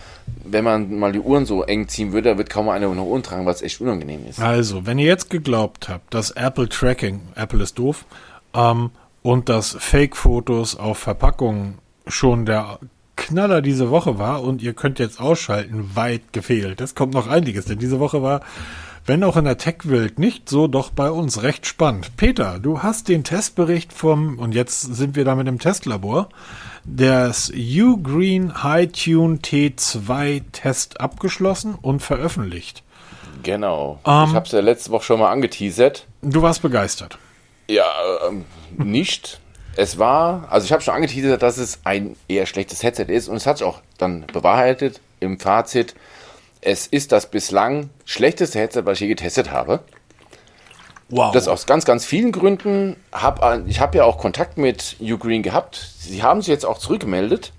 wenn 0.44 0.64
man 0.64 0.98
mal 0.98 1.12
die 1.12 1.20
Uhren 1.20 1.46
so 1.46 1.62
eng 1.62 1.88
ziehen 1.88 2.12
würde, 2.12 2.36
wird 2.38 2.50
kaum 2.50 2.68
einer 2.68 2.88
noch 2.88 3.06
Uhren 3.06 3.22
tragen, 3.22 3.46
was 3.46 3.62
echt 3.62 3.80
unangenehm 3.80 4.26
ist. 4.28 4.40
Also, 4.40 4.86
wenn 4.86 4.98
ihr 4.98 5.06
jetzt 5.06 5.30
geglaubt 5.30 5.88
habt, 5.88 6.12
dass 6.12 6.30
Apple 6.32 6.68
Tracking, 6.68 7.20
Apple 7.34 7.62
ist 7.62 7.78
doof, 7.78 8.04
ähm, 8.54 8.90
und 9.22 9.48
dass 9.48 9.76
Fake-Fotos 9.78 10.76
auf 10.76 10.98
Verpackungen 10.98 11.78
schon 12.06 12.44
der 12.44 12.80
Knaller 13.14 13.62
diese 13.62 13.90
Woche 13.90 14.18
war 14.18 14.42
und 14.42 14.62
ihr 14.62 14.72
könnt 14.74 14.98
jetzt 14.98 15.20
ausschalten, 15.20 15.90
weit 15.94 16.32
gefehlt. 16.32 16.80
Es 16.80 16.94
kommt 16.94 17.14
noch 17.14 17.28
einiges, 17.28 17.66
denn 17.66 17.78
diese 17.78 18.00
Woche 18.00 18.22
war 18.22 18.40
wenn 19.06 19.24
auch 19.24 19.36
in 19.36 19.44
der 19.44 19.58
Tech-Welt 19.58 20.18
nicht 20.18 20.48
so, 20.48 20.68
doch 20.68 20.90
bei 20.90 21.10
uns 21.10 21.42
recht 21.42 21.66
spannend. 21.66 22.16
Peter, 22.16 22.58
du 22.58 22.82
hast 22.82 23.08
den 23.08 23.24
Testbericht 23.24 23.92
vom, 23.92 24.38
und 24.38 24.54
jetzt 24.54 24.80
sind 24.80 25.16
wir 25.16 25.24
da 25.24 25.34
mit 25.34 25.46
dem 25.46 25.58
Testlabor, 25.58 26.28
des 26.84 27.52
Ugreen 27.54 28.62
High 28.62 28.90
Tune 28.92 29.38
T2 29.38 30.42
Test 30.52 31.00
abgeschlossen 31.00 31.76
und 31.80 32.00
veröffentlicht. 32.00 32.82
Genau. 33.42 33.98
Ähm, 34.06 34.26
ich 34.28 34.34
habe 34.34 34.46
es 34.46 34.52
ja 34.52 34.60
letzte 34.60 34.90
Woche 34.90 35.04
schon 35.04 35.20
mal 35.20 35.30
angeteasert. 35.30 36.06
Du 36.22 36.42
warst 36.42 36.62
begeistert. 36.62 37.18
Ja, 37.68 37.86
ähm, 38.28 38.44
nicht. 38.76 39.40
Es 39.74 39.98
war, 39.98 40.48
also 40.50 40.64
ich 40.64 40.72
habe 40.72 40.82
schon 40.82 40.94
angeteasert, 40.94 41.42
dass 41.42 41.58
es 41.58 41.80
ein 41.84 42.16
eher 42.28 42.46
schlechtes 42.46 42.82
Headset 42.82 43.06
ist 43.08 43.28
und 43.28 43.36
es 43.36 43.46
hat 43.46 43.58
sich 43.58 43.66
auch 43.66 43.80
dann 43.98 44.26
bewahrheitet 44.32 45.00
im 45.20 45.40
Fazit 45.40 45.94
es 46.62 46.86
ist 46.86 47.12
das 47.12 47.26
bislang 47.26 47.90
schlechteste 48.04 48.58
Headset, 48.58 48.82
was 48.84 48.94
ich 48.94 49.00
je 49.00 49.08
getestet 49.08 49.50
habe. 49.50 49.80
Wow. 51.10 51.32
Das 51.32 51.46
aus 51.46 51.66
ganz, 51.66 51.84
ganz 51.84 52.06
vielen 52.06 52.32
Gründen. 52.32 52.96
Hab, 53.12 53.66
ich 53.66 53.80
habe 53.80 53.98
ja 53.98 54.04
auch 54.04 54.16
Kontakt 54.16 54.56
mit 54.56 54.96
Ugreen 55.00 55.42
gehabt. 55.42 55.76
Sie 55.98 56.22
haben 56.22 56.40
sich 56.40 56.48
jetzt 56.48 56.64
auch 56.64 56.78
zurückgemeldet 56.78 57.52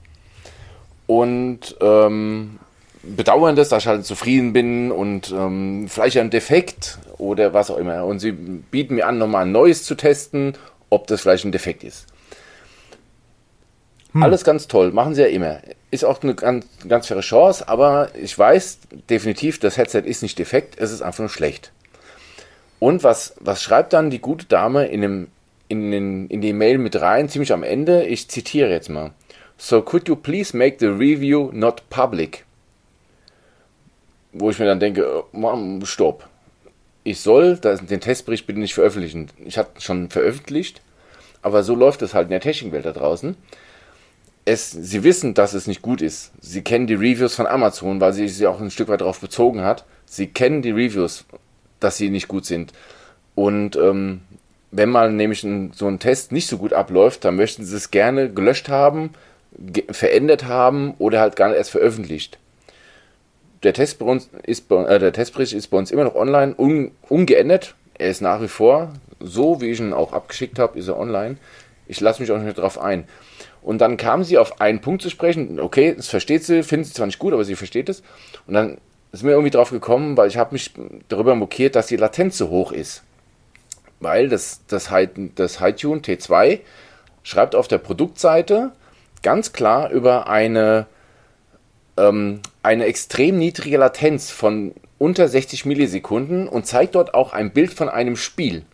und 1.06 1.76
ähm, 1.80 2.58
bedauern 3.04 3.56
das, 3.56 3.70
dass 3.70 3.84
ich 3.84 3.88
halt 3.88 4.06
zufrieden 4.06 4.54
bin 4.54 4.92
und 4.92 5.32
ähm, 5.32 5.88
vielleicht 5.88 6.18
ein 6.18 6.32
Defekt 6.32 6.98
oder 7.18 7.54
was 7.54 7.70
auch 7.70 7.78
immer. 7.78 8.06
Und 8.06 8.20
sie 8.20 8.32
bieten 8.32 8.96
mir 8.96 9.06
an, 9.06 9.20
nochmal 9.20 9.44
ein 9.46 9.52
neues 9.52 9.84
zu 9.84 9.96
testen, 9.96 10.58
ob 10.90 11.06
das 11.08 11.22
vielleicht 11.22 11.46
ein 11.46 11.52
Defekt 11.52 11.84
ist. 11.84 12.08
Hm. 14.14 14.24
Alles 14.24 14.44
ganz 14.44 14.68
toll, 14.68 14.92
machen 14.92 15.16
sie 15.16 15.22
ja 15.22 15.28
immer. 15.28 15.60
Ist 15.90 16.06
auch 16.06 16.22
eine 16.22 16.36
ganz, 16.36 16.66
ganz 16.88 17.08
faire 17.08 17.22
Chance, 17.22 17.68
aber 17.68 18.10
ich 18.16 18.38
weiß 18.38 18.80
definitiv, 19.10 19.60
das 19.60 19.78
Headset 19.78 20.02
ist 20.02 20.22
nicht 20.22 20.38
defekt, 20.38 20.76
es 20.78 20.92
ist 20.92 21.02
einfach 21.02 21.20
nur 21.20 21.30
schlecht. 21.30 21.72
Und 22.80 23.04
was, 23.04 23.36
was 23.40 23.64
schreibt 23.64 23.94
dann 23.94 24.10
die 24.10 24.20
gute 24.20 24.46
Dame 24.46 24.86
in, 24.86 25.02
dem, 25.02 25.28
in, 25.68 25.92
den, 25.92 26.28
in 26.28 26.42
die 26.42 26.54
Mail 26.54 26.78
mit 26.78 27.00
rein, 27.00 27.28
ziemlich 27.28 27.54
am 27.54 27.64
Ende? 27.64 28.06
Ich 28.06 28.30
zitiere 28.30 28.70
jetzt 28.70 28.90
mal. 28.90 29.12
So 29.58 29.82
could 29.82 30.08
you 30.08 30.16
please 30.16 30.56
make 30.56 30.78
the 30.80 30.88
review 30.88 31.50
not 31.52 31.90
public? 31.90 32.46
Wo 34.32 34.50
ich 34.50 34.60
mir 34.60 34.66
dann 34.66 34.80
denke, 34.80 35.24
Mann, 35.32 35.84
stopp. 35.86 36.28
Ich 37.04 37.20
soll 37.20 37.58
den 37.58 38.02
Testbericht 38.02 38.46
bitte 38.46 38.60
nicht 38.60 38.74
veröffentlichen. 38.74 39.30
Ich 39.44 39.58
hatte 39.58 39.82
schon 39.82 40.10
veröffentlicht, 40.10 40.82
aber 41.42 41.64
so 41.64 41.76
läuft 41.76 42.02
es 42.02 42.14
halt 42.14 42.26
in 42.26 42.32
der 42.32 42.42
Technikwelt 42.42 42.86
da 42.86 42.92
draußen 42.92 43.36
es, 44.46 44.72
sie 44.72 45.04
wissen, 45.04 45.34
dass 45.34 45.54
es 45.54 45.68
nicht 45.68 45.82
gut 45.82 46.02
ist. 46.02 46.32
Sie 46.42 46.62
kennen 46.62 46.88
die 46.88 46.96
Reviews 46.96 47.36
von 47.36 47.48
Amazon, 47.48 48.02
weil 48.02 48.14
sie 48.14 48.28
sich 48.28 48.46
auch 48.48 48.60
ein 48.60 48.72
Stück 48.72 48.90
weit 48.90 49.02
darauf 49.02 49.20
bezogen 49.20 49.62
hat. 49.62 49.86
Sie 50.06 50.28
kennen 50.28 50.62
die 50.62 50.72
Reviews, 50.72 51.26
dass 51.80 51.98
sie 51.98 52.10
nicht 52.10 52.28
gut 52.28 52.46
sind. 52.46 52.74
Und 53.36 53.76
ähm, 53.76 54.22
wenn 54.72 54.90
mal 54.90 55.12
nämlich 55.12 55.44
ein, 55.44 55.72
so 55.74 55.88
ein 55.88 56.00
Test 56.00 56.32
nicht 56.32 56.48
so 56.48 56.58
gut 56.58 56.74
abläuft, 56.74 57.24
dann 57.26 57.36
möchten 57.36 57.64
sie 57.64 57.76
es 57.76 57.92
gerne 57.92 58.30
gelöscht 58.30 58.70
haben, 58.70 59.12
ge 59.58 59.86
verändert 59.90 60.46
haben 60.46 60.96
oder 61.00 61.20
halt 61.20 61.36
gar 61.36 61.50
nicht 61.50 61.58
erst 61.58 61.72
veröffentlicht. 61.72 62.38
Der, 63.64 63.74
Test 63.74 64.00
bei 64.00 64.06
uns 64.06 64.30
ist, 64.44 64.70
äh, 64.72 65.00
der 65.00 65.14
Testbericht 65.14 65.54
ist 65.54 65.68
bei 65.68 65.78
uns 65.78 65.92
immer 65.92 66.04
noch 66.04 66.16
online, 66.16 66.54
un 66.58 66.92
ungeändert. 67.08 67.76
Er 67.98 68.10
ist 68.10 68.22
nach 68.22 68.42
wie 68.42 68.48
vor 68.48 68.92
so, 69.20 69.62
wie 69.62 69.70
ich 69.70 69.80
ihn 69.80 69.94
auch 69.94 70.12
abgeschickt 70.12 70.60
habe, 70.60 70.78
ist 70.78 70.90
er 70.90 71.00
online. 71.00 71.38
Ich 71.88 72.02
lasse 72.02 72.22
mich 72.22 72.32
auch 72.32 72.36
nicht 72.36 72.46
mehr 72.46 72.54
drauf 72.54 72.80
ein. 72.80 73.06
Und 73.64 73.80
dann 73.80 73.98
kam 73.98 74.24
sie 74.24 74.38
auf 74.38 74.60
einen 74.60 74.82
Punkt 74.82 75.02
zu 75.02 75.10
sprechen. 75.10 75.60
Okay, 75.60 75.94
das 75.96 76.10
versteht 76.10 76.44
sie, 76.44 76.64
findet 76.64 76.88
sie 76.88 76.94
zwar 76.94 77.06
nicht 77.06 77.20
gut, 77.20 77.34
aber 77.34 77.46
sie 77.46 77.56
versteht 77.56 77.90
es. 77.90 78.04
Und 78.46 78.54
dann 78.54 78.78
ist 79.14 79.24
mir 79.24 79.32
irgendwie 79.32 79.52
drauf 79.52 79.70
gekommen, 79.70 80.18
weil 80.18 80.28
ich 80.28 80.38
habe 80.38 80.54
mich 80.54 80.72
darüber 81.08 81.36
mokiert, 81.36 81.76
dass 81.76 81.88
die 81.88 81.96
Latenz 81.96 82.38
so 82.38 82.50
hoch 82.50 82.72
ist. 82.72 83.04
Weil 84.00 84.28
das, 84.28 84.62
das, 84.68 84.90
das 85.36 85.62
HiTune 85.62 86.02
T2 86.02 86.60
schreibt 87.24 87.56
auf 87.56 87.70
der 87.70 87.78
Produktseite, 87.78 88.74
ganz 89.22 89.54
klar 89.54 89.92
über 89.92 90.28
eine, 90.28 90.88
ähm, 91.96 92.42
eine 92.64 92.86
extrem 92.86 93.38
niedrige 93.38 93.78
Latenz 93.78 94.30
von 94.30 94.74
unter 94.98 95.30
60 95.30 95.66
Millisekunden 95.66 96.50
und 96.50 96.68
zeigt 96.68 96.96
dort 96.96 97.14
auch 97.14 97.32
ein 97.32 97.52
Bild 97.52 97.74
von 97.74 97.88
einem 97.88 98.18
Spiel. 98.18 98.66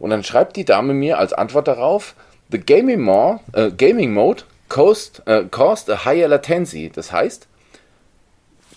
Und 0.00 0.10
dann 0.10 0.24
schreibt 0.24 0.56
die 0.56 0.64
Dame 0.64 0.94
mir 0.94 1.18
als 1.18 1.32
Antwort 1.32 1.68
darauf, 1.68 2.16
The 2.50 2.58
gaming, 2.58 3.00
more, 3.00 3.40
äh, 3.52 3.70
gaming 3.70 4.12
mode 4.12 4.42
caused, 4.68 5.22
äh, 5.26 5.44
caused 5.50 5.90
a 5.90 6.04
higher 6.04 6.28
latency. 6.28 6.90
Das 6.92 7.12
heißt, 7.12 7.46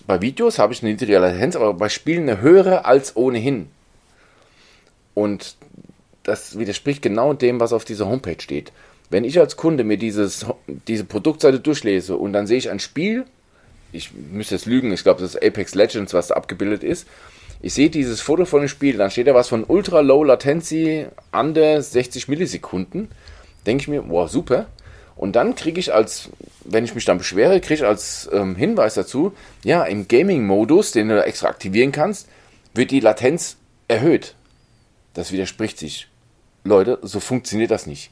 bei 0.06 0.20
Videos 0.20 0.58
habe 0.58 0.72
ich 0.72 0.82
eine 0.82 0.92
niedrige 0.92 1.18
Latenz, 1.18 1.56
aber 1.56 1.74
bei 1.74 1.88
Spielen 1.88 2.28
eine 2.28 2.40
höhere 2.40 2.84
als 2.84 3.16
ohnehin. 3.16 3.68
Und 5.14 5.56
das 6.24 6.58
widerspricht 6.58 7.02
genau 7.02 7.32
dem, 7.32 7.60
was 7.60 7.72
auf 7.72 7.84
dieser 7.84 8.06
Homepage 8.06 8.40
steht. 8.40 8.72
Wenn 9.10 9.24
ich 9.24 9.38
als 9.38 9.56
Kunde 9.56 9.84
mir 9.84 9.96
dieses, 9.96 10.46
diese 10.88 11.04
Produktseite 11.04 11.60
durchlese 11.60 12.16
und 12.16 12.32
dann 12.32 12.46
sehe 12.46 12.58
ich 12.58 12.70
ein 12.70 12.80
Spiel, 12.80 13.24
ich 13.92 14.12
müsste 14.12 14.56
jetzt 14.56 14.66
lügen, 14.66 14.92
ich 14.92 15.04
glaube, 15.04 15.20
das 15.20 15.34
ist 15.34 15.42
Apex 15.44 15.74
Legends, 15.74 16.14
was 16.14 16.28
da 16.28 16.34
abgebildet 16.34 16.82
ist. 16.82 17.06
Ich 17.62 17.74
sehe 17.74 17.90
dieses 17.90 18.20
Foto 18.20 18.44
von 18.44 18.60
dem 18.60 18.68
Spiel, 18.68 18.96
dann 18.96 19.10
steht 19.10 19.26
da 19.26 19.34
was 19.34 19.48
von 19.48 19.64
Ultra 19.64 20.00
Low 20.00 20.24
Latency 20.24 21.06
under 21.32 21.80
60 21.80 22.28
Millisekunden. 22.28 23.08
Denke 23.66 23.82
ich 23.82 23.88
mir, 23.88 24.08
wow, 24.08 24.28
super. 24.28 24.66
Und 25.16 25.36
dann 25.36 25.54
kriege 25.54 25.78
ich 25.78 25.92
als, 25.94 26.30
wenn 26.64 26.84
ich 26.84 26.94
mich 26.94 27.04
dann 27.04 27.18
beschwere, 27.18 27.60
kriege 27.60 27.74
ich 27.74 27.84
als 27.84 28.28
ähm, 28.32 28.56
Hinweis 28.56 28.94
dazu, 28.94 29.32
ja, 29.62 29.84
im 29.84 30.08
Gaming-Modus, 30.08 30.92
den 30.92 31.08
du 31.08 31.24
extra 31.24 31.48
aktivieren 31.48 31.92
kannst, 31.92 32.28
wird 32.74 32.90
die 32.90 33.00
Latenz 33.00 33.56
erhöht. 33.86 34.34
Das 35.14 35.30
widerspricht 35.30 35.78
sich. 35.78 36.08
Leute, 36.64 36.98
so 37.02 37.20
funktioniert 37.20 37.70
das 37.70 37.86
nicht. 37.86 38.10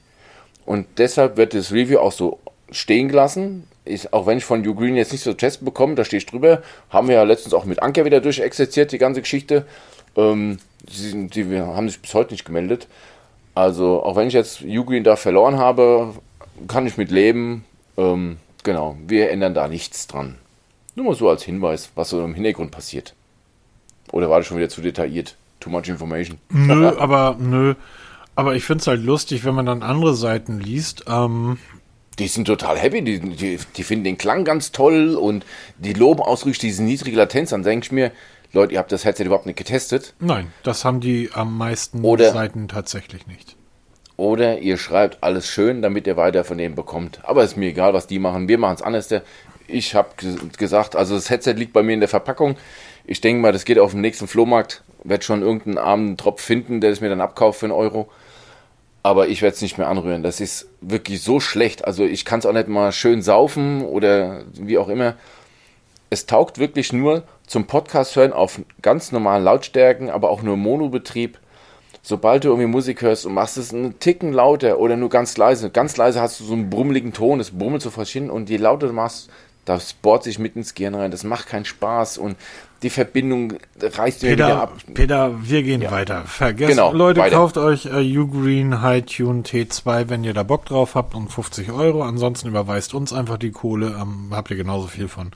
Und 0.65 0.87
deshalb 0.99 1.37
wird 1.37 1.55
das 1.55 1.73
Review 1.73 1.99
auch 1.99 2.13
so 2.13 2.39
stehen 2.71 3.09
gelassen. 3.09 3.67
Ich, 3.85 4.13
auch 4.13 4.27
wenn 4.27 4.39
ich 4.39 4.45
von 4.45 4.67
Ugreen 4.67 4.95
jetzt 4.95 5.11
nicht 5.11 5.25
so 5.25 5.33
Test 5.33 5.65
bekomme, 5.65 5.97
da 5.97 6.05
stehe 6.05 6.19
ich 6.19 6.27
drüber. 6.27 6.63
Haben 6.91 7.09
wir 7.09 7.17
ja 7.17 7.23
letztens 7.25 7.55
auch 7.55 7.65
mit 7.65 7.83
Anker 7.83 8.05
wieder 8.05 8.21
durchexerziert, 8.21 8.93
die 8.93 8.99
ganze 8.99 9.23
Geschichte. 9.23 9.67
Ähm, 10.17 10.59
die, 10.83 11.29
die 11.29 11.59
haben 11.59 11.89
sich 11.89 12.01
bis 12.01 12.15
heute 12.15 12.33
nicht 12.33 12.45
gemeldet. 12.45 12.87
Also, 13.55 14.03
auch 14.03 14.17
wenn 14.17 14.29
ich 14.29 14.35
jetzt 14.35 14.63
Ugreen 14.63 15.05
da 15.05 15.17
verloren 15.17 15.59
habe, 15.59 16.15
kann 16.69 16.87
ich 16.87 16.97
mit 16.97 17.11
leben. 17.11 17.65
Ähm, 17.97 18.39
genau, 18.63 18.97
wir 19.07 19.31
ändern 19.31 19.55
da 19.55 19.69
nichts 19.69 20.07
dran. 20.07 20.39
Nur 20.95 21.07
mal 21.07 21.15
so 21.15 21.29
als 21.29 21.43
Hinweis, 21.43 21.91
was 21.95 22.11
so 22.11 22.25
im 22.25 22.35
Hintergrund 22.35 22.71
passiert. 22.71 23.15
Oder 24.11 24.29
war 24.31 24.39
das 24.39 24.47
schon 24.47 24.59
wieder 24.59 24.69
zu 24.69 24.81
detailliert? 24.81 25.37
Too 25.61 25.71
much 25.71 25.89
information. 25.89 26.39
Nö, 26.51 26.89
aber 26.99 27.37
nö. 27.39 27.75
Aber 28.35 28.55
ich 28.55 28.65
finde 28.65 28.81
es 28.81 28.87
halt 28.87 29.03
lustig, 29.03 29.45
wenn 29.45 29.55
man 29.55 29.67
dann 29.67 29.83
andere 29.83 30.15
Seiten 30.15 30.59
liest. 30.59 31.05
Ähm, 31.07 31.59
die 32.19 32.29
sind 32.29 32.47
total 32.47 32.79
happy, 32.79 33.03
die, 33.03 33.21
die, 33.21 33.59
die, 33.77 33.83
finden 33.83 34.05
den 34.05 34.19
Klang 34.19 34.45
ganz 34.45 34.73
toll 34.73 35.15
und 35.15 35.45
die 35.79 35.93
loben 35.93 36.21
ausdrücklich 36.23 36.59
diese 36.59 36.83
niedrige 36.83 37.17
Latenz. 37.17 37.51
Dann 37.51 37.63
denke 37.63 37.87
ich 37.87 37.93
mir, 37.93 38.13
Leute, 38.53 38.75
ihr 38.75 38.79
habt 38.79 38.93
das 38.93 39.05
Headset 39.05 39.25
überhaupt 39.25 39.47
nicht 39.47 39.57
getestet. 39.57 40.15
Nein, 40.21 40.53
das 40.63 40.85
haben 40.85 41.01
die 41.01 41.31
am 41.33 41.57
meisten 41.57 42.05
Oder, 42.05 42.33
Seiten 42.33 42.69
tatsächlich 42.69 43.27
nicht. 43.27 43.57
Oder 44.17 44.59
ihr 44.59 44.77
schreibt 44.77 45.23
alles 45.23 45.49
schön, 45.49 45.81
damit 45.81 46.07
ihr 46.07 46.17
weiter 46.17 46.45
von 46.45 46.59
denen 46.59 46.75
bekommt. 46.75 47.21
Aber 47.25 47.43
ist 47.43 47.57
mir 47.57 47.71
egal, 47.71 47.95
was 47.95 48.07
die 48.07 48.19
machen. 48.19 48.49
Wir 48.49 48.59
machen 48.59 48.75
es 48.75 48.83
anders. 48.83 49.09
Ich 49.67 49.95
habe 49.95 50.11
gesagt, 50.59 50.97
also 50.97 51.15
das 51.15 51.31
Headset 51.31 51.55
liegt 51.55 51.73
bei 51.73 51.83
mir 51.83 51.95
in 51.95 52.01
der 52.01 52.11
Verpackung. 52.11 52.57
Ich 53.05 53.21
denke 53.21 53.41
mal, 53.41 53.53
das 53.53 53.65
geht 53.65 53.79
auf 53.79 53.93
dem 53.93 54.03
nächsten 54.03 54.29
Flohmarkt. 54.29 54.83
Werd 55.03 55.25
schon 55.25 55.43
irgendeinen 55.43 55.79
armen 55.79 56.17
Tropf 56.17 56.43
finden, 56.43 56.81
der 56.81 56.91
es 56.91 57.01
mir 57.01 57.09
dann 57.09 57.21
abkauft 57.23 57.61
für 57.61 57.67
einen 57.67 57.73
Euro. 57.73 58.11
Aber 59.03 59.29
ich 59.29 59.43
werde 59.43 59.57
es 59.57 59.63
nicht 59.63 59.79
mehr 59.79 59.89
anrühren. 59.89 60.23
Das 60.23 60.41
ist 60.41 60.69
wirklich 60.81 61.23
so 61.23 61.41
schlecht. 61.41 61.85
Also 61.87 62.05
ich 62.05 62.25
kann 62.25 62.39
es 62.39 62.47
auch 62.47 62.53
nicht 62.53 62.69
mal 62.69 62.93
schön 62.93 63.23
saufen 63.23 63.83
oder 63.85 64.45
wie 64.53 64.79
auch 64.79 64.89
immer. 64.89 65.15
Es 66.13 66.27
taugt 66.27 66.59
wirklich 66.59 66.93
nur 66.93 67.23
zum 67.47 67.67
Podcast 67.67 68.17
hören 68.17 68.35
auf 68.35 68.61
ganz 68.83 69.13
normalen 69.13 69.45
Lautstärken, 69.45 70.11
aber 70.11 70.29
auch 70.29 70.43
nur 70.43 70.59
Monobetrieb. 70.59 71.39
Sobald 72.03 72.45
du 72.45 72.49
irgendwie 72.49 72.67
Musik 72.67 73.01
hörst 73.01 73.25
und 73.25 73.33
machst 73.33 73.57
es 73.57 73.73
einen 73.73 73.99
Ticken 73.99 74.35
lauter 74.35 74.79
oder 74.79 74.99
nur 74.99 75.09
ganz 75.09 75.39
leise, 75.39 75.71
ganz 75.71 75.97
leise 75.97 76.21
hast 76.21 76.39
du 76.39 76.45
so 76.45 76.53
einen 76.53 76.69
brummeligen 76.69 77.15
Ton, 77.15 77.41
es 77.41 77.51
brummelt 77.51 77.81
so 77.81 77.89
verschieden 77.89 78.29
und 78.29 78.51
je 78.51 78.59
lauter 78.59 78.89
du 78.89 78.93
machst, 78.93 79.31
das 79.65 79.95
bohrt 79.95 80.25
sich 80.25 80.39
mit 80.39 80.55
ins 80.55 80.75
Gehirn 80.75 80.97
rein, 80.97 81.11
das 81.11 81.25
macht 81.25 81.47
keinen 81.47 81.65
Spaß 81.65 82.19
und 82.19 82.37
die 82.83 82.91
Verbindung 82.91 83.55
reißt 83.81 84.21
Peter, 84.21 84.33
wieder 84.33 84.61
ab. 84.61 84.75
Peter, 84.93 85.33
wir 85.41 85.63
gehen 85.63 85.81
ja. 85.81 85.93
weiter. 85.93 86.25
Vergesst, 86.27 86.73
genau, 86.73 86.93
Leute, 86.93 87.21
weiter. 87.21 87.37
kauft 87.37 87.57
euch 87.57 87.87
äh, 87.87 88.19
Ugreen 88.19 88.83
High 88.83 89.07
Tune 89.07 89.45
T2, 89.45 90.11
wenn 90.11 90.25
ihr 90.25 90.35
da 90.35 90.43
Bock 90.43 90.67
drauf 90.67 90.95
habt 90.95 91.15
und 91.15 91.33
50 91.33 91.73
Euro. 91.73 92.03
Ansonsten 92.03 92.49
überweist 92.49 92.93
uns 92.93 93.15
einfach 93.15 93.39
die 93.39 93.51
Kohle, 93.51 93.97
ähm, 93.99 94.29
habt 94.33 94.51
ihr 94.51 94.59
genauso 94.59 94.89
viel 94.89 95.09
von. 95.09 95.31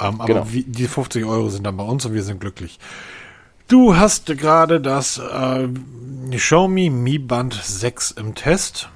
Ähm, 0.00 0.20
aber 0.20 0.26
Genau. 0.26 0.46
wie, 0.50 0.62
die 0.64 0.86
50 0.86 1.24
Euro 1.24 1.48
sind 1.48 1.64
dann 1.64 1.76
bei 1.76 1.84
uns 1.84 2.04
und 2.06 2.14
wir 2.14 2.22
sind 2.22 2.40
glücklich. 2.40 2.78
Du 3.68 3.96
hast 3.96 4.26
gerade 4.26 4.80
das 4.80 5.18
äh, 5.18 5.68
Xiaomi 6.30 6.90
Mi 6.90 7.18
Band 7.18 7.54
6 7.54 8.12
im 8.12 8.34
Test. 8.34 8.88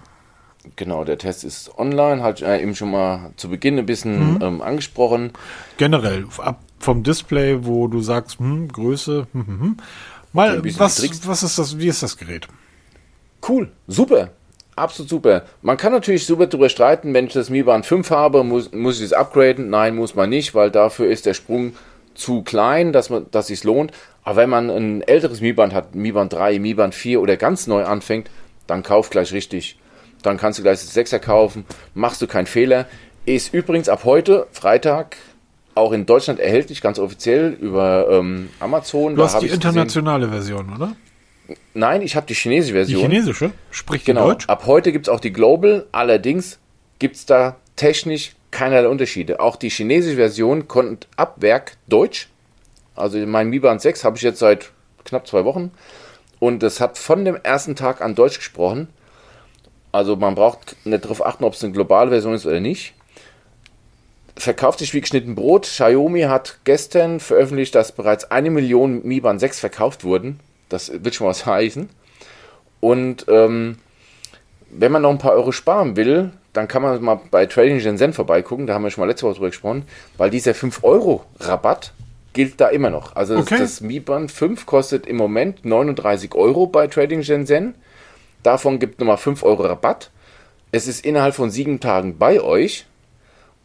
Genau, 0.76 1.05
der 1.05 1.18
Test 1.18 1.44
ist 1.44 1.76
online, 1.76 2.22
hat 2.22 2.40
äh, 2.40 2.62
eben 2.62 2.74
schon 2.74 2.90
mal 2.92 3.32
zu 3.36 3.48
Beginn 3.48 3.78
ein 3.78 3.86
bisschen 3.86 4.40
ähm, 4.40 4.62
angesprochen. 4.62 5.32
Generell, 5.76 6.26
ab 6.38 6.61
vom 6.78 7.03
Display, 7.03 7.64
wo 7.64 7.86
du 7.88 8.00
sagst, 8.00 8.38
hm, 8.38 8.68
Größe, 8.68 9.26
hm, 9.32 9.46
hm, 9.46 9.61
hm. 9.61 9.76
Mal, 10.32 10.64
was, 10.78 11.26
was 11.26 11.42
ist 11.42 11.59
das, 11.59 11.78
wie 11.78 11.88
ist 11.88 12.03
das 12.03 12.16
Gerät? 12.16 12.48
Cool, 13.46 13.70
super, 13.86 14.30
absolut 14.77 15.09
super. 15.09 15.43
Man 15.62 15.77
kann 15.77 15.93
natürlich 15.93 16.27
super 16.27 16.47
drüber 16.47 16.68
streiten, 16.68 17.14
wenn 17.14 17.27
ich 17.27 17.33
das 17.33 17.51
Mi 17.51 17.62
Band 17.62 17.87
5 17.87 18.11
habe, 18.11 18.45
muss, 18.45 18.73
muss 18.73 18.99
ich 18.99 19.07
es 19.07 19.12
upgraden? 19.12 19.70
Nein, 19.70 19.97
muss 19.97 20.14
man 20.14 20.31
nicht, 20.31 20.55
weil 20.55 20.70
dafür 20.70 21.11
ist 21.11 21.27
der 21.27 21.35
Sprung 21.35 21.75
zu 22.14 22.43
klein, 22.43 22.93
dass 22.93 23.11
man, 23.11 23.27
dass 23.31 23.51
es 23.51 23.64
lohnt. 23.64 23.93
Aber 24.25 24.37
wenn 24.37 24.51
man 24.51 24.70
ein 24.70 25.03
älteres 25.03 25.41
Mi 25.41 25.53
Band 25.53 25.75
hat, 25.75 25.95
Mi 25.95 26.12
Band 26.12 26.33
3, 26.33 26.59
Mi 26.59 26.75
Band 26.75 26.95
4 26.95 27.20
oder 27.20 27.37
ganz 27.37 27.66
neu 27.66 27.85
anfängt, 27.85 28.31
dann 28.66 28.83
kauf 28.83 29.11
gleich 29.11 29.33
richtig. 29.33 29.79
Dann 30.23 30.37
kannst 30.37 30.59
du 30.59 30.62
gleich 30.62 30.81
das 30.81 30.97
6er 30.97 31.18
kaufen, 31.18 31.64
machst 31.95 32.23
du 32.23 32.27
keinen 32.27 32.47
Fehler. 32.47 32.87
Ist 33.25 33.53
übrigens 33.53 33.89
ab 33.89 34.03
heute, 34.05 34.47
Freitag, 34.53 35.16
auch 35.75 35.93
in 35.93 36.07
Deutschland 36.07 36.39
erhältlich, 36.39 36.81
ganz 36.81 36.99
offiziell 36.99 37.57
über 37.61 38.09
ähm, 38.11 38.51
Amazon. 38.61 39.16
Du 39.16 39.23
hast 39.23 39.35
hab 39.35 39.41
die 39.41 39.47
ich's 39.47 39.57
gesehen. 39.57 39.70
internationale 39.70 40.29
Version, 40.29 40.73
oder? 40.75 40.93
Nein, 41.74 42.03
ich 42.03 42.16
habe 42.16 42.26
die 42.26 42.34
chinesische 42.34 42.72
Die 42.72 42.78
Version. 42.78 43.03
chinesische? 43.11 43.50
Spricht 43.70 44.07
die 44.07 44.12
Genau. 44.12 44.26
Deutsch? 44.28 44.46
Ab 44.48 44.64
heute 44.66 44.92
gibt 44.92 45.07
es 45.09 45.12
auch 45.12 45.20
die 45.20 45.32
Global, 45.32 45.86
allerdings 45.92 46.59
gibt 46.98 47.16
es 47.16 47.26
da 47.26 47.57
technisch 47.76 48.32
keinerlei 48.50 48.88
Unterschiede. 48.88 49.40
Auch 49.40 49.57
die 49.57 49.70
chinesische 49.70 50.16
Version 50.16 50.68
konnte 50.68 51.07
ab 51.16 51.36
Werk 51.40 51.76
Deutsch. 51.88 52.28
Also 52.94 53.18
mein 53.26 53.48
Mi 53.48 53.59
Band 53.59 53.80
6 53.80 54.05
habe 54.05 54.16
ich 54.16 54.22
jetzt 54.22 54.38
seit 54.38 54.70
knapp 55.05 55.26
zwei 55.26 55.44
Wochen 55.44 55.70
und 56.38 56.62
es 56.62 56.80
hat 56.80 56.98
von 56.98 57.24
dem 57.24 57.36
ersten 57.42 57.74
Tag 57.76 58.00
an 58.03 58.14
Deutsch 58.14 58.38
gesprochen. 58.38 58.88
Also 59.90 60.16
man 60.16 60.34
braucht 60.34 60.76
nicht 60.84 61.05
darauf 61.05 61.24
achten, 61.24 61.44
ob 61.44 61.55
es 61.55 61.64
eine 61.64 61.72
globale 61.72 62.11
Version 62.11 62.34
ist 62.34 62.46
oder 62.46 62.61
nicht. 62.61 62.94
Verkauft 64.36 64.78
sich 64.78 64.94
wie 64.94 65.00
geschnitten 65.00 65.34
Brot. 65.34 65.64
Xiaomi 65.64 66.22
hat 66.22 66.59
gestern 66.64 67.20
veröffentlicht, 67.20 67.74
dass 67.74 67.92
bereits 67.92 68.30
eine 68.30 68.50
Million 68.50 69.03
Mi 69.07 69.20
Band 69.20 69.40
6 69.40 69.61
verkauft 69.61 70.05
wurden. 70.05 70.40
Das 70.73 70.91
wird 71.05 71.14
schon 71.14 71.27
was 71.27 71.47
heißen. 71.47 71.89
Und 72.81 73.27
ähm, 73.29 73.79
wenn 74.70 74.93
man 74.93 75.03
noch 75.03 75.11
ein 75.11 75.18
paar 75.18 75.33
Euro 75.33 75.53
sparen 75.53 75.97
will, 75.97 76.33
dann 76.53 76.68
kann 76.68 76.83
man 76.83 77.01
mal 77.03 77.20
bei 77.31 77.47
Trading 77.47 77.81
Shenzhen 77.81 78.12
vorbeigucken. 78.12 78.66
Da 78.66 78.75
haben 78.75 78.83
wir 78.83 78.91
schon 78.91 79.03
mal 79.03 79.09
letzte 79.09 79.27
Woche 79.27 79.35
drüber 79.35 79.49
gesprochen, 79.51 79.85
weil 80.18 80.31
dieser 80.31 80.53
5-Euro-Rabatt 80.53 81.93
gilt 82.33 82.61
da 82.61 82.68
immer 82.68 82.91
noch. 82.91 83.14
Also 83.16 83.37
Okay. 83.37 83.59
das, 83.59 83.77
das 83.77 83.81
Mi 83.83 84.01
Band 84.01 84.33
5 84.33 84.66
kostet 84.66 85.07
im 85.07 85.16
Moment 85.16 85.64
39 85.64 86.35
Euro 86.35 86.66
bei 86.66 86.87
Trading 86.87 87.23
Shenzhen. 87.23 87.75
Davon 88.43 88.79
gibt 88.79 88.99
nochmal 89.01 89.18
5 89.18 89.43
Euro 89.45 89.62
Rabatt. 89.64 90.11
Es 90.73 90.89
ist 90.89 91.05
innerhalb 91.05 91.35
von 91.35 91.51
sieben 91.51 91.81
Tagen 91.81 92.18
bei 92.18 92.41
euch. 92.41 92.87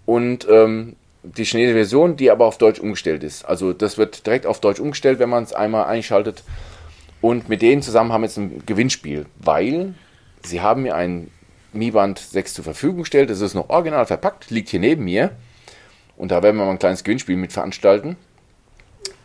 Und 0.05 0.47
ähm, 0.49 0.95
die 1.23 1.43
chinesische 1.43 1.75
Version, 1.75 2.15
die 2.15 2.29
aber 2.31 2.45
auf 2.45 2.57
Deutsch 2.57 2.79
umgestellt 2.79 3.23
ist. 3.23 3.43
Also 3.45 3.73
das 3.73 3.97
wird 3.97 4.25
direkt 4.25 4.45
auf 4.45 4.61
Deutsch 4.61 4.79
umgestellt, 4.79 5.19
wenn 5.19 5.29
man 5.29 5.43
es 5.43 5.53
einmal 5.53 5.85
einschaltet. 5.85 6.43
Und 7.21 7.49
mit 7.49 7.61
denen 7.61 7.81
zusammen 7.81 8.11
haben 8.13 8.21
wir 8.21 8.27
jetzt 8.27 8.37
ein 8.37 8.63
Gewinnspiel, 8.65 9.25
weil 9.39 9.95
sie 10.43 10.61
haben 10.61 10.83
mir 10.83 10.95
ein 10.95 11.31
Mi 11.73 11.91
Band 11.91 12.19
6 12.19 12.53
zur 12.53 12.63
Verfügung 12.63 12.99
gestellt. 12.99 13.29
Es 13.29 13.41
ist 13.41 13.53
noch 13.53 13.69
original 13.69 14.05
verpackt, 14.05 14.49
liegt 14.49 14.69
hier 14.69 14.79
neben 14.79 15.03
mir. 15.03 15.31
Und 16.15 16.31
da 16.31 16.41
werden 16.43 16.57
wir 16.57 16.65
mal 16.65 16.71
ein 16.71 16.79
kleines 16.79 17.03
Gewinnspiel 17.03 17.37
mit 17.37 17.53
veranstalten. 17.53 18.17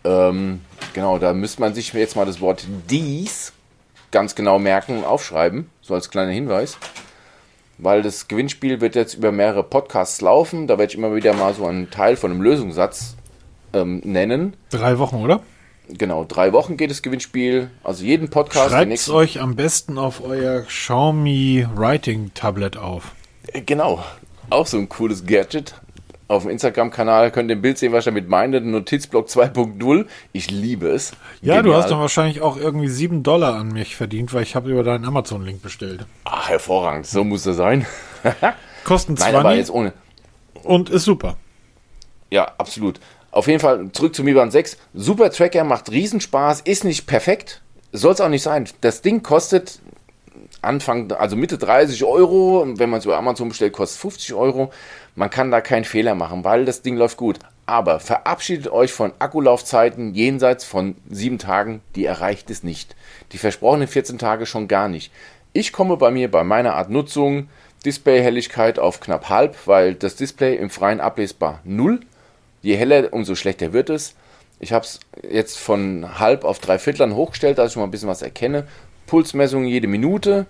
Ähm, 0.05 0.61
genau, 0.93 1.19
da 1.19 1.33
müsste 1.33 1.61
man 1.61 1.75
sich 1.75 1.93
jetzt 1.93 2.17
mal 2.17 2.27
das 2.27 2.41
Wort 2.41 2.67
dies 2.91 3.53
ganz 4.11 4.35
genau 4.35 4.59
merken 4.59 4.99
und 4.99 5.05
aufschreiben, 5.05 5.71
so 5.81 5.95
als 5.95 6.11
kleiner 6.11 6.33
Hinweis. 6.33 6.79
Weil 7.79 8.03
das 8.03 8.29
Gewinnspiel 8.29 8.81
wird 8.81 8.95
jetzt 8.95 9.15
über 9.15 9.33
mehrere 9.33 9.65
Podcasts 9.65 10.21
laufen. 10.21 10.67
Da 10.67 10.79
werde 10.79 10.93
ich 10.93 10.99
immer 10.99 11.15
wieder 11.15 11.35
mal 11.35 11.55
so 11.55 11.67
einen 11.67 11.91
Teil 11.91 12.17
von 12.17 12.31
einem 12.31 12.43
Lösungssatz 12.43 13.17
ähm, 13.73 14.01
nennen. 14.05 14.55
Drei 14.71 14.99
Wochen, 14.99 15.17
oder? 15.17 15.41
Genau, 15.99 16.25
drei 16.25 16.53
Wochen 16.53 16.77
geht 16.77 16.91
das 16.91 17.03
Gewinnspiel. 17.03 17.71
Also 17.85 18.05
jeden 18.05 18.31
Podcast. 18.31 18.71
Schreibt 18.71 18.93
es 18.93 19.11
euch 19.11 19.41
am 19.41 19.57
besten 19.57 19.99
auf 19.99 20.23
euer 20.25 20.63
Xiaomi 20.63 21.67
Writing 21.75 22.33
Tablet 22.35 22.77
auf. 22.77 23.13
Äh, 23.53 23.61
Genau. 23.63 24.03
auch 24.51 24.67
so 24.67 24.79
ein 24.79 24.89
cooles 24.89 25.27
Gadget. 25.27 25.75
Auf 26.29 26.45
dem 26.45 26.51
Instagram-Kanal 26.53 27.31
könnt 27.31 27.51
ihr 27.51 27.57
ein 27.57 27.61
Bild 27.63 27.77
sehen, 27.77 27.93
was 27.93 28.01
ich 28.01 28.05
damit 28.07 28.27
meine. 28.27 28.59
Notizblock 28.63 29.29
2.0. 29.29 30.07
Ich 30.33 30.51
liebe 30.51 30.89
es. 30.89 31.13
Ja, 31.43 31.57
du 31.57 31.65
Genial. 31.65 31.83
hast 31.83 31.91
doch 31.91 31.99
wahrscheinlich 32.01 32.41
auch 32.41 32.57
irgendwie 32.57 32.89
7 32.89 33.23
Dollar 33.23 33.55
an 33.57 33.69
mich 33.69 33.97
verdient, 33.97 34.33
weil 34.33 34.43
ich 34.45 34.55
habe 34.57 34.71
über 34.71 34.83
deinen 34.83 35.05
Amazon-Link 35.05 35.61
bestellt. 35.61 36.07
Ach, 36.25 36.49
hervorragend. 36.49 37.07
So 37.07 37.23
muss 37.23 37.45
es 37.45 37.57
sein. 37.57 37.85
Kosten 38.85 39.15
Nein, 39.15 39.35
aber 39.35 39.43
20 39.43 39.59
jetzt 39.59 39.71
ohne. 39.71 39.93
und 40.63 40.89
ist 40.89 41.05
super. 41.05 41.37
Ja, 42.31 42.51
absolut. 42.57 42.99
Auf 43.33 43.47
jeden 43.47 43.61
Fall 43.61 43.91
zurück 43.93 44.15
zu 44.15 44.23
Mi 44.23 44.35
Band 44.35 44.53
6. 44.53 44.77
Super 44.93 45.31
Tracker, 45.31 45.65
macht 45.65 45.91
Riesenspaß, 45.91 46.61
ist 46.61 46.85
nicht 46.85 47.07
perfekt. 47.07 47.63
Soll 47.91 48.13
es 48.13 48.21
auch 48.21 48.29
nicht 48.29 48.43
sein. 48.43 48.69
Das 48.83 49.01
Ding 49.01 49.23
kostet 49.23 49.81
Anfang, 50.61 51.11
also 51.13 51.35
Mitte 51.35 51.57
30 51.57 52.05
Euro. 52.05 52.67
Wenn 52.77 52.91
man 52.91 52.99
es 52.99 53.07
über 53.07 53.17
Amazon 53.17 53.49
bestellt, 53.49 53.73
kostet 53.73 54.03
50 54.03 54.35
Euro. 54.35 54.71
Man 55.15 55.31
kann 55.31 55.51
da 55.51 55.63
keinen 55.63 55.85
Fehler 55.85 56.15
machen, 56.15 56.45
weil 56.45 56.67
das 56.67 56.83
Ding 56.83 56.97
läuft 56.97 57.17
gut. 57.17 57.39
Aber 57.65 58.01
verabschiedet 58.01 58.71
euch 58.71 58.93
von 58.93 59.13
Akkulaufzeiten 59.19 60.15
jenseits 60.15 60.65
von 60.65 60.95
sieben 61.09 61.39
Tagen, 61.39 61.81
die 61.97 62.05
erreicht 62.05 62.51
es 62.51 62.63
nicht. 62.63 62.97
Die 63.33 63.39
versprochenen 63.39 63.89
14 63.89 64.19
Tage 64.19 64.45
schon 64.45 64.69
gar 64.69 64.89
nicht. 64.89 65.11
Ich 65.55 65.73
komme 65.73 65.97
bei 65.97 66.11
mir 66.11 66.31
bei 66.31 66.45
meiner 66.45 66.75
Art 66.75 66.91
Nutzung 66.91 67.49
Displayhelligkeit 67.87 68.79
auf 68.79 69.01
knapp 69.01 69.31
halb, 69.31 69.57
weil 69.67 69.95
das 69.95 70.17
Display 70.17 70.57
im 70.57 70.69
Freien 70.69 71.01
ablesbar 71.01 71.61
null. 71.65 72.01
Je 72.63 72.77
heller, 72.77 73.13
umso 73.13 73.35
schlechter 73.35 73.73
wird 73.73 73.91
es. 73.91 74.15
Ich 74.61 74.73
habe 74.73 74.85
es 74.85 75.01
jetzt 75.29 75.59
von 75.59 76.19
halb 76.21 76.45
auf 76.45 76.61
drei 76.61 76.79
Viertlern 76.79 77.15
hochgestellt, 77.15 77.59
dass 77.59 77.69
ich 77.69 77.73
schon 77.73 77.83
mal 77.83 77.89
ein 77.89 77.91
bisschen 77.91 78.09
was 78.09 78.23
erkenne. 78.23 78.67
Pulsmessungen 79.07 79.67
jede 79.67 79.89
Minute, 79.89 80.47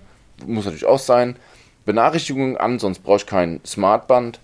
muss 0.46 0.66
natürlich 0.66 0.84
auch 0.84 0.98
sein. 0.98 1.36
Benachrichtigungen 1.86 2.58
an, 2.58 2.78
sonst 2.78 3.00
brauche 3.00 3.16
ich 3.16 3.26
kein 3.26 3.60
Smartband. 3.64 4.40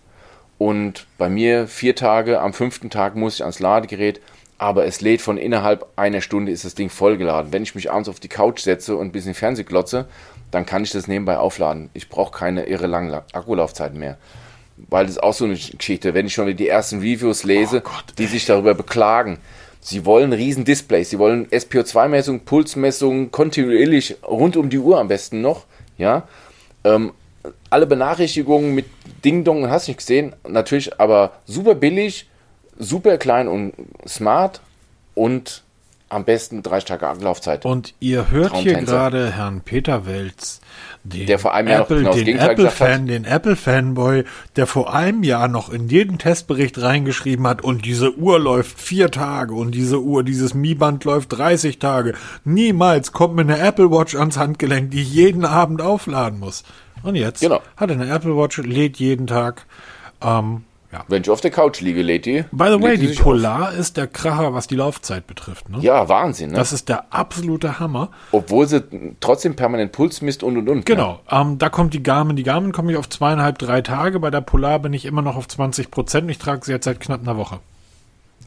Und 0.57 1.07
bei 1.19 1.29
mir 1.29 1.69
vier 1.69 1.95
Tage, 1.95 2.41
am 2.41 2.53
fünften 2.53 2.91
Tag 2.91 3.15
muss 3.15 3.35
ich 3.35 3.43
ans 3.43 3.61
Ladegerät, 3.61 4.21
aber 4.57 4.87
es 4.87 5.01
lädt 5.03 5.21
von 5.21 5.39
innerhalb 5.39 5.87
einer 5.95 6.21
Stunde 6.21 6.51
ist 6.51 6.65
das 6.65 6.75
Ding 6.75 6.89
vollgeladen. 6.91 7.53
Wenn 7.53 7.63
ich 7.63 7.77
mich 7.77 7.93
abends 7.93 8.09
auf 8.09 8.19
die 8.19 8.29
Couch 8.29 8.61
setze 8.61 8.97
und 8.97 9.09
ein 9.09 9.13
bisschen 9.13 9.35
Fernseh 9.35 9.63
glotze, 9.63 10.07
dann 10.51 10.67
kann 10.67 10.83
ich 10.83 10.91
das 10.91 11.07
nebenbei 11.07 11.39
aufladen. 11.39 11.91
Ich 11.95 12.09
brauche 12.09 12.37
keine 12.37 12.65
irre 12.67 12.87
langen 12.87 13.11
La- 13.11 13.25
Akkulaufzeiten 13.33 13.99
mehr. 13.99 14.17
Weil 14.89 15.07
das 15.07 15.17
ist 15.17 15.23
auch 15.23 15.35
so 15.35 15.45
eine 15.45 15.55
Geschichte, 15.55 16.15
wenn 16.15 16.27
ich 16.27 16.35
schon 16.35 16.55
die 16.57 16.69
ersten 16.69 17.01
Reviews 17.01 17.45
lese, 17.45 17.79
Oh 17.85 17.89
Gott, 17.89 18.15
die 18.19 18.27
sich 18.27 18.47
darüber 18.47 18.75
beklagen. 18.75 19.39
Sie 19.81 20.05
wollen 20.05 20.33
riesen 20.33 20.65
Displays, 20.65 21.11
sie 21.11 21.19
wollen 21.19 21.47
SPO2-Messung, 21.49 22.41
Pulsmessung, 22.41 23.31
kontinuierlich 23.31 24.17
rund 24.27 24.57
um 24.57 24.71
die 24.71 24.79
Uhr 24.79 24.99
am 24.99 25.09
besten 25.09 25.41
noch, 25.41 25.65
ja. 25.97 26.27
Ähm, 26.85 27.13
alle 27.71 27.87
Benachrichtigungen 27.87 28.75
mit 28.75 28.87
Ding 29.25 29.45
Dong, 29.45 29.71
hast 29.71 29.87
du 29.87 29.93
nicht 29.93 29.99
gesehen, 29.99 30.35
natürlich 30.47 31.01
aber 31.01 31.33
super 31.47 31.75
billig, 31.75 32.29
super 32.79 33.19
klein 33.19 33.49
und 33.49 33.73
smart 34.07 34.61
und 35.15 35.63
am 36.09 36.25
besten 36.25 36.63
drei 36.63 36.81
Tage 36.81 37.07
Akkulaufzeit. 37.07 37.65
Und 37.65 37.95
ihr 38.01 38.31
hört 38.31 38.57
hier 38.57 38.75
gerade 38.81 39.33
Herrn 39.33 39.61
Peter 39.61 40.07
Welz, 40.07 40.61
den 41.05 41.27
Der 41.27 41.39
vor 41.39 41.55
einem 41.55 41.69
Jahr 41.69 41.79
noch 41.81 41.87
Apple, 41.87 41.99
genau 41.99 42.11
das 42.11 42.25
den 42.25 42.35
gesagt 42.35 42.53
Apple-Fan, 42.53 43.07
den 43.07 43.25
Apple-Fanboy, 43.25 44.25
der 44.57 44.67
vor 44.67 44.93
einem 44.95 45.23
Jahr 45.23 45.49
noch 45.49 45.71
in 45.73 45.89
jeden 45.89 46.19
Testbericht 46.19 46.81
reingeschrieben 46.81 47.47
hat, 47.47 47.63
und 47.63 47.85
diese 47.85 48.15
Uhr 48.17 48.39
läuft 48.39 48.81
vier 48.81 49.11
Tage 49.11 49.55
und 49.55 49.73
diese 49.75 50.01
Uhr, 50.03 50.23
dieses 50.25 50.55
Mi-Band 50.55 51.05
läuft 51.05 51.37
30 51.37 51.79
Tage. 51.79 52.15
Niemals 52.45 53.13
kommt 53.13 53.35
mir 53.37 53.43
eine 53.43 53.59
Apple 53.59 53.91
Watch 53.91 54.15
ans 54.15 54.37
Handgelenk, 54.39 54.91
die 54.91 55.03
ich 55.03 55.13
jeden 55.13 55.45
Abend 55.45 55.81
aufladen 55.83 56.39
muss. 56.39 56.65
Und 57.03 57.15
jetzt 57.15 57.41
Genau. 57.41 57.61
hat 57.77 57.91
er 57.91 58.01
eine 58.01 58.11
Apple 58.13 58.37
Watch, 58.37 58.59
lädt 58.59 58.97
jeden 58.99 59.27
Tag. 59.27 59.67
Ähm, 60.21 60.65
ja. 60.91 61.05
Wenn 61.07 61.21
ich 61.21 61.29
auf 61.29 61.43
der 61.43 61.51
Couch 61.51 61.81
liege, 61.81 62.01
lädt 62.01 62.25
die. 62.25 62.45
By 62.51 62.69
the 62.71 62.83
way, 62.83 62.97
die 62.97 63.11
auf. 63.11 63.23
Polar 63.23 63.75
ist 63.75 63.99
der 63.99 64.07
Kracher, 64.07 64.55
was 64.55 64.69
die 64.69 64.77
Laufzeit 64.77 65.27
betrifft. 65.27 65.69
Ne? 65.69 65.79
Ja, 65.81 66.09
Wahnsinn, 66.09 66.51
ne? 66.51 66.57
Das 66.57 66.73
ist 66.73 66.89
der 66.89 67.13
absolute 67.13 67.79
Hammer. 67.79 68.09
Obwohl 68.33 68.67
sie 68.67 68.83
trotzdem 69.21 69.55
permanent 69.55 69.93
Puls 69.93 70.23
misst 70.23 70.43
und 70.43 70.57
und 70.57 70.69
und. 70.69 70.79
Ne? 70.79 70.85
Genau, 70.85 71.21
ähm, 71.31 71.59
da 71.59 71.69
kommt 71.69 71.93
die 71.93 72.03
Garmin. 72.03 72.37
Die 72.37 72.43
Garmin 72.43 72.73
komme 72.73 72.93
ich 72.93 72.97
auf 72.97 73.09
zweieinhalb, 73.09 73.59
drei 73.59 73.83
Tage. 73.83 74.19
Bei 74.19 74.31
der 74.31 74.41
Polar 74.41 74.79
bin 74.79 74.95
ich 74.95 75.05
immer 75.05 75.21
noch 75.21 75.37
auf 75.37 75.47
20 75.47 75.91
Prozent. 75.91 76.31
Ich 76.31 76.39
trage 76.39 76.65
sie 76.65 76.73
jetzt 76.73 76.85
seit 76.85 77.01
knapp 77.01 77.21
einer 77.21 77.37
Woche. 77.37 77.59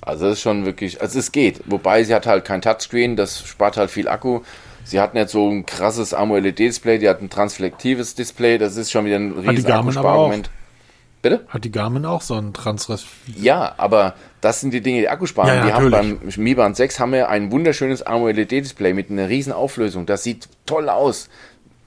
Also 0.02 0.26
das 0.26 0.34
ist 0.38 0.42
schon 0.42 0.66
wirklich, 0.66 1.00
also 1.00 1.20
es 1.20 1.32
geht. 1.32 1.62
Wobei 1.68 2.04
sie 2.04 2.16
hat 2.16 2.26
halt 2.26 2.44
kein 2.44 2.64
Touchscreen, 2.64 3.16
das 3.16 3.46
spart 3.46 3.78
halt 3.78 3.92
viel 3.92 4.08
Akku. 4.08 4.42
Sie 4.84 5.00
hat 5.00 5.14
nicht 5.14 5.30
so 5.30 5.48
ein 5.48 5.68
krasses 5.68 6.16
AMOLED-Display, 6.16 6.98
die 6.98 7.08
hat 7.08 7.22
ein 7.22 7.30
transflektives 7.30 8.16
Display, 8.16 8.58
das 8.58 8.78
ist 8.78 8.90
schon 8.90 9.06
wieder 9.06 9.18
ein 9.18 9.36
die 9.44 9.64
aber 9.66 9.76
Akkusparmoment. 9.76 10.50
Bitte? 11.22 11.46
Hat 11.50 11.64
die 11.64 11.72
Garmin 11.72 12.06
auch 12.06 12.22
so 12.22 12.34
einen 12.34 12.54
Transres? 12.54 13.06
Ja, 13.36 13.76
aber 13.78 14.16
das 14.42 14.60
sind 14.62 14.74
die 14.74 14.82
Dinge, 14.82 15.02
die 15.02 15.10
Akku 15.10 15.28
sparen. 15.28 15.50
Ja, 15.50 15.56
ja, 15.56 15.66
die 15.66 15.74
haben 15.74 15.92
beim 15.92 16.20
Mi 16.38 16.56
Band 16.56 16.76
6 16.76 17.00
haben 17.00 17.12
wir 17.12 17.30
ein 17.30 17.52
wunderschönes 17.52 18.02
AMOLED-Display 18.02 18.94
mit 18.94 19.12
einer 19.12 19.30
riesen 19.30 19.54
Auflösung. 19.54 20.06
Das 20.08 20.24
sieht 20.24 20.48
toll 20.66 20.90
aus. 20.90 21.30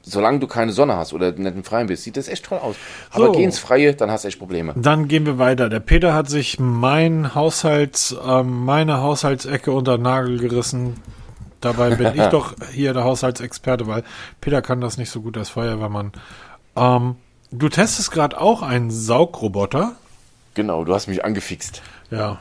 Solange 0.06 0.38
du 0.38 0.46
keine 0.46 0.70
Sonne 0.70 0.96
hast 0.96 1.14
oder 1.14 1.32
nicht 1.32 1.56
im 1.56 1.64
Freien 1.64 1.86
bist, 1.86 2.02
sieht 2.04 2.16
das 2.18 2.28
echt 2.28 2.44
toll 2.44 2.58
aus. 2.58 2.76
Aber 3.10 3.26
So. 3.26 3.32
geh 3.32 3.42
ins 3.42 3.58
Freie, 3.58 3.94
dann 3.94 4.10
hast 4.10 4.24
du 4.24 4.28
echt 4.28 4.38
Probleme. 4.38 4.74
Dann 4.76 5.08
gehen 5.08 5.24
wir 5.24 5.38
weiter. 5.38 5.70
Der 5.70 5.80
Peter 5.80 6.12
hat 6.12 6.28
sich 6.28 6.58
mein 6.60 7.34
Haushalts, 7.34 8.14
ähm, 8.24 8.64
meine 8.66 9.00
Haushaltsecke 9.00 9.72
unter 9.72 9.96
den 9.96 10.02
Nagel 10.02 10.38
gerissen. 10.38 11.00
Dabei 11.62 11.94
bin 11.94 12.12
ich 12.14 12.26
doch 12.26 12.54
hier 12.72 12.92
der 12.92 13.04
Haushaltsexperte, 13.04 13.86
weil 13.86 14.04
Peter 14.42 14.60
kann 14.60 14.82
das 14.82 14.98
nicht 14.98 15.10
so 15.10 15.22
gut 15.22 15.38
als 15.38 15.48
Feuerwehrmann. 15.48 16.12
Ähm, 16.76 17.16
du 17.58 17.68
testest 17.68 18.10
gerade 18.10 18.40
auch 18.40 18.62
einen 18.62 18.90
Saugroboter. 18.90 19.96
Genau, 20.54 20.84
du 20.84 20.94
hast 20.94 21.06
mich 21.08 21.24
angefixt. 21.24 21.82
Ja. 22.10 22.38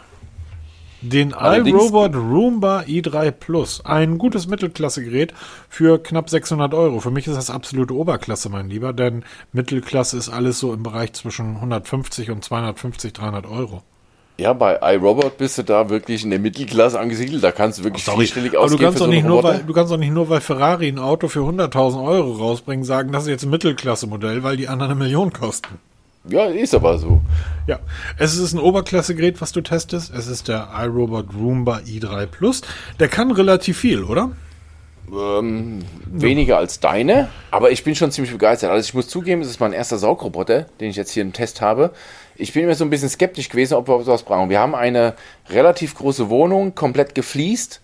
Den 1.01 1.33
Allerdings- 1.33 1.81
iRobot 1.81 2.15
Roomba 2.15 2.81
i3 2.81 3.31
Plus. 3.31 3.83
Ein 3.85 4.17
gutes 4.17 4.47
Mittelklasse-Gerät 4.47 5.33
für 5.67 6.01
knapp 6.01 6.29
600 6.29 6.73
Euro. 6.73 7.01
Für 7.01 7.11
mich 7.11 7.27
ist 7.27 7.35
das 7.35 7.49
absolute 7.49 7.93
Oberklasse, 7.93 8.47
mein 8.49 8.69
Lieber, 8.69 8.93
denn 8.93 9.25
Mittelklasse 9.51 10.17
ist 10.17 10.29
alles 10.29 10.59
so 10.59 10.73
im 10.73 10.83
Bereich 10.83 11.11
zwischen 11.13 11.55
150 11.55 12.31
und 12.31 12.43
250, 12.45 13.11
300 13.11 13.45
Euro. 13.47 13.83
Ja, 14.37 14.53
bei 14.53 14.79
iRobot 14.95 15.37
bist 15.37 15.59
du 15.59 15.63
da 15.63 15.89
wirklich 15.89 16.23
in 16.23 16.31
der 16.31 16.39
Mittelklasse 16.39 16.99
angesiedelt. 16.99 17.43
Da 17.43 17.51
kannst 17.51 17.79
du 17.79 17.83
wirklich 17.83 18.03
vierstellig 18.03 18.57
Aber 18.57 18.67
du 18.67 18.73
ausgeben 18.73 18.83
kannst, 18.83 18.99
doch 18.99 19.05
so 19.05 19.11
nicht 19.11 19.25
nur, 19.25 19.43
weil, 19.43 19.59
du 19.59 19.73
kannst 19.73 19.91
doch 19.91 19.97
nicht 19.97 20.11
nur, 20.11 20.27
weil 20.29 20.41
Ferrari 20.41 20.87
ein 20.87 20.97
Auto 20.97 21.27
für 21.27 21.41
100.000 21.41 22.03
Euro 22.03 22.31
rausbringen, 22.33 22.83
sagen, 22.83 23.11
das 23.11 23.23
ist 23.23 23.29
jetzt 23.29 23.43
ein 23.43 23.51
Mittelklasse-Modell, 23.51 24.41
weil 24.41 24.57
die 24.57 24.67
anderen 24.67 24.91
eine 24.93 24.99
Million 24.99 25.31
kosten. 25.31 25.79
Ja, 26.25 26.45
ist 26.45 26.73
aber 26.73 26.97
so. 26.97 27.21
Ja, 27.67 27.79
es 28.17 28.37
ist 28.37 28.53
ein 28.53 28.59
Oberklasse-Gerät, 28.59 29.39
was 29.41 29.51
du 29.51 29.61
testest. 29.61 30.11
Es 30.13 30.27
ist 30.27 30.47
der 30.47 30.69
iRobot 30.79 31.27
Roomba 31.35 31.81
i3 31.85 32.25
Plus. 32.25 32.61
Der 32.99 33.09
kann 33.09 33.29
relativ 33.31 33.77
viel, 33.77 34.03
oder? 34.03 34.31
Ähm, 35.11 35.79
weniger 36.05 36.57
als 36.57 36.79
deine, 36.79 37.27
aber 37.51 37.71
ich 37.71 37.83
bin 37.83 37.93
schon 37.93 38.09
ziemlich 38.11 38.31
begeistert. 38.31 38.71
Also 38.71 38.87
ich 38.87 38.93
muss 38.93 39.09
zugeben, 39.09 39.41
es 39.41 39.49
ist 39.49 39.59
mein 39.59 39.73
erster 39.73 39.97
Saugroboter, 39.97 40.65
den 40.79 40.89
ich 40.89 40.95
jetzt 40.95 41.11
hier 41.11 41.21
im 41.21 41.33
Test 41.33 41.59
habe. 41.59 41.91
Ich 42.35 42.53
bin 42.53 42.63
immer 42.63 42.75
so 42.75 42.83
ein 42.83 42.89
bisschen 42.89 43.09
skeptisch 43.09 43.49
gewesen, 43.49 43.75
ob 43.75 43.87
wir 43.87 44.01
sowas 44.03 44.23
brauchen. 44.23 44.49
Wir 44.49 44.59
haben 44.59 44.75
eine 44.75 45.15
relativ 45.49 45.95
große 45.95 46.29
Wohnung, 46.29 46.75
komplett 46.75 47.15
gefliest. 47.15 47.81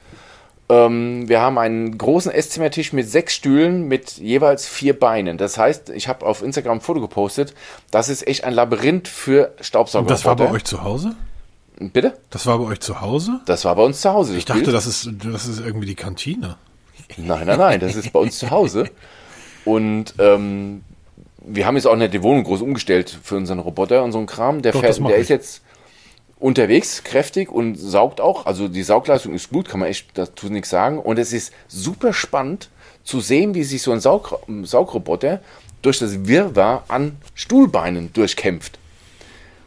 Ähm, 0.70 1.28
wir 1.28 1.42
haben 1.42 1.58
einen 1.58 1.98
großen 1.98 2.32
Esszimmertisch 2.32 2.94
mit 2.94 3.10
sechs 3.10 3.34
Stühlen 3.34 3.88
mit 3.88 4.18
jeweils 4.18 4.68
vier 4.68 4.98
Beinen. 4.98 5.38
Das 5.38 5.58
heißt, 5.58 5.90
ich 5.90 6.08
habe 6.08 6.26
auf 6.26 6.44
Instagram 6.44 6.78
ein 6.78 6.82
Foto 6.82 7.02
gepostet. 7.02 7.54
Das 7.90 8.08
ist 8.10 8.28
echt 8.28 8.44
ein 8.44 8.54
Labyrinth 8.54 9.08
für 9.08 9.54
Staubsauger. 9.62 10.08
Das 10.08 10.26
war 10.26 10.36
bei 10.36 10.50
euch 10.52 10.64
zu 10.64 10.84
Hause? 10.84 11.16
Bitte? 11.80 12.14
Das 12.30 12.46
war 12.46 12.60
bei 12.60 12.66
euch 12.66 12.82
zu 12.82 13.02
Hause? 13.02 13.40
Das 13.46 13.66
war 13.66 13.76
bei 13.76 13.84
uns 13.84 14.02
zu 14.02 14.14
Hause. 14.14 14.36
Ich 14.36 14.46
dachte, 14.46 14.72
das 14.72 14.86
ist, 14.86 15.10
das 15.24 15.48
ist 15.48 15.60
irgendwie 15.60 15.88
die 15.88 15.96
Kantine. 15.96 16.58
Nein, 17.18 17.48
nein, 17.48 17.58
nein, 17.58 17.80
das 17.80 17.96
ist 17.96 18.12
bei 18.12 18.20
uns 18.20 18.38
zu 18.38 18.52
Hause. 18.52 18.86
Und 19.66 20.14
ähm, 20.20 20.84
wir 21.46 21.66
haben 21.66 21.76
jetzt 21.76 21.86
auch 21.88 21.96
nicht 21.96 22.14
die 22.14 22.24
Wohnung 22.24 22.44
groß 22.44 22.62
umgestellt 22.62 23.18
für 23.24 23.36
unseren 23.38 23.60
Roboter 23.60 24.04
und 24.04 24.12
so 24.12 24.20
ein 24.20 24.26
Kram. 24.26 24.62
Der, 24.62 24.72
Doch, 24.74 24.82
fährt, 24.82 24.98
der 25.00 25.16
ich. 25.16 25.22
ist 25.22 25.30
jetzt 25.30 25.62
unterwegs, 26.40 27.04
kräftig 27.04 27.50
und 27.52 27.76
saugt 27.76 28.22
auch. 28.22 28.46
Also 28.46 28.68
die 28.68 28.84
Saugleistung 28.84 29.34
ist 29.34 29.50
gut, 29.50 29.68
kann 29.68 29.80
man 29.80 29.90
echt 29.90 30.08
dazu 30.18 30.48
nichts 30.48 30.70
sagen. 30.70 31.00
Und 31.00 31.20
es 31.20 31.34
ist 31.34 31.54
super 31.68 32.14
spannend 32.14 32.70
zu 33.04 33.20
sehen, 33.20 33.56
wie 33.56 33.64
sich 33.64 33.82
so 33.82 33.92
ein 33.92 34.00
Saug 34.00 34.40
Saugroboter 34.64 35.42
durch 35.82 36.00
das 36.00 36.28
Wirrwarr 36.28 36.84
an 36.88 37.18
Stuhlbeinen 37.36 38.12
durchkämpft. 38.14 38.78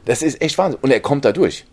Das 0.04 0.22
ist 0.22 0.40
echt 0.42 0.58
Wahnsinn. 0.58 0.78
Und 0.82 0.90
er 0.90 1.00
kommt 1.00 1.24
da 1.24 1.32
durch. 1.32 1.64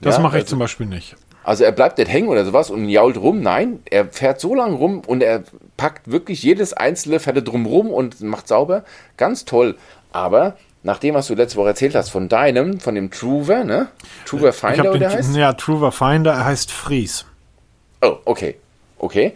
Das 0.00 0.16
Ja, 0.16 0.22
mache 0.22 0.36
ich 0.38 0.42
also- 0.42 0.50
zum 0.50 0.58
Beispiel 0.58 0.86
nicht. 0.86 1.16
Also 1.46 1.62
er 1.62 1.70
bleibt 1.70 1.98
nicht 1.98 2.10
hängen 2.10 2.26
oder 2.26 2.44
sowas 2.44 2.70
und 2.70 2.88
jault 2.88 3.16
rum. 3.16 3.40
Nein, 3.40 3.78
er 3.88 4.06
fährt 4.06 4.40
so 4.40 4.52
lang 4.52 4.74
rum 4.74 5.02
und 5.06 5.22
er 5.22 5.44
packt 5.76 6.10
wirklich 6.10 6.42
jedes 6.42 6.72
einzelne 6.72 7.20
Fälle 7.20 7.40
drumrum 7.40 7.92
und 7.92 8.20
macht 8.20 8.48
sauber. 8.48 8.82
Ganz 9.16 9.44
toll. 9.44 9.76
Aber 10.10 10.56
nach 10.82 10.98
dem, 10.98 11.14
was 11.14 11.28
du 11.28 11.34
letzte 11.34 11.56
Woche 11.58 11.68
erzählt 11.68 11.94
hast 11.94 12.08
von 12.08 12.28
deinem, 12.28 12.80
von 12.80 12.96
dem 12.96 13.12
Truver, 13.12 13.62
ne? 13.62 13.86
Truver 14.24 14.52
Finder 14.52 14.90
oder 14.92 15.08
heißt? 15.08 15.36
ja, 15.36 15.52
Truver 15.52 15.92
Finder, 15.92 16.32
er 16.32 16.46
heißt 16.46 16.72
Fries. 16.72 17.24
Oh, 18.02 18.16
okay. 18.24 18.56
Okay. 18.98 19.32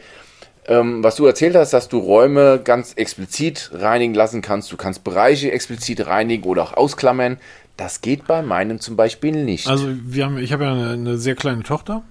ähm, 0.67 1.05
was 1.05 1.15
du 1.15 1.27
erzählt 1.27 1.55
hast, 1.55 1.73
dass 1.73 1.89
du 1.89 1.99
Räume 1.99 2.61
ganz 2.65 2.95
explizit 2.95 3.71
reinigen 3.73 4.15
lassen 4.15 4.43
kannst. 4.43 4.73
Du 4.73 4.77
kannst 4.77 5.05
Bereiche 5.05 5.53
explizit 5.53 6.05
reinigen 6.09 6.45
oder 6.49 6.65
auch 6.65 6.75
ausklammern. 6.75 7.39
Das 7.81 8.03
geht 8.03 8.27
bei 8.27 8.43
meinem 8.43 8.79
zum 8.79 8.95
Beispiel 8.95 9.43
nicht. 9.43 9.67
Also 9.67 9.89
wir 9.89 10.27
haben, 10.27 10.37
ich 10.37 10.53
habe 10.53 10.65
ja 10.65 10.73
eine, 10.73 10.91
eine 10.91 11.17
sehr 11.17 11.35
kleine 11.35 11.63
Tochter. 11.63 12.03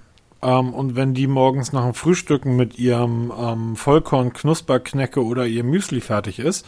Ähm, 0.42 0.74
und 0.74 0.96
wenn 0.96 1.14
die 1.14 1.28
morgens 1.28 1.72
nach 1.72 1.84
dem 1.84 1.94
Frühstücken 1.94 2.56
mit 2.56 2.76
ihrem 2.76 3.32
ähm, 3.38 3.76
Vollkorn-Knusperknecke 3.76 5.24
oder 5.24 5.46
ihr 5.46 5.62
Müsli 5.62 6.00
fertig 6.00 6.40
ist, 6.40 6.66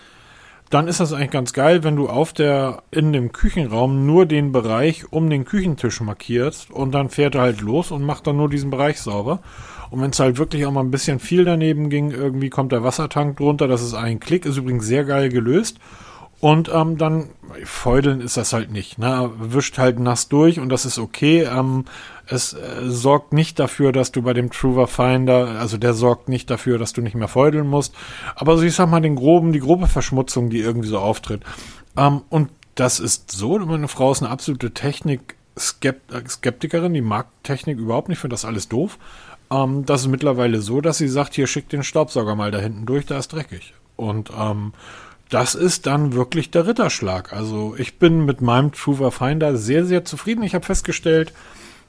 dann 0.70 0.86
ist 0.86 1.00
das 1.00 1.12
eigentlich 1.12 1.32
ganz 1.32 1.53
geil, 1.53 1.82
wenn 1.82 1.96
du 1.96 2.09
auf 2.09 2.32
der, 2.32 2.84
in 2.92 3.12
dem 3.12 3.32
Küchenraum 3.32 4.07
nur 4.07 4.24
den 4.24 4.53
Bereich 4.53 5.12
um 5.12 5.28
den 5.28 5.44
Küchentisch 5.44 6.00
markierst 6.00 6.70
und 6.70 6.92
dann 6.92 7.09
fährt 7.09 7.34
er 7.34 7.40
halt 7.40 7.61
los 7.61 7.90
und 7.90 8.05
macht 8.05 8.28
dann 8.28 8.36
nur 8.36 8.48
diesen 8.48 8.70
Bereich 8.70 9.00
sauber. 9.00 9.40
Und 9.90 10.00
wenn 10.00 10.11
es 10.11 10.20
halt 10.20 10.38
wirklich 10.38 10.64
auch 10.64 10.70
mal 10.70 10.78
ein 10.80 10.92
bisschen 10.92 11.18
viel 11.18 11.44
daneben 11.44 11.90
ging, 11.90 12.12
irgendwie 12.12 12.50
kommt 12.50 12.70
der 12.70 12.84
Wassertank 12.84 13.38
drunter, 13.38 13.66
das 13.66 13.82
ist 13.82 13.94
ein 13.94 14.20
Klick, 14.20 14.46
ist 14.46 14.59
übrigens 14.59 14.86
sehr 14.86 15.05
geil 15.05 15.28
gelöst. 15.28 15.80
Und 16.43 16.70
ähm, 16.74 16.99
dann 16.99 17.30
feudeln 17.62 18.20
ist 18.20 18.36
das 18.36 18.53
halt 18.53 18.72
nicht. 18.72 18.99
Ne? 18.99 19.30
Wischt 19.38 19.78
halt 19.78 20.01
nass 20.01 20.28
durch 20.28 20.59
und 20.59 20.70
das 20.70 20.84
ist 20.84 20.99
okay. 20.99 21.45
Ähm, 21.45 21.84
es 22.26 22.53
äh, 22.53 22.80
sorgt 22.82 23.32
nicht 23.32 23.61
dafür, 23.61 23.93
dass 23.93 24.11
du 24.11 24.22
bei 24.22 24.32
dem 24.32 24.51
Truver 24.51 24.88
Finder, 24.88 25.61
also 25.61 25.76
der 25.76 25.95
sorgt 25.95 26.28
nicht 26.28 26.51
dafür, 26.51 26.78
dass 26.78 26.93
du 26.93 27.01
nicht 27.01 27.14
mehr 27.14 27.28
feudeln 27.28 27.68
musst. 27.68 27.95
Aber 28.34 28.59
so 28.59 28.64
ich 28.64 28.74
sag 28.74 28.90
mal, 28.90 29.01
den 29.01 29.14
groben, 29.14 29.53
die 29.53 29.61
grobe 29.61 29.86
Verschmutzung, 29.86 30.51
die 30.51 30.59
irgendwie 30.59 30.88
so 30.88 30.99
auftritt. 30.99 31.45
Ähm, 31.97 32.22
und 32.28 32.51
das 32.74 32.99
ist 32.99 33.30
so, 33.30 33.57
meine 33.61 33.86
Frau 33.86 34.11
ist 34.11 34.20
eine 34.20 34.32
absolute 34.32 34.74
Technik-Skeptikerin, 34.74 36.93
die 36.93 37.03
mag 37.03 37.28
Technik 37.45 37.78
überhaupt 37.78 38.09
nicht, 38.09 38.18
finde 38.18 38.34
das 38.34 38.45
alles 38.45 38.68
doof. 38.68 38.99
Ähm, 39.49 39.86
das 39.86 40.01
ist 40.01 40.09
mittlerweile 40.09 40.61
so, 40.61 40.80
dass 40.80 40.99
sie 40.99 41.07
sagt, 41.07 41.34
hier 41.34 41.47
schickt 41.47 41.72
den 41.72 41.84
Staubsauger 41.84 42.34
mal 42.34 42.51
da 42.51 42.59
hinten 42.59 42.84
durch, 42.84 43.07
da 43.07 43.16
ist 43.16 43.32
dreckig. 43.32 43.74
Und 43.95 44.32
ähm, 44.36 44.72
das 45.33 45.55
ist 45.55 45.87
dann 45.87 46.12
wirklich 46.12 46.51
der 46.51 46.66
Ritterschlag. 46.66 47.33
Also 47.33 47.74
ich 47.78 47.99
bin 47.99 48.26
mit 48.26 48.43
meinem 48.43 48.72
Truver 48.72 49.11
Finder 49.11 49.57
sehr, 49.57 49.87
sehr 49.87 50.05
zufrieden. 50.05 50.43
Ich 50.43 50.55
habe 50.55 50.66
festgestellt, 50.66 51.33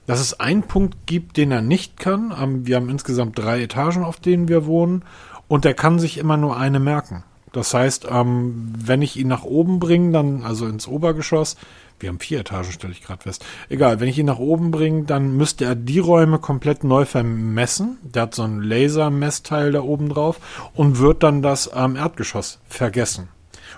dass 0.07 0.21
es 0.21 0.39
einen 0.39 0.63
Punkt 0.63 1.07
gibt, 1.07 1.35
den 1.35 1.51
er 1.51 1.61
nicht 1.61 1.99
kann. 1.99 2.33
Wir 2.65 2.77
haben 2.77 2.89
insgesamt 2.89 3.37
drei 3.37 3.61
Etagen, 3.61 4.05
auf 4.05 4.17
denen 4.21 4.47
wir 4.47 4.65
wohnen. 4.65 5.03
Und 5.49 5.65
er 5.65 5.73
kann 5.73 5.99
sich 5.99 6.17
immer 6.17 6.37
nur 6.37 6.55
eine 6.55 6.79
merken. 6.79 7.25
Das 7.51 7.73
heißt, 7.73 8.07
ähm, 8.09 8.73
wenn 8.77 9.01
ich 9.01 9.17
ihn 9.17 9.27
nach 9.27 9.43
oben 9.43 9.79
bringe, 9.79 10.13
dann, 10.13 10.43
also 10.43 10.65
ins 10.65 10.87
Obergeschoss, 10.87 11.57
wir 11.99 12.09
haben 12.09 12.19
vier 12.19 12.41
Etagen, 12.41 12.71
stelle 12.71 12.93
ich 12.93 13.01
gerade 13.01 13.23
fest. 13.23 13.45
Egal, 13.69 13.99
wenn 13.99 14.09
ich 14.09 14.19
ihn 14.19 14.25
nach 14.25 14.39
oben 14.39 14.71
bringe, 14.71 15.03
dann 15.03 15.37
müsste 15.37 15.65
er 15.65 15.75
die 15.75 15.99
Räume 15.99 16.39
komplett 16.39 16.83
neu 16.83 17.05
vermessen. 17.05 17.97
Der 18.03 18.23
hat 18.23 18.35
so 18.35 18.43
ein 18.43 18.61
Lasermessteil 18.61 19.71
da 19.71 19.81
oben 19.81 20.09
drauf 20.09 20.39
und 20.73 20.99
wird 20.99 21.23
dann 21.23 21.41
das 21.41 21.69
ähm, 21.73 21.95
Erdgeschoss 21.95 22.59
vergessen. 22.67 23.29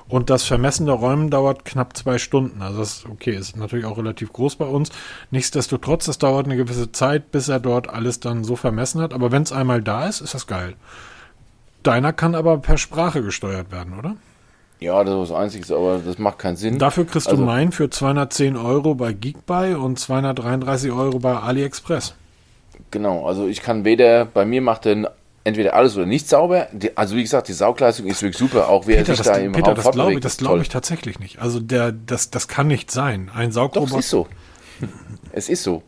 Und 0.07 0.29
das 0.29 0.43
Vermessen 0.43 0.85
der 0.85 0.95
Räume 0.95 1.29
dauert 1.29 1.65
knapp 1.65 1.97
zwei 1.97 2.19
Stunden. 2.19 2.61
Also 2.61 2.79
das 2.79 2.97
ist 2.97 3.05
okay, 3.07 3.35
ist 3.35 3.57
natürlich 3.57 3.85
auch 3.85 3.97
relativ 3.97 4.31
groß 4.33 4.55
bei 4.55 4.65
uns. 4.65 4.91
Nichtsdestotrotz, 5.31 6.05
das 6.05 6.19
dauert 6.19 6.45
eine 6.45 6.57
gewisse 6.57 6.91
Zeit, 6.91 7.31
bis 7.31 7.47
er 7.47 7.59
dort 7.59 7.89
alles 7.89 8.19
dann 8.19 8.43
so 8.43 8.55
vermessen 8.55 9.01
hat. 9.01 9.13
Aber 9.13 9.31
wenn 9.31 9.41
es 9.43 9.51
einmal 9.51 9.81
da 9.81 10.07
ist, 10.07 10.21
ist 10.21 10.33
das 10.33 10.45
geil. 10.45 10.75
Deiner 11.81 12.13
kann 12.13 12.35
aber 12.35 12.57
per 12.59 12.77
Sprache 12.77 13.23
gesteuert 13.23 13.71
werden, 13.71 13.97
oder? 13.97 14.15
Ja, 14.79 15.03
das 15.03 15.13
ist 15.15 15.31
das 15.31 15.37
Einzige, 15.37 15.75
aber 15.75 15.99
das 16.05 16.17
macht 16.17 16.39
keinen 16.39 16.57
Sinn. 16.57 16.77
Dafür 16.77 17.05
kriegst 17.05 17.27
also, 17.27 17.41
du 17.41 17.45
meinen 17.45 17.71
für 17.71 17.89
210 17.89 18.57
Euro 18.57 18.95
bei 18.95 19.13
Geekbuy 19.13 19.75
und 19.75 19.97
233 19.99 20.91
Euro 20.91 21.19
bei 21.19 21.35
AliExpress. 21.35 22.13
Genau, 22.91 23.25
also 23.25 23.47
ich 23.47 23.61
kann 23.61 23.85
weder, 23.85 24.25
bei 24.25 24.45
mir 24.45 24.61
macht 24.61 24.85
den 24.85 25.07
entweder 25.45 25.75
alles 25.75 25.95
oder 25.95 26.05
nicht 26.05 26.27
sauber. 26.27 26.67
also 26.95 27.15
wie 27.15 27.21
gesagt, 27.21 27.47
die 27.47 27.53
Saugleistung 27.53 28.07
ist 28.07 28.21
wirklich 28.21 28.37
super, 28.37 28.67
auch 28.67 28.87
wer 28.87 28.97
Peter, 28.97 29.15
sich 29.15 29.25
da 29.25 29.35
im 29.35 29.53
Peter, 29.53 29.67
Raum 29.67 29.75
das 29.75 29.91
glaube 29.91 30.13
ich, 30.13 30.19
das 30.19 30.37
glaube 30.37 30.61
ich 30.61 30.69
tatsächlich 30.69 31.19
nicht. 31.19 31.39
Also 31.39 31.59
der, 31.59 31.91
das, 31.91 32.31
das 32.31 32.47
kann 32.47 32.67
nicht 32.67 32.91
sein. 32.91 33.31
Ein 33.33 33.51
Saugroboter. 33.51 33.91
Doch, 33.91 33.99
es 33.99 34.05
ist 34.05 34.09
so. 34.09 34.27
es 35.31 35.49
ist 35.49 35.63
so. 35.63 35.83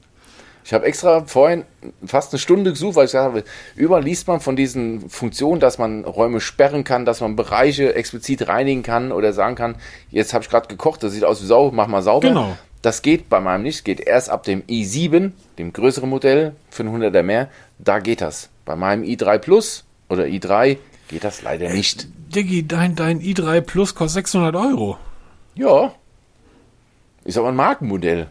Ich 0.68 0.74
habe 0.74 0.86
extra 0.86 1.24
vorhin 1.24 1.64
fast 2.06 2.34
eine 2.34 2.40
Stunde 2.40 2.72
gesucht, 2.72 2.98
weil 2.98 3.06
ich 3.06 3.14
gesagt 3.14 3.24
habe, 3.24 3.46
überall 3.78 4.04
liest 4.04 4.28
man 4.28 4.42
von 4.42 4.58
diesen 4.58 5.10
Funktionen, 5.10 5.62
dass 5.62 5.78
man 5.78 6.04
Räume 6.04 6.42
sperren 6.42 6.84
kann, 6.84 7.06
dass 7.06 7.22
man 7.22 7.38
Bereiche 7.38 7.96
explizit 7.96 8.50
reinigen 8.50 8.84
kann 8.84 9.14
oder 9.14 9.32
sagen 9.32 9.56
kann, 9.56 9.76
jetzt 10.12 10.34
habe 10.34 10.44
ich 10.44 10.50
gerade 10.50 10.68
gekocht, 10.68 11.04
das 11.04 11.14
sieht 11.14 11.24
aus 11.24 11.42
wie 11.42 11.46
Sau, 11.46 11.72
mach 11.72 11.88
mal 11.88 12.02
sauber. 12.02 12.28
Genau. 12.28 12.58
Das 12.82 13.02
geht 13.02 13.30
bei 13.30 13.40
meinem 13.40 13.64
nicht, 13.64 13.86
geht 13.86 14.02
erst 14.02 14.30
ab 14.30 14.44
dem 14.44 14.62
i7, 14.64 15.32
dem 15.58 15.72
größeren 15.72 16.10
Modell, 16.10 16.54
für 16.70 16.84
100er 16.84 17.24
mehr, 17.24 17.48
da 17.80 18.00
geht 18.00 18.20
das. 18.20 18.50
Bei 18.66 18.76
meinem 18.76 19.04
i3 19.04 19.38
Plus 19.38 19.86
oder 20.10 20.26
i3 20.26 20.76
geht 21.08 21.24
das 21.24 21.44
leider 21.44 21.70
nicht. 21.70 22.04
Äh, 22.04 22.08
Diggi, 22.36 22.68
dein, 22.68 22.94
dein 22.94 23.22
i3 23.22 23.62
Plus 23.62 23.96
kostet 23.96 24.26
600 24.26 24.54
Euro. 24.58 24.98
Ja. 25.56 25.94
Ist 27.24 27.38
aber 27.38 27.48
ein 27.48 27.56
Markenmodell. 27.56 28.28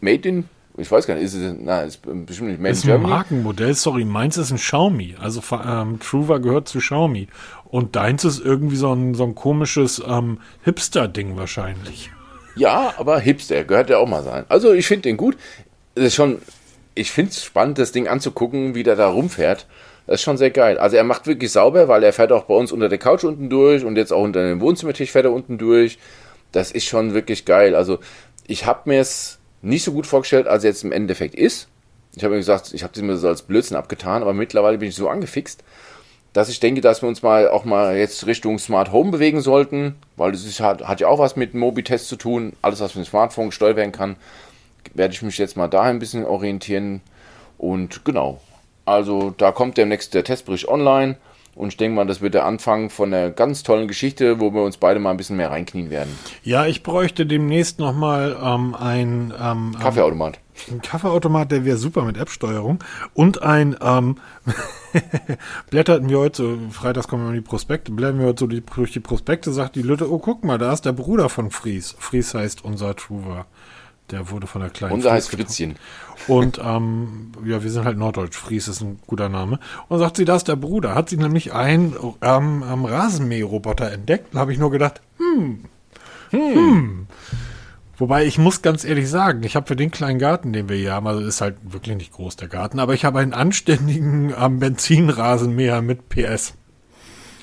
Made 0.00 0.28
in, 0.28 0.48
ich 0.80 0.90
weiß 0.90 1.06
gar 1.06 1.14
nicht, 1.14 1.24
ist 1.24 1.34
es, 1.34 1.54
na, 1.58 1.82
ist 1.82 2.00
bestimmt 2.02 2.50
nicht 2.50 2.60
Made 2.60 2.74
in 2.74 2.80
Germany. 2.80 3.04
Ist 3.04 3.06
ein 3.06 3.10
Markenmodell, 3.10 3.74
sorry, 3.74 4.04
meins 4.04 4.36
ist 4.36 4.50
ein 4.50 4.56
Xiaomi. 4.56 5.16
Also 5.20 5.42
ähm, 5.52 5.98
Truva 6.00 6.38
gehört 6.38 6.68
zu 6.68 6.78
Xiaomi. 6.78 7.28
Und 7.64 7.96
deins 7.96 8.24
ist 8.24 8.40
irgendwie 8.40 8.76
so 8.76 8.92
ein, 8.92 9.14
so 9.14 9.24
ein 9.24 9.34
komisches 9.34 10.02
ähm, 10.06 10.38
Hipster-Ding 10.64 11.36
wahrscheinlich. 11.36 12.10
Ja, 12.56 12.94
aber 12.96 13.20
Hipster 13.20 13.64
gehört 13.64 13.90
ja 13.90 13.98
auch 13.98 14.08
mal 14.08 14.22
sein. 14.22 14.44
Also 14.48 14.72
ich 14.72 14.86
finde 14.86 15.02
den 15.02 15.16
gut. 15.16 15.36
Es 15.94 16.04
ist 16.04 16.14
schon 16.14 16.38
ich 16.94 17.10
finde 17.10 17.30
es 17.30 17.44
spannend, 17.44 17.78
das 17.78 17.92
Ding 17.92 18.08
anzugucken, 18.08 18.74
wie 18.74 18.82
der 18.82 18.96
da 18.96 19.08
rumfährt. 19.08 19.66
Das 20.06 20.16
ist 20.16 20.22
schon 20.22 20.36
sehr 20.36 20.50
geil. 20.50 20.78
Also 20.78 20.96
er 20.96 21.04
macht 21.04 21.26
wirklich 21.26 21.52
sauber, 21.52 21.88
weil 21.88 22.02
er 22.02 22.12
fährt 22.12 22.32
auch 22.32 22.44
bei 22.44 22.54
uns 22.54 22.72
unter 22.72 22.88
der 22.88 22.98
Couch 22.98 23.24
unten 23.24 23.48
durch 23.48 23.84
und 23.84 23.96
jetzt 23.96 24.12
auch 24.12 24.22
unter 24.22 24.46
dem 24.46 24.60
Wohnzimmertisch 24.60 25.10
fährt 25.10 25.24
er 25.24 25.32
unten 25.32 25.56
durch. 25.56 25.98
Das 26.52 26.72
ist 26.72 26.84
schon 26.84 27.14
wirklich 27.14 27.44
geil. 27.44 27.74
Also 27.74 28.00
ich 28.46 28.66
habe 28.66 28.88
mir 28.88 29.00
es 29.00 29.38
nicht 29.62 29.84
so 29.84 29.92
gut 29.92 30.06
vorgestellt, 30.06 30.46
als 30.46 30.64
er 30.64 30.70
jetzt 30.70 30.84
im 30.84 30.92
Endeffekt 30.92 31.34
ist. 31.34 31.68
Ich 32.16 32.24
habe 32.24 32.32
mir 32.32 32.40
gesagt, 32.40 32.72
ich 32.74 32.82
habe 32.82 32.92
es 32.94 33.02
mir 33.02 33.16
so 33.16 33.28
als 33.28 33.42
Blödsinn 33.42 33.76
abgetan, 33.76 34.22
aber 34.22 34.32
mittlerweile 34.32 34.78
bin 34.78 34.88
ich 34.88 34.96
so 34.96 35.08
angefixt, 35.08 35.62
dass 36.32 36.48
ich 36.48 36.60
denke, 36.60 36.80
dass 36.80 37.02
wir 37.02 37.08
uns 37.08 37.22
mal 37.22 37.48
auch 37.48 37.64
mal 37.64 37.96
jetzt 37.96 38.26
Richtung 38.26 38.58
Smart 38.58 38.92
Home 38.92 39.10
bewegen 39.10 39.40
sollten, 39.40 39.96
weil 40.16 40.32
es 40.32 40.60
hat, 40.60 40.86
hat 40.86 41.00
ja 41.00 41.08
auch 41.08 41.18
was 41.18 41.36
mit 41.36 41.54
Mobitest 41.54 42.08
zu 42.08 42.16
tun. 42.16 42.52
Alles, 42.62 42.80
was 42.80 42.94
mit 42.94 43.06
dem 43.06 43.10
Smartphone 43.10 43.46
gesteuert 43.46 43.76
werden 43.76 43.92
kann, 43.92 44.16
werde 44.94 45.14
ich 45.14 45.22
mich 45.22 45.38
jetzt 45.38 45.56
mal 45.56 45.68
da 45.68 45.82
ein 45.82 45.98
bisschen 45.98 46.24
orientieren. 46.24 47.00
Und 47.58 48.04
genau, 48.04 48.40
also 48.84 49.34
da 49.36 49.52
kommt 49.52 49.76
demnächst 49.76 50.14
der 50.14 50.24
Testbericht 50.24 50.68
online. 50.68 51.16
Und 51.54 51.68
ich 51.68 51.76
denke 51.76 51.96
mal, 51.96 52.06
das 52.06 52.20
wird 52.20 52.34
der 52.34 52.44
Anfang 52.44 52.90
von 52.90 53.12
einer 53.12 53.30
ganz 53.30 53.62
tollen 53.62 53.88
Geschichte, 53.88 54.40
wo 54.40 54.54
wir 54.54 54.62
uns 54.62 54.76
beide 54.76 55.00
mal 55.00 55.10
ein 55.10 55.16
bisschen 55.16 55.36
mehr 55.36 55.50
reinknien 55.50 55.90
werden. 55.90 56.16
Ja, 56.42 56.66
ich 56.66 56.82
bräuchte 56.82 57.26
demnächst 57.26 57.78
nochmal 57.78 58.36
ähm, 58.42 58.74
ein 58.74 59.34
ähm, 59.40 59.76
Kaffeeautomat. 59.80 60.38
Ein 60.70 60.82
Kaffeeautomat, 60.82 61.50
der 61.50 61.64
wäre 61.64 61.76
super 61.76 62.02
mit 62.02 62.18
App-Steuerung. 62.18 62.78
Und 63.14 63.42
ein, 63.42 63.76
ähm, 63.80 64.16
blätterten 65.70 66.08
wir 66.08 66.18
heute 66.18 66.36
so, 66.36 66.58
freitags 66.70 67.08
kommen 67.08 67.24
wir 67.24 67.30
in 67.30 67.36
die 67.36 67.48
Prospekte, 67.48 67.92
blättern 67.92 68.20
wir 68.20 68.26
heute 68.26 68.40
so 68.40 68.46
die, 68.46 68.62
durch 68.62 68.92
die 68.92 69.00
Prospekte, 69.00 69.52
sagt 69.52 69.76
die 69.76 69.82
Lütte, 69.82 70.10
oh 70.10 70.18
guck 70.18 70.44
mal, 70.44 70.58
da 70.58 70.72
ist 70.72 70.84
der 70.84 70.92
Bruder 70.92 71.28
von 71.28 71.50
Fries. 71.50 71.96
Fries 71.98 72.34
heißt 72.34 72.64
unser 72.64 72.94
Truver. 72.94 73.46
Der 74.10 74.30
wurde 74.30 74.46
von 74.46 74.60
der 74.60 74.70
kleinen 74.70 74.94
Unser 74.94 75.12
heißt 75.12 75.30
Fritzchen. 75.30 75.76
Und 76.26 76.60
ähm, 76.62 77.32
ja, 77.44 77.62
wir 77.62 77.70
sind 77.70 77.84
halt 77.84 77.96
Norddeutsch. 77.96 78.36
Fries 78.36 78.68
ist 78.68 78.80
ein 78.80 78.98
guter 79.06 79.28
Name. 79.28 79.58
Und 79.88 79.98
sagt 79.98 80.16
sie, 80.16 80.24
da 80.24 80.36
ist 80.36 80.48
der 80.48 80.56
Bruder. 80.56 80.94
Hat 80.94 81.08
sie 81.08 81.16
nämlich 81.16 81.52
einen 81.52 81.96
ähm, 82.22 82.64
ähm, 82.68 82.84
Rasenmäherroboter 82.84 83.90
entdeckt. 83.92 84.34
Da 84.34 84.40
habe 84.40 84.52
ich 84.52 84.58
nur 84.58 84.70
gedacht, 84.70 85.00
hm, 85.18 85.64
hm, 86.30 86.54
hm. 86.54 87.06
Wobei 88.00 88.24
ich 88.24 88.38
muss 88.38 88.62
ganz 88.62 88.84
ehrlich 88.84 89.10
sagen, 89.10 89.42
ich 89.42 89.56
habe 89.56 89.66
für 89.66 89.76
den 89.76 89.90
kleinen 89.90 90.18
Garten, 90.18 90.54
den 90.54 90.70
wir 90.70 90.76
hier 90.76 90.94
haben, 90.94 91.06
also 91.06 91.20
ist 91.20 91.42
halt 91.42 91.56
wirklich 91.62 91.96
nicht 91.96 92.12
groß 92.12 92.36
der 92.36 92.48
Garten, 92.48 92.78
aber 92.78 92.94
ich 92.94 93.04
habe 93.04 93.18
einen 93.18 93.34
anständigen 93.34 94.32
ähm, 94.40 94.58
Benzinrasenmäher 94.58 95.82
mit 95.82 96.08
PS. 96.08 96.54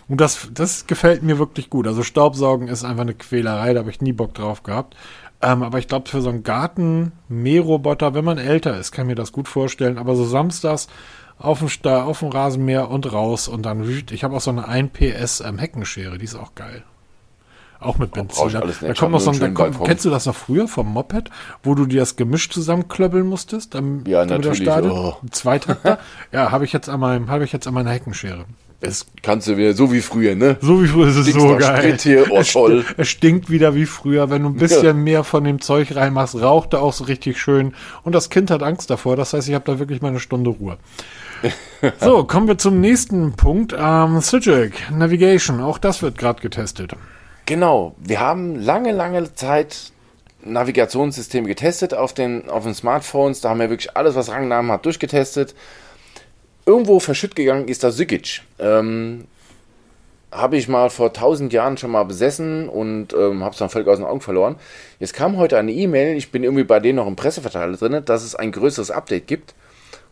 Und 0.08 0.22
das, 0.22 0.48
das 0.54 0.88
gefällt 0.88 1.22
mir 1.22 1.38
wirklich 1.38 1.70
gut. 1.70 1.86
Also 1.86 2.02
Staubsaugen 2.02 2.70
ist 2.70 2.84
einfach 2.84 3.02
eine 3.02 3.14
Quälerei, 3.14 3.74
da 3.74 3.82
habe 3.82 3.92
ich 3.92 4.02
nie 4.02 4.14
Bock 4.14 4.34
drauf 4.34 4.64
gehabt. 4.64 4.96
Ähm, 5.42 5.62
aber 5.62 5.78
ich 5.78 5.88
glaube, 5.88 6.10
für 6.10 6.22
so 6.22 6.30
einen 6.30 6.44
Garten-Mähroboter, 6.44 8.14
wenn 8.14 8.26
man 8.26 8.38
älter 8.38 8.78
ist, 8.78 8.92
kann 8.92 9.06
ich 9.06 9.10
mir 9.10 9.16
das 9.16 9.32
gut 9.32 9.48
vorstellen. 9.48 9.98
Aber 9.98 10.16
so 10.16 10.26
samstags 10.26 10.88
auf 11.38 11.60
dem, 11.60 11.70
Sta 11.70 12.04
auf 12.04 12.20
dem 12.20 12.30
Rasenmäher 12.30 12.90
und 12.90 13.12
raus 13.12 13.48
und 13.48 13.64
dann, 13.64 13.88
ich 14.10 14.24
habe 14.24 14.36
auch 14.36 14.42
so 14.42 14.50
eine 14.50 14.68
1 14.68 14.92
PS 14.94 15.42
ähm, 15.42 15.60
Heckenschere, 15.60 16.18
die 16.18 16.26
ist 16.26 16.36
auch 16.36 16.56
geil. 16.56 16.84
Auch 17.80 18.00
mit 18.00 18.12
Benzin. 18.12 18.50
Da, 18.52 18.94
kommt 18.94 19.12
noch 19.12 19.20
so 19.20 19.30
ein, 19.30 19.54
kommt, 19.54 19.84
kennst 19.84 20.04
du 20.04 20.10
das 20.10 20.26
noch 20.26 20.36
früher 20.36 20.68
vom 20.68 20.92
Moped, 20.92 21.30
wo 21.62 21.76
du 21.76 21.86
dir 21.86 22.00
das 22.00 22.16
Gemisch 22.16 22.50
zusammenklöppeln 22.50 23.28
musstest? 23.28 23.76
Dann, 23.76 24.04
ja, 24.08 24.26
natürlich. 24.26 24.68
Oh. 24.68 25.16
Zweitakter. 25.30 26.00
ja, 26.32 26.52
habe 26.52 26.66
ich 26.66 26.74
jetzt 26.74 26.90
an 26.90 27.00
meinem, 27.00 27.30
habe 27.30 27.44
ich 27.44 27.52
jetzt 27.52 27.68
an 27.68 27.76
meiner 27.76 27.92
Heckenschere. 27.92 28.46
Es 28.80 29.08
kannst 29.24 29.48
du 29.48 29.58
wieder, 29.58 29.74
so 29.74 29.92
wie 29.92 30.02
früher, 30.02 30.36
ne? 30.36 30.58
So 30.62 30.84
wie 30.84 30.88
früher 30.88 31.08
ist 31.08 31.16
es 31.16 31.34
so 31.34 31.56
geil. 31.58 31.98
Hier, 32.00 32.30
oh, 32.30 32.38
es, 32.38 32.54
toll. 32.54 32.86
es 32.96 33.08
stinkt 33.08 33.50
wieder 33.50 33.74
wie 33.74 33.88
früher. 33.88 34.30
Wenn 34.30 34.44
du 34.44 34.50
ein 34.50 34.56
bisschen 34.56 34.86
Ja. 34.86 34.94
mehr 34.94 35.24
von 35.24 35.44
dem 35.44 35.60
Zeug 35.62 35.96
reinmachst, 35.96 36.36
raucht 36.40 36.74
er 36.74 36.84
auch 36.84 36.94
so 36.94 37.06
richtig 37.06 37.40
schön. 37.40 37.74
Und 38.04 38.14
das 38.14 38.30
Kind 38.30 38.52
hat 38.52 38.62
Angst 38.62 38.92
davor. 38.92 39.16
Das 39.16 39.34
heißt, 39.34 39.48
ich 39.50 39.56
habe 39.56 39.66
da 39.66 39.80
wirklich 39.80 40.02
mal 40.02 40.10
eine 40.10 40.20
Stunde 40.20 40.52
Ruhe. 40.52 40.78
so, 42.00 42.24
kommen 42.26 42.48
wir 42.48 42.60
zum 42.60 42.80
nächsten 42.80 43.34
Punkt. 43.34 43.74
Ähm, 43.78 44.22
Citric, 44.22 44.92
Navigation. 44.92 45.60
Auch 45.60 45.80
das 45.80 46.04
wird 46.04 46.18
gerade 46.18 46.42
getestet. 46.42 46.94
Genau, 47.48 47.96
wir 47.98 48.20
haben 48.20 48.56
lange, 48.56 48.92
lange 48.92 49.34
Zeit 49.34 49.92
Navigationssysteme 50.44 51.48
getestet 51.48 51.94
auf 51.94 52.14
den, 52.14 52.48
auf 52.50 52.64
den 52.64 52.76
Smartphones. 52.76 53.42
Da 53.42 53.50
haben 53.50 53.60
wir 53.60 53.70
wirklich 53.70 53.96
alles, 53.98 54.16
was 54.16 54.30
Rangnamen 54.30 54.72
hat, 54.72 54.86
durchgetestet. 54.86 55.56
Irgendwo 56.68 57.00
verschütt 57.00 57.38
gegangen 57.38 57.70
ist 57.70 57.86
das 57.86 57.96
Sykic. 57.96 58.42
Ähm, 58.60 59.24
habe 60.34 60.58
ich 60.58 60.68
mal 60.68 60.90
vor 60.90 61.14
tausend 61.14 61.54
Jahren 61.54 61.78
schon 61.78 61.92
mal 61.92 62.04
besessen 62.04 62.68
und 62.68 63.14
ähm, 63.14 63.42
habe 63.42 63.54
es 63.54 63.60
dann 63.60 63.70
völlig 63.70 63.88
aus 63.88 64.00
den 64.00 64.06
Augen 64.06 64.20
verloren. 64.20 64.58
Jetzt 65.00 65.14
kam 65.14 65.38
heute 65.38 65.58
eine 65.58 65.72
E-Mail, 65.72 66.18
ich 66.18 66.30
bin 66.30 66.44
irgendwie 66.44 66.66
bei 66.66 66.82
denen 66.82 66.98
noch 66.98 67.08
im 67.08 67.16
Presseverteiler 67.16 67.78
drin, 67.78 68.04
dass 68.04 68.26
es 68.26 68.36
ein 68.36 68.52
größeres 68.52 68.92
Update 68.92 69.28
gibt. 69.28 69.56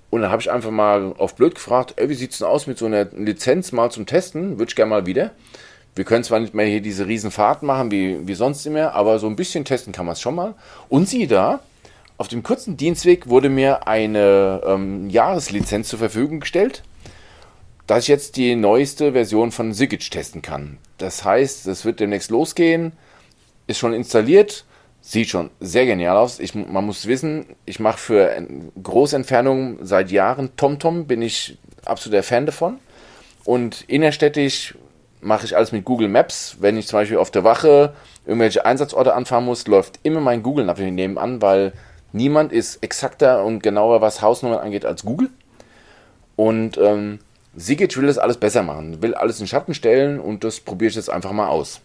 Und 0.10 0.22
dann 0.22 0.32
habe 0.32 0.42
ich 0.42 0.50
einfach 0.50 0.72
mal 0.72 1.14
auf 1.18 1.36
blöd 1.36 1.56
gefragt, 1.56 1.96
ey, 1.98 2.08
wie 2.08 2.14
sieht's 2.14 2.38
denn 2.38 2.48
aus 2.48 2.68
mit 2.68 2.78
so 2.78 2.86
einer 2.86 3.04
Lizenz 3.04 3.74
mal 3.74 3.92
zum 3.92 4.06
Testen? 4.06 4.58
Würde 4.58 4.70
ich 4.70 4.78
gerne 4.78 4.92
mal 4.92 5.06
wieder. 5.06 5.32
Wir 5.94 6.06
können 6.06 6.24
zwar 6.24 6.40
nicht 6.40 6.54
mehr 6.54 6.68
hier 6.68 6.82
diese 6.82 7.06
riesen 7.06 7.32
Fahrten 7.32 7.66
machen 7.66 7.92
wie, 7.92 8.26
wie 8.26 8.34
sonst 8.34 8.66
immer, 8.66 8.94
aber 8.94 9.20
so 9.20 9.28
ein 9.28 9.36
bisschen 9.36 9.66
testen 9.66 9.92
kann 9.92 10.06
man 10.06 10.14
es 10.14 10.22
schon 10.22 10.36
mal. 10.36 10.54
Und 10.88 11.10
siehe 11.10 11.28
da, 11.28 11.60
auf 12.18 12.28
dem 12.28 12.44
kurzen 12.44 12.78
Dienstweg 12.78 13.28
wurde 13.28 13.50
mir 13.50 13.88
eine 13.88 14.62
ähm, 14.66 15.10
Jahreslizenz 15.10 15.90
zur 15.90 16.00
Verfügung 16.00 16.40
gestellt, 16.40 16.84
dass 17.88 18.04
ich 18.04 18.08
jetzt 18.08 18.38
die 18.38 18.56
neueste 18.56 19.12
Version 19.12 19.52
von 19.52 19.74
Sigic 19.74 20.10
testen 20.10 20.42
kann. 20.42 20.78
Das 20.98 21.24
heißt, 21.26 21.68
es 21.68 21.86
wird 21.86 22.00
demnächst 22.00 22.32
losgehen, 22.32 22.94
ist 23.68 23.80
schon 23.80 23.94
installiert, 23.94 24.66
sieht 25.02 25.30
schon 25.30 25.52
sehr 25.60 25.86
genial 25.86 26.18
aus. 26.18 26.40
Ich, 26.40 26.56
man 26.56 26.86
muss 26.86 27.06
wissen, 27.06 27.46
ich 27.66 27.80
mache 27.80 27.98
für 28.00 28.32
en- 28.32 28.72
Großentfernungen 28.82 29.80
seit 29.86 30.10
Jahren 30.10 30.56
TomTom, 30.56 31.06
bin 31.06 31.22
ich 31.22 31.58
absoluter 31.86 32.24
Fan 32.24 32.46
davon. 32.46 32.80
Und 33.44 33.84
innerstädtisch 33.88 34.76
mache 35.22 35.46
ich 35.46 35.56
alles 35.56 35.72
mit 35.72 35.86
Google 35.86 36.08
Maps. 36.08 36.58
Wenn 36.60 36.78
ich 36.78 36.88
zum 36.88 37.00
Beispiel 37.00 37.18
auf 37.18 37.30
der 37.30 37.44
Wache 37.44 37.94
irgendwelche 38.26 38.66
Einsatzorte 38.66 39.14
anfahren 39.14 39.46
muss, 39.46 39.68
läuft 39.68 40.00
immer 40.02 40.22
mein 40.22 40.42
Google 40.42 40.66
Navi 40.66 40.90
nebenan, 40.90 41.42
weil 41.42 41.74
niemand 42.16 42.52
ist 42.52 42.82
exakter 42.82 43.44
und 43.44 43.62
genauer, 43.62 44.02
was 44.02 44.22
Hausnummern 44.22 44.60
angeht, 44.60 44.86
als 44.86 45.04
Google. 45.04 45.30
Und 46.36 46.78
ähm, 46.78 47.20
Sigic 47.56 47.96
will 47.98 48.08
das 48.08 48.18
alles 48.18 48.38
besser 48.38 48.64
machen, 48.64 49.02
will 49.02 49.14
alles 49.14 49.40
in 49.40 49.48
Schatten 49.48 49.74
stellen 49.74 50.20
und 50.20 50.44
das 50.44 50.60
probiere 50.60 50.90
ich 50.90 50.96
jetzt 50.96 51.10
einfach 51.10 51.32
mal 51.32 51.48
aus. 51.48 51.82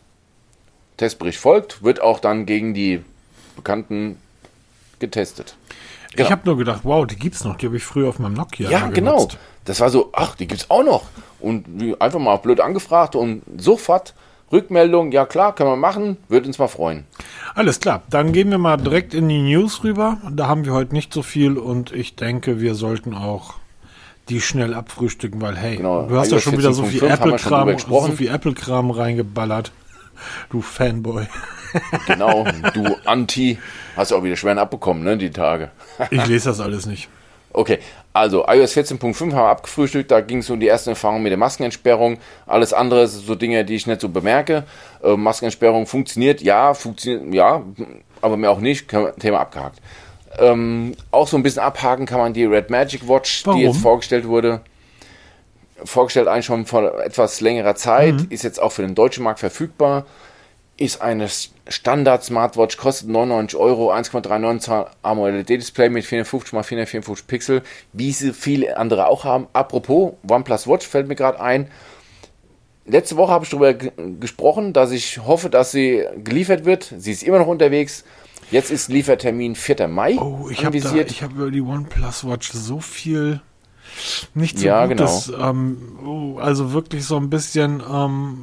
Testbericht 0.96 1.38
folgt, 1.38 1.82
wird 1.82 2.00
auch 2.00 2.20
dann 2.20 2.46
gegen 2.46 2.74
die 2.74 3.02
Bekannten 3.56 4.16
getestet. 4.98 5.54
Genau. 6.12 6.26
Ich 6.26 6.32
habe 6.32 6.42
nur 6.44 6.56
gedacht, 6.56 6.80
wow, 6.82 7.06
die 7.06 7.16
gibt's 7.16 7.44
noch. 7.44 7.56
Die 7.56 7.66
habe 7.66 7.76
ich 7.76 7.84
früher 7.84 8.08
auf 8.08 8.18
meinem 8.18 8.34
Nokia 8.34 8.68
Ja, 8.68 8.88
genau. 8.88 9.16
genutzt. 9.16 9.38
Das 9.64 9.78
war 9.80 9.90
so, 9.90 10.10
ach, 10.12 10.34
die 10.34 10.48
gibt's 10.48 10.68
auch 10.68 10.82
noch. 10.82 11.04
Und 11.38 12.00
einfach 12.00 12.18
mal 12.18 12.36
blöd 12.36 12.60
angefragt 12.60 13.14
und 13.14 13.42
sofort 13.56 14.14
Rückmeldung, 14.52 15.12
ja 15.12 15.26
klar, 15.26 15.54
können 15.54 15.70
wir 15.70 15.76
machen, 15.76 16.16
würde 16.28 16.46
uns 16.46 16.58
mal 16.58 16.68
freuen. 16.68 17.04
Alles 17.54 17.78
klar, 17.78 18.02
dann 18.10 18.32
gehen 18.32 18.50
wir 18.50 18.58
mal 18.58 18.76
direkt 18.76 19.14
in 19.14 19.28
die 19.28 19.42
News 19.42 19.84
rüber. 19.84 20.18
Da 20.30 20.48
haben 20.48 20.64
wir 20.64 20.72
heute 20.72 20.92
nicht 20.92 21.14
so 21.14 21.22
viel 21.22 21.56
und 21.56 21.92
ich 21.92 22.16
denke, 22.16 22.60
wir 22.60 22.74
sollten 22.74 23.14
auch 23.14 23.54
die 24.28 24.40
schnell 24.40 24.74
abfrühstücken, 24.74 25.40
weil 25.40 25.56
hey, 25.56 25.76
Genau, 25.76 26.06
du 26.06 26.16
hast 26.16 26.32
ja 26.32 26.40
schon 26.40 26.58
wieder 26.58 26.72
so 26.72 26.84
viel 26.84 27.02
14.5 27.02 27.10
haben 27.10 27.30
wir 27.30 27.38
schon 27.38 27.50
drüber 27.50 27.72
Apple-Kram 27.72 28.10
so 28.10 28.12
viel 28.16 28.28
Apple-Kram 28.28 28.90
reingeballert. 28.90 29.72
Du 30.50 30.60
Fanboy. 30.60 31.26
Genau, 32.06 32.44
du 32.74 32.96
Anti, 33.04 33.58
hast 33.96 34.10
ja 34.10 34.16
auch 34.16 34.24
wieder 34.24 34.36
schwer 34.36 34.56
abbekommen, 34.58 35.02
ne, 35.04 35.16
die 35.16 35.30
Tage. 35.30 35.70
Ich 36.10 36.26
lese 36.26 36.50
das 36.50 36.60
alles 36.60 36.86
nicht. 36.86 37.08
Okay, 37.52 37.78
also 38.12 38.44
iOS 38.46 38.76
14.5 38.76 39.18
haben 39.20 39.32
wir 39.32 39.42
abgefrühstückt, 39.48 40.10
da 40.10 40.20
ging 40.20 40.38
es 40.38 40.50
um 40.50 40.60
die 40.60 40.68
ersten 40.68 40.90
Erfahrungen 40.90 41.22
mit 41.22 41.30
der 41.30 41.38
Maskenentsperrung. 41.38 42.18
Alles 42.46 42.72
andere 42.72 43.08
sind 43.08 43.26
so 43.26 43.34
Dinge, 43.34 43.64
die 43.64 43.74
ich 43.74 43.86
nicht 43.86 44.00
so 44.00 44.08
bemerke. 44.08 44.64
Äh, 45.02 45.16
Maskenentsperrung 45.16 45.86
funktioniert, 45.86 46.40
ja, 46.42 46.74
funktioniert, 46.74 47.34
ja, 47.34 47.62
aber 48.22 48.36
mehr 48.36 48.50
auch 48.52 48.60
nicht, 48.60 48.88
Thema 49.18 49.40
abgehakt. 49.40 49.80
Ähm, 50.38 50.94
auch 51.10 51.26
so 51.26 51.36
ein 51.36 51.42
bisschen 51.42 51.62
abhaken 51.62 52.06
kann 52.06 52.20
man 52.20 52.32
die 52.32 52.44
Red 52.44 52.70
Magic 52.70 53.08
Watch, 53.08 53.44
Warum? 53.44 53.58
die 53.58 53.66
jetzt 53.66 53.78
vorgestellt 53.78 54.28
wurde. 54.28 54.60
Vorgestellt 55.84 56.28
eigentlich 56.28 56.46
schon 56.46 56.66
vor 56.66 57.00
etwas 57.00 57.40
längerer 57.40 57.74
Zeit, 57.74 58.14
Mhm. 58.14 58.26
ist 58.30 58.44
jetzt 58.44 58.60
auch 58.60 58.70
für 58.70 58.82
den 58.82 58.94
deutschen 58.94 59.24
Markt 59.24 59.40
verfügbar 59.40 60.04
ist 60.80 61.00
eine 61.02 61.28
Standard-Smartwatch, 61.68 62.76
kostet 62.78 63.08
99 63.08 63.58
Euro, 63.58 63.92
1,39 63.92 64.58
Zoll 64.60 64.86
AMOLED-Display 65.02 65.90
mit 65.90 66.04
450 66.04 66.52
x 66.54 66.66
454 66.68 67.26
Pixel, 67.26 67.62
wie 67.92 68.10
sie 68.12 68.32
viele 68.32 68.76
andere 68.76 69.06
auch 69.06 69.24
haben. 69.24 69.46
Apropos 69.52 70.14
OnePlus 70.28 70.66
Watch 70.66 70.86
fällt 70.86 71.06
mir 71.06 71.16
gerade 71.16 71.38
ein. 71.40 71.68
Letzte 72.86 73.16
Woche 73.16 73.30
habe 73.32 73.44
ich 73.44 73.50
darüber 73.50 73.74
ge- 73.74 73.92
gesprochen, 74.18 74.72
dass 74.72 74.90
ich 74.90 75.18
hoffe, 75.24 75.50
dass 75.50 75.70
sie 75.70 76.04
geliefert 76.24 76.64
wird. 76.64 76.92
Sie 76.96 77.12
ist 77.12 77.22
immer 77.22 77.38
noch 77.38 77.46
unterwegs. 77.46 78.04
Jetzt 78.50 78.70
ist 78.70 78.88
Liefertermin 78.88 79.54
4. 79.54 79.86
Mai 79.86 80.16
Oh, 80.18 80.48
ich 80.50 80.64
habe 80.64 80.80
hab 80.80 81.32
über 81.32 81.50
die 81.50 81.60
OnePlus 81.60 82.26
Watch 82.26 82.50
so 82.52 82.80
viel 82.80 83.42
nicht 84.34 84.58
so 84.58 84.66
Ja, 84.66 84.86
Gutes. 84.86 85.32
Ähm, 85.40 85.78
oh, 86.04 86.38
also 86.38 86.72
wirklich 86.72 87.04
so 87.04 87.16
ein 87.16 87.30
bisschen 87.30 87.82
ähm, 87.88 88.38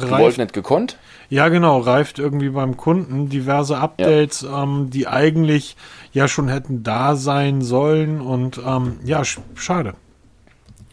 Gewollt 0.00 0.12
reift. 0.12 0.38
nicht 0.38 0.52
gekonnt. 0.52 0.98
Ja, 1.28 1.48
genau, 1.48 1.78
reift 1.80 2.18
irgendwie 2.18 2.50
beim 2.50 2.76
Kunden 2.76 3.28
diverse 3.28 3.78
Updates, 3.78 4.42
ähm, 4.44 4.90
die 4.90 5.08
eigentlich 5.08 5.76
ja 6.12 6.28
schon 6.28 6.48
hätten 6.48 6.82
da 6.82 7.16
sein 7.16 7.62
sollen 7.62 8.20
und 8.20 8.60
ähm, 8.64 8.98
ja, 9.04 9.24
sch 9.24 9.40
schade. 9.56 9.94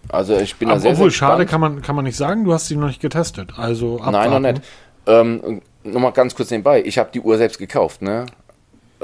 Also 0.10 0.36
ich 0.38 0.56
bin 0.56 0.68
da 0.68 0.74
Aber 0.74 0.82
sehr, 0.82 0.92
obwohl 0.94 1.10
sehr 1.10 1.18
schade 1.18 1.46
kann 1.46 1.62
man 1.62 1.82
kann 1.82 1.96
man 1.96 2.06
nicht 2.06 2.18
sagen, 2.18 2.44
du 2.44 2.54
hast 2.54 2.68
sie 2.68 2.76
noch 2.76 2.88
nicht 2.88 3.02
getestet. 3.02 3.54
Also 3.58 4.00
Nein, 4.00 4.30
noch 4.30 4.38
abwarten. 4.38 4.42
nicht. 4.44 4.62
Ähm, 5.06 5.62
Nochmal 5.86 6.14
ganz 6.14 6.34
kurz 6.34 6.50
nebenbei. 6.50 6.82
Ich 6.86 6.98
habe 6.98 7.10
die 7.14 7.20
Uhr 7.20 7.38
selbst 7.38 7.60
gekauft. 7.60 8.02
Ne? 8.02 8.26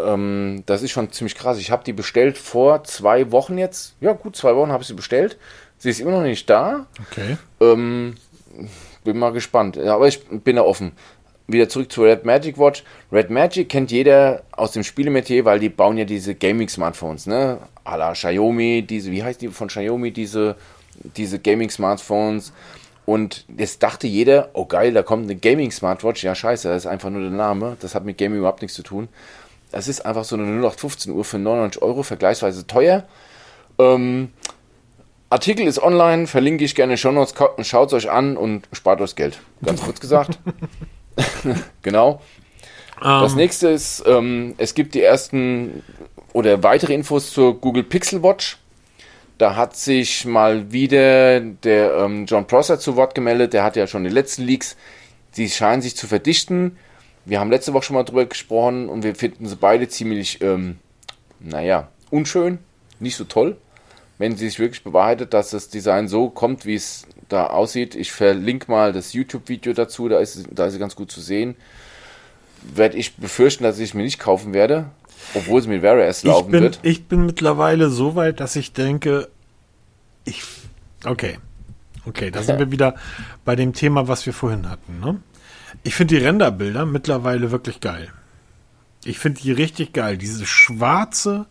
Ähm, 0.05 0.63
das 0.65 0.81
ist 0.81 0.91
schon 0.91 1.11
ziemlich 1.11 1.35
krass. 1.35 1.57
Ich 1.57 1.71
habe 1.71 1.83
die 1.83 1.93
bestellt 1.93 2.37
vor 2.37 2.83
zwei 2.83 3.31
Wochen 3.31 3.57
jetzt. 3.57 3.95
Ja, 4.01 4.13
gut, 4.13 4.35
zwei 4.35 4.55
Wochen 4.55 4.71
habe 4.71 4.81
ich 4.81 4.87
sie 4.87 4.93
bestellt. 4.93 5.37
Sie 5.77 5.89
ist 5.89 5.99
immer 5.99 6.11
noch 6.11 6.23
nicht 6.23 6.49
da. 6.49 6.87
Okay. 7.09 7.37
Ähm, 7.61 8.15
bin 9.03 9.17
mal 9.17 9.31
gespannt. 9.31 9.77
Aber 9.77 10.07
ich 10.07 10.25
bin 10.27 10.57
da 10.57 10.63
offen. 10.63 10.91
Wieder 11.47 11.67
zurück 11.67 11.91
zu 11.91 12.03
Red 12.03 12.25
Magic 12.25 12.59
Watch. 12.59 12.83
Red 13.11 13.31
Magic 13.31 13.69
kennt 13.69 13.91
jeder 13.91 14.43
aus 14.51 14.71
dem 14.73 14.83
Spielemetier, 14.83 15.45
weil 15.45 15.59
die 15.59 15.69
bauen 15.69 15.97
ja 15.97 16.05
diese 16.05 16.35
Gaming-Smartphones, 16.35 17.25
ne? 17.25 17.57
A 17.83 17.95
la 17.95 18.13
Xiaomi, 18.13 18.85
diese, 18.87 19.11
wie 19.11 19.23
heißt 19.23 19.41
die 19.41 19.47
von 19.47 19.67
Xiaomi, 19.67 20.11
diese, 20.11 20.57
diese 21.17 21.39
Gaming-Smartphones. 21.39 22.53
Und 23.07 23.45
jetzt 23.57 23.81
dachte 23.81 24.05
jeder, 24.05 24.49
oh 24.53 24.65
geil, 24.65 24.93
da 24.93 25.01
kommt 25.01 25.23
eine 25.23 25.35
Gaming-Smartwatch. 25.35 26.23
Ja, 26.23 26.35
scheiße, 26.35 26.67
das 26.67 26.83
ist 26.83 26.85
einfach 26.85 27.09
nur 27.09 27.21
der 27.21 27.31
Name. 27.31 27.77
Das 27.79 27.95
hat 27.95 28.05
mit 28.05 28.19
Gaming 28.19 28.37
überhaupt 28.37 28.61
nichts 28.61 28.75
zu 28.75 28.83
tun. 28.83 29.07
Das 29.71 29.87
ist 29.87 30.05
einfach 30.05 30.23
so 30.23 30.35
eine 30.35 30.45
0815 30.45 31.13
Uhr 31.13 31.23
für 31.23 31.37
99 31.37 31.81
Euro, 31.81 32.03
vergleichsweise 32.03 32.65
teuer. 32.65 33.03
Ähm, 33.77 34.29
Artikel 35.29 35.67
ist 35.67 35.81
online, 35.81 36.25
verlinke 36.25 36.65
ich 36.65 36.73
gerne 36.73 36.93
in 36.93 36.95
den 36.95 37.01
Shownotes, 37.01 37.35
schaut 37.67 37.89
es 37.89 37.93
euch 37.93 38.11
an 38.11 38.35
und 38.35 38.67
spart 38.73 38.99
euch 39.01 39.15
Geld. 39.15 39.39
Ganz 39.63 39.81
kurz 39.81 39.99
gesagt. 39.99 40.39
genau. 41.81 42.21
Das 43.01 43.35
nächste 43.35 43.69
ist, 43.69 44.03
ähm, 44.05 44.55
es 44.57 44.73
gibt 44.73 44.93
die 44.93 45.01
ersten 45.01 45.83
oder 46.33 46.63
weitere 46.63 46.93
Infos 46.93 47.31
zur 47.31 47.59
Google 47.59 47.83
Pixel 47.83 48.21
Watch. 48.23 48.57
Da 49.37 49.55
hat 49.55 49.77
sich 49.77 50.25
mal 50.25 50.71
wieder 50.73 51.39
der 51.39 51.95
ähm, 51.95 52.25
John 52.25 52.45
Prosser 52.45 52.77
zu 52.77 52.97
Wort 52.97 53.15
gemeldet. 53.15 53.53
Der 53.53 53.63
hat 53.63 53.77
ja 53.77 53.87
schon 53.87 54.03
die 54.03 54.09
letzten 54.09 54.43
Leaks. 54.43 54.75
Die 55.37 55.49
scheinen 55.49 55.81
sich 55.81 55.95
zu 55.95 56.07
verdichten. 56.07 56.77
Wir 57.25 57.39
haben 57.39 57.51
letzte 57.51 57.73
Woche 57.73 57.83
schon 57.83 57.95
mal 57.95 58.03
drüber 58.03 58.25
gesprochen 58.25 58.89
und 58.89 59.03
wir 59.03 59.15
finden 59.15 59.47
sie 59.47 59.55
beide 59.55 59.87
ziemlich, 59.87 60.41
ähm, 60.41 60.77
naja, 61.39 61.89
unschön, 62.09 62.59
nicht 62.99 63.15
so 63.15 63.23
toll. 63.23 63.57
Wenn 64.17 64.35
sie 64.35 64.49
sich 64.49 64.59
wirklich 64.59 64.83
bewahrheitet, 64.83 65.33
dass 65.33 65.51
das 65.51 65.69
Design 65.69 66.07
so 66.07 66.29
kommt, 66.29 66.65
wie 66.65 66.75
es 66.75 67.07
da 67.29 67.47
aussieht. 67.47 67.95
Ich 67.95 68.11
verlinke 68.11 68.69
mal 68.69 68.91
das 68.91 69.13
YouTube-Video 69.13 69.73
dazu, 69.73 70.09
da 70.09 70.19
ist, 70.19 70.45
da 70.51 70.65
ist 70.65 70.73
sie 70.73 70.79
ganz 70.79 70.95
gut 70.95 71.11
zu 71.11 71.21
sehen. 71.21 71.55
Werde 72.75 72.97
ich 72.97 73.15
befürchten, 73.15 73.63
dass 73.63 73.79
ich 73.79 73.89
es 73.89 73.93
mir 73.93 74.03
nicht 74.03 74.19
kaufen 74.19 74.53
werde, 74.53 74.89
obwohl 75.33 75.61
sie 75.61 75.69
mit 75.69 75.83
OS 75.83 76.19
Ich 76.19 76.23
laufen 76.25 76.51
bin, 76.51 76.63
wird. 76.63 76.79
ich 76.81 77.05
bin 77.05 77.25
mittlerweile 77.25 77.89
so 77.89 78.15
weit, 78.15 78.39
dass 78.41 78.55
ich 78.55 78.73
denke, 78.73 79.29
ich. 80.25 80.43
Okay. 81.05 81.37
Okay, 82.05 82.31
da 82.31 82.41
sind 82.41 82.59
wir 82.59 82.71
wieder 82.71 82.95
bei 83.45 83.55
dem 83.55 83.73
Thema, 83.73 84.07
was 84.07 84.25
wir 84.25 84.33
vorhin 84.33 84.69
hatten. 84.69 84.99
Ne? 84.99 85.21
Ich 85.83 85.95
finde 85.95 86.15
die 86.15 86.23
Renderbilder 86.23 86.85
mittlerweile 86.85 87.51
wirklich 87.51 87.79
geil. 87.79 88.11
Ich 89.03 89.19
finde 89.19 89.41
die 89.41 89.51
richtig 89.51 89.93
geil. 89.93 90.17
Diese 90.17 90.45
schwarze, 90.45 91.45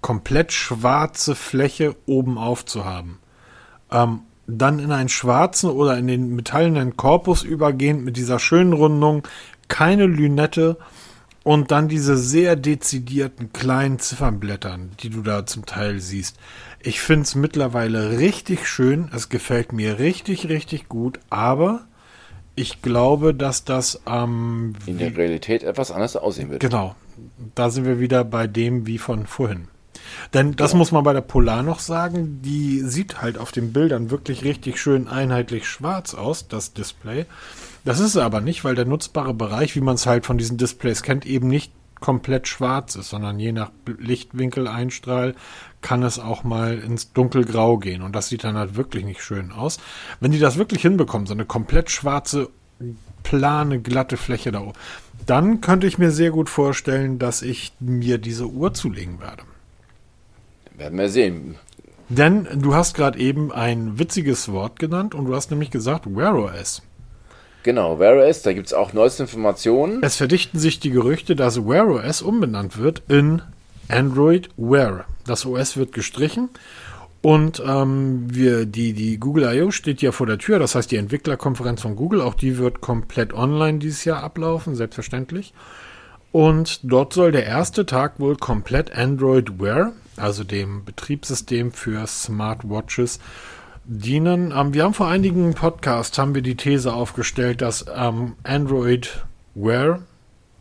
komplett 0.00 0.52
schwarze 0.52 1.34
Fläche 1.34 1.96
oben 2.06 2.38
auf 2.38 2.64
zu 2.64 2.84
haben. 2.84 3.18
Ähm, 3.90 4.20
dann 4.46 4.78
in 4.78 4.92
einen 4.92 5.08
schwarzen 5.08 5.70
oder 5.70 5.96
in 5.96 6.06
den 6.06 6.34
metallenen 6.34 6.96
Korpus 6.96 7.42
übergehend 7.42 8.04
mit 8.04 8.16
dieser 8.16 8.38
schönen 8.38 8.72
Rundung, 8.72 9.26
keine 9.68 10.06
Lünette 10.06 10.76
und 11.44 11.70
dann 11.70 11.88
diese 11.88 12.16
sehr 12.16 12.56
dezidierten 12.56 13.52
kleinen 13.52 13.98
Ziffernblättern, 13.98 14.90
die 15.00 15.10
du 15.10 15.22
da 15.22 15.46
zum 15.46 15.66
Teil 15.66 16.00
siehst. 16.00 16.36
Ich 16.80 17.00
finde 17.00 17.22
es 17.22 17.34
mittlerweile 17.34 18.18
richtig 18.18 18.68
schön, 18.68 19.10
es 19.14 19.28
gefällt 19.28 19.72
mir 19.72 19.98
richtig, 19.98 20.48
richtig 20.48 20.88
gut, 20.88 21.20
aber 21.30 21.86
ich 22.54 22.82
glaube, 22.82 23.34
dass 23.34 23.64
das 23.64 24.00
ähm, 24.06 24.74
in 24.86 24.98
der 24.98 25.16
Realität 25.16 25.62
etwas 25.62 25.90
anders 25.90 26.16
aussehen 26.16 26.50
wird. 26.50 26.60
Genau. 26.60 26.94
Da 27.54 27.70
sind 27.70 27.84
wir 27.84 28.00
wieder 28.00 28.24
bei 28.24 28.46
dem 28.46 28.86
wie 28.86 28.98
von 28.98 29.26
vorhin. 29.26 29.68
Denn 30.34 30.56
das 30.56 30.72
genau. 30.72 30.78
muss 30.78 30.92
man 30.92 31.04
bei 31.04 31.12
der 31.12 31.20
Polar 31.20 31.62
noch 31.62 31.78
sagen, 31.78 32.40
die 32.42 32.80
sieht 32.80 33.22
halt 33.22 33.38
auf 33.38 33.52
den 33.52 33.72
Bildern 33.72 34.10
wirklich 34.10 34.44
richtig 34.44 34.80
schön 34.80 35.08
einheitlich 35.08 35.66
schwarz 35.66 36.14
aus, 36.14 36.48
das 36.48 36.72
Display. 36.72 37.26
Das 37.84 38.00
ist 38.00 38.16
aber 38.16 38.40
nicht, 38.40 38.64
weil 38.64 38.74
der 38.74 38.84
nutzbare 38.84 39.34
Bereich, 39.34 39.74
wie 39.74 39.80
man 39.80 39.94
es 39.94 40.06
halt 40.06 40.26
von 40.26 40.38
diesen 40.38 40.58
Displays 40.58 41.02
kennt, 41.02 41.26
eben 41.26 41.48
nicht 41.48 41.72
komplett 42.02 42.46
schwarz 42.46 42.96
ist, 42.96 43.08
sondern 43.08 43.38
je 43.38 43.52
nach 43.52 43.70
Lichtwinkel 43.98 44.68
Einstrahl 44.68 45.34
kann 45.80 46.02
es 46.02 46.18
auch 46.18 46.44
mal 46.44 46.78
ins 46.78 47.14
dunkelgrau 47.14 47.78
gehen 47.78 48.02
und 48.02 48.14
das 48.14 48.28
sieht 48.28 48.44
dann 48.44 48.56
halt 48.56 48.76
wirklich 48.76 49.06
nicht 49.06 49.22
schön 49.22 49.50
aus. 49.50 49.78
Wenn 50.20 50.32
die 50.32 50.38
das 50.38 50.58
wirklich 50.58 50.82
hinbekommen, 50.82 51.26
so 51.26 51.32
eine 51.32 51.46
komplett 51.46 51.90
schwarze, 51.90 52.50
plane, 53.22 53.80
glatte 53.80 54.18
Fläche 54.18 54.52
da 54.52 54.60
oben, 54.60 54.72
dann 55.24 55.60
könnte 55.62 55.86
ich 55.86 55.96
mir 55.96 56.10
sehr 56.10 56.30
gut 56.30 56.50
vorstellen, 56.50 57.18
dass 57.18 57.40
ich 57.40 57.72
mir 57.80 58.18
diese 58.18 58.46
Uhr 58.46 58.74
zulegen 58.74 59.20
werde. 59.20 59.44
Werden 60.76 60.98
wir 60.98 61.08
sehen. 61.08 61.56
Denn 62.08 62.46
du 62.60 62.74
hast 62.74 62.94
gerade 62.94 63.18
eben 63.18 63.52
ein 63.52 63.98
witziges 63.98 64.50
Wort 64.50 64.78
genannt 64.78 65.14
und 65.14 65.26
du 65.26 65.34
hast 65.34 65.50
nämlich 65.50 65.70
gesagt 65.70 66.04
Wear 66.06 66.34
OS. 66.34 66.82
Genau, 67.62 67.98
Wear 67.98 68.16
OS, 68.16 68.42
da 68.42 68.52
gibt 68.52 68.66
es 68.66 68.74
auch 68.74 68.92
neueste 68.92 69.24
Informationen. 69.24 70.02
Es 70.02 70.16
verdichten 70.16 70.58
sich 70.58 70.80
die 70.80 70.90
Gerüchte, 70.90 71.36
dass 71.36 71.64
Wear 71.64 71.88
OS 71.88 72.22
umbenannt 72.22 72.78
wird 72.78 73.02
in 73.08 73.42
Android 73.88 74.48
Wear. 74.56 75.04
Das 75.26 75.46
OS 75.46 75.76
wird 75.76 75.92
gestrichen 75.92 76.48
und 77.20 77.62
ähm, 77.64 78.26
wir, 78.28 78.66
die, 78.66 78.92
die 78.92 79.18
Google 79.18 79.54
I.O. 79.54 79.70
steht 79.70 80.02
ja 80.02 80.10
vor 80.10 80.26
der 80.26 80.38
Tür, 80.38 80.58
das 80.58 80.74
heißt 80.74 80.90
die 80.90 80.96
Entwicklerkonferenz 80.96 81.82
von 81.82 81.94
Google, 81.94 82.20
auch 82.20 82.34
die 82.34 82.58
wird 82.58 82.80
komplett 82.80 83.32
online 83.32 83.78
dieses 83.78 84.04
Jahr 84.04 84.22
ablaufen, 84.22 84.74
selbstverständlich. 84.74 85.54
Und 86.32 86.80
dort 86.82 87.12
soll 87.12 87.30
der 87.30 87.44
erste 87.44 87.86
Tag 87.86 88.18
wohl 88.18 88.36
komplett 88.36 88.96
Android 88.96 89.60
Wear 89.60 89.92
also 90.16 90.44
dem 90.44 90.84
Betriebssystem 90.84 91.72
für 91.72 92.06
Smartwatches, 92.06 93.18
dienen. 93.84 94.52
Ähm, 94.56 94.74
wir 94.74 94.84
haben 94.84 94.94
vor 94.94 95.08
einigen 95.08 95.54
Podcasts 95.54 96.18
haben 96.18 96.34
wir 96.34 96.42
die 96.42 96.56
These 96.56 96.92
aufgestellt, 96.92 97.62
dass 97.62 97.86
ähm, 97.94 98.36
Android 98.44 99.24
Wear, 99.54 100.00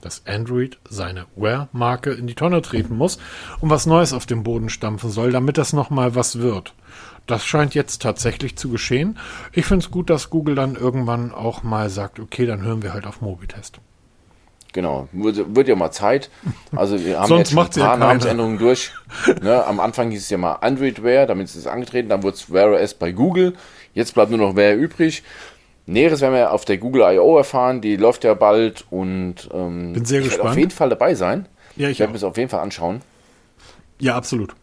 dass 0.01 0.25
Android 0.25 0.77
seine 0.89 1.25
Wear-Marke 1.35 2.11
in 2.11 2.27
die 2.27 2.35
Tonne 2.35 2.61
treten 2.61 2.95
muss 2.95 3.19
und 3.59 3.69
was 3.69 3.85
Neues 3.85 4.13
auf 4.13 4.25
den 4.25 4.43
Boden 4.43 4.69
stampfen 4.69 5.11
soll, 5.11 5.31
damit 5.31 5.57
das 5.57 5.73
nochmal 5.73 6.15
was 6.15 6.39
wird. 6.39 6.73
Das 7.27 7.45
scheint 7.45 7.75
jetzt 7.75 8.01
tatsächlich 8.01 8.57
zu 8.57 8.69
geschehen. 8.69 9.17
Ich 9.53 9.65
finde 9.65 9.85
es 9.85 9.91
gut, 9.91 10.09
dass 10.09 10.29
Google 10.29 10.55
dann 10.55 10.75
irgendwann 10.75 11.31
auch 11.31 11.63
mal 11.63 11.89
sagt, 11.89 12.19
okay, 12.19 12.45
dann 12.45 12.63
hören 12.63 12.81
wir 12.81 12.93
halt 12.93 13.05
auf 13.05 13.21
Mobitest. 13.21 13.79
Genau, 14.73 15.09
wird, 15.11 15.55
wird 15.55 15.67
ja 15.67 15.75
mal 15.75 15.91
Zeit. 15.91 16.29
Also 16.73 17.03
wir 17.03 17.19
haben 17.19 17.27
Sonst 17.27 17.51
jetzt 17.51 17.77
ein 17.77 17.83
paar 17.83 17.93
ja 17.93 17.97
Namensänderungen 17.97 18.57
durch. 18.57 18.91
Ne, 19.41 19.65
am 19.65 19.81
Anfang 19.81 20.09
hieß 20.09 20.23
es 20.23 20.29
ja 20.29 20.37
mal 20.37 20.53
Android 20.61 21.03
Wear, 21.03 21.25
damit 21.25 21.47
ist 21.47 21.55
es 21.55 21.67
angetreten, 21.67 22.07
dann 22.07 22.23
wurde 22.23 22.35
es 22.35 22.51
Wear 22.51 22.71
OS 22.71 22.93
bei 22.93 23.11
Google. 23.11 23.53
Jetzt 23.93 24.13
bleibt 24.13 24.31
nur 24.31 24.39
noch 24.39 24.55
Wear 24.55 24.73
übrig. 24.73 25.23
Näheres 25.85 26.21
werden 26.21 26.35
wir 26.35 26.53
auf 26.53 26.63
der 26.63 26.77
Google 26.77 27.01
I.O. 27.01 27.37
erfahren, 27.37 27.81
die 27.81 27.97
läuft 27.97 28.23
ja 28.23 28.33
bald 28.33 28.85
und 28.89 29.49
ähm, 29.53 29.93
Bin 29.93 30.05
sehr 30.05 30.21
ich 30.21 30.31
werde 30.31 30.49
auf 30.49 30.57
jeden 30.57 30.71
Fall 30.71 30.89
dabei 30.89 31.15
sein. 31.15 31.47
Ja, 31.75 31.87
ich, 31.87 31.93
ich 31.93 31.99
werde 31.99 32.11
mir 32.13 32.17
es 32.17 32.23
auf 32.23 32.37
jeden 32.37 32.49
Fall 32.49 32.61
anschauen. 32.61 33.01
Ja, 33.99 34.15
absolut. 34.15 34.55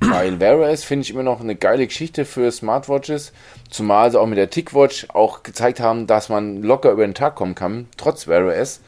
Weil 0.00 0.40
Wear 0.40 0.58
OS 0.58 0.82
finde 0.82 1.04
ich 1.04 1.10
immer 1.10 1.22
noch 1.22 1.40
eine 1.40 1.54
geile 1.54 1.86
Geschichte 1.86 2.24
für 2.24 2.50
Smartwatches, 2.50 3.32
zumal 3.70 4.10
sie 4.10 4.20
auch 4.20 4.26
mit 4.26 4.38
der 4.38 4.50
TicWatch 4.50 5.06
auch 5.12 5.44
gezeigt 5.44 5.78
haben, 5.78 6.06
dass 6.06 6.28
man 6.28 6.62
locker 6.62 6.90
über 6.90 7.06
den 7.06 7.14
Tag 7.14 7.36
kommen 7.36 7.54
kann, 7.54 7.86
trotz 7.96 8.26
Wear 8.26 8.46
OS. 8.46 8.80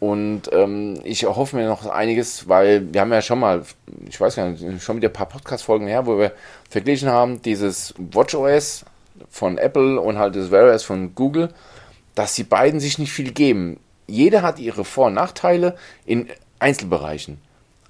Und 0.00 0.42
ähm, 0.52 1.00
ich 1.04 1.22
erhoffe 1.22 1.56
mir 1.56 1.66
noch 1.66 1.86
einiges, 1.86 2.48
weil 2.48 2.92
wir 2.92 3.00
haben 3.00 3.12
ja 3.12 3.22
schon 3.22 3.40
mal, 3.40 3.62
ich 4.08 4.20
weiß 4.20 4.36
gar 4.36 4.50
nicht, 4.50 4.82
schon 4.82 4.96
wieder 4.96 5.08
ein 5.08 5.12
paar 5.14 5.28
Podcast-Folgen 5.28 5.86
her, 5.86 6.06
wo 6.06 6.18
wir 6.18 6.32
verglichen 6.68 7.08
haben, 7.08 7.40
dieses 7.42 7.94
WatchOS 7.96 8.84
von 9.30 9.56
Apple 9.56 10.00
und 10.00 10.18
halt 10.18 10.36
das 10.36 10.50
Wear 10.50 10.74
OS 10.74 10.82
von 10.82 11.14
Google, 11.14 11.50
dass 12.14 12.34
die 12.34 12.44
beiden 12.44 12.80
sich 12.80 12.98
nicht 12.98 13.12
viel 13.12 13.32
geben. 13.32 13.80
Jeder 14.06 14.42
hat 14.42 14.58
ihre 14.58 14.84
Vor- 14.84 15.06
und 15.06 15.14
Nachteile 15.14 15.76
in 16.04 16.28
Einzelbereichen 16.58 17.38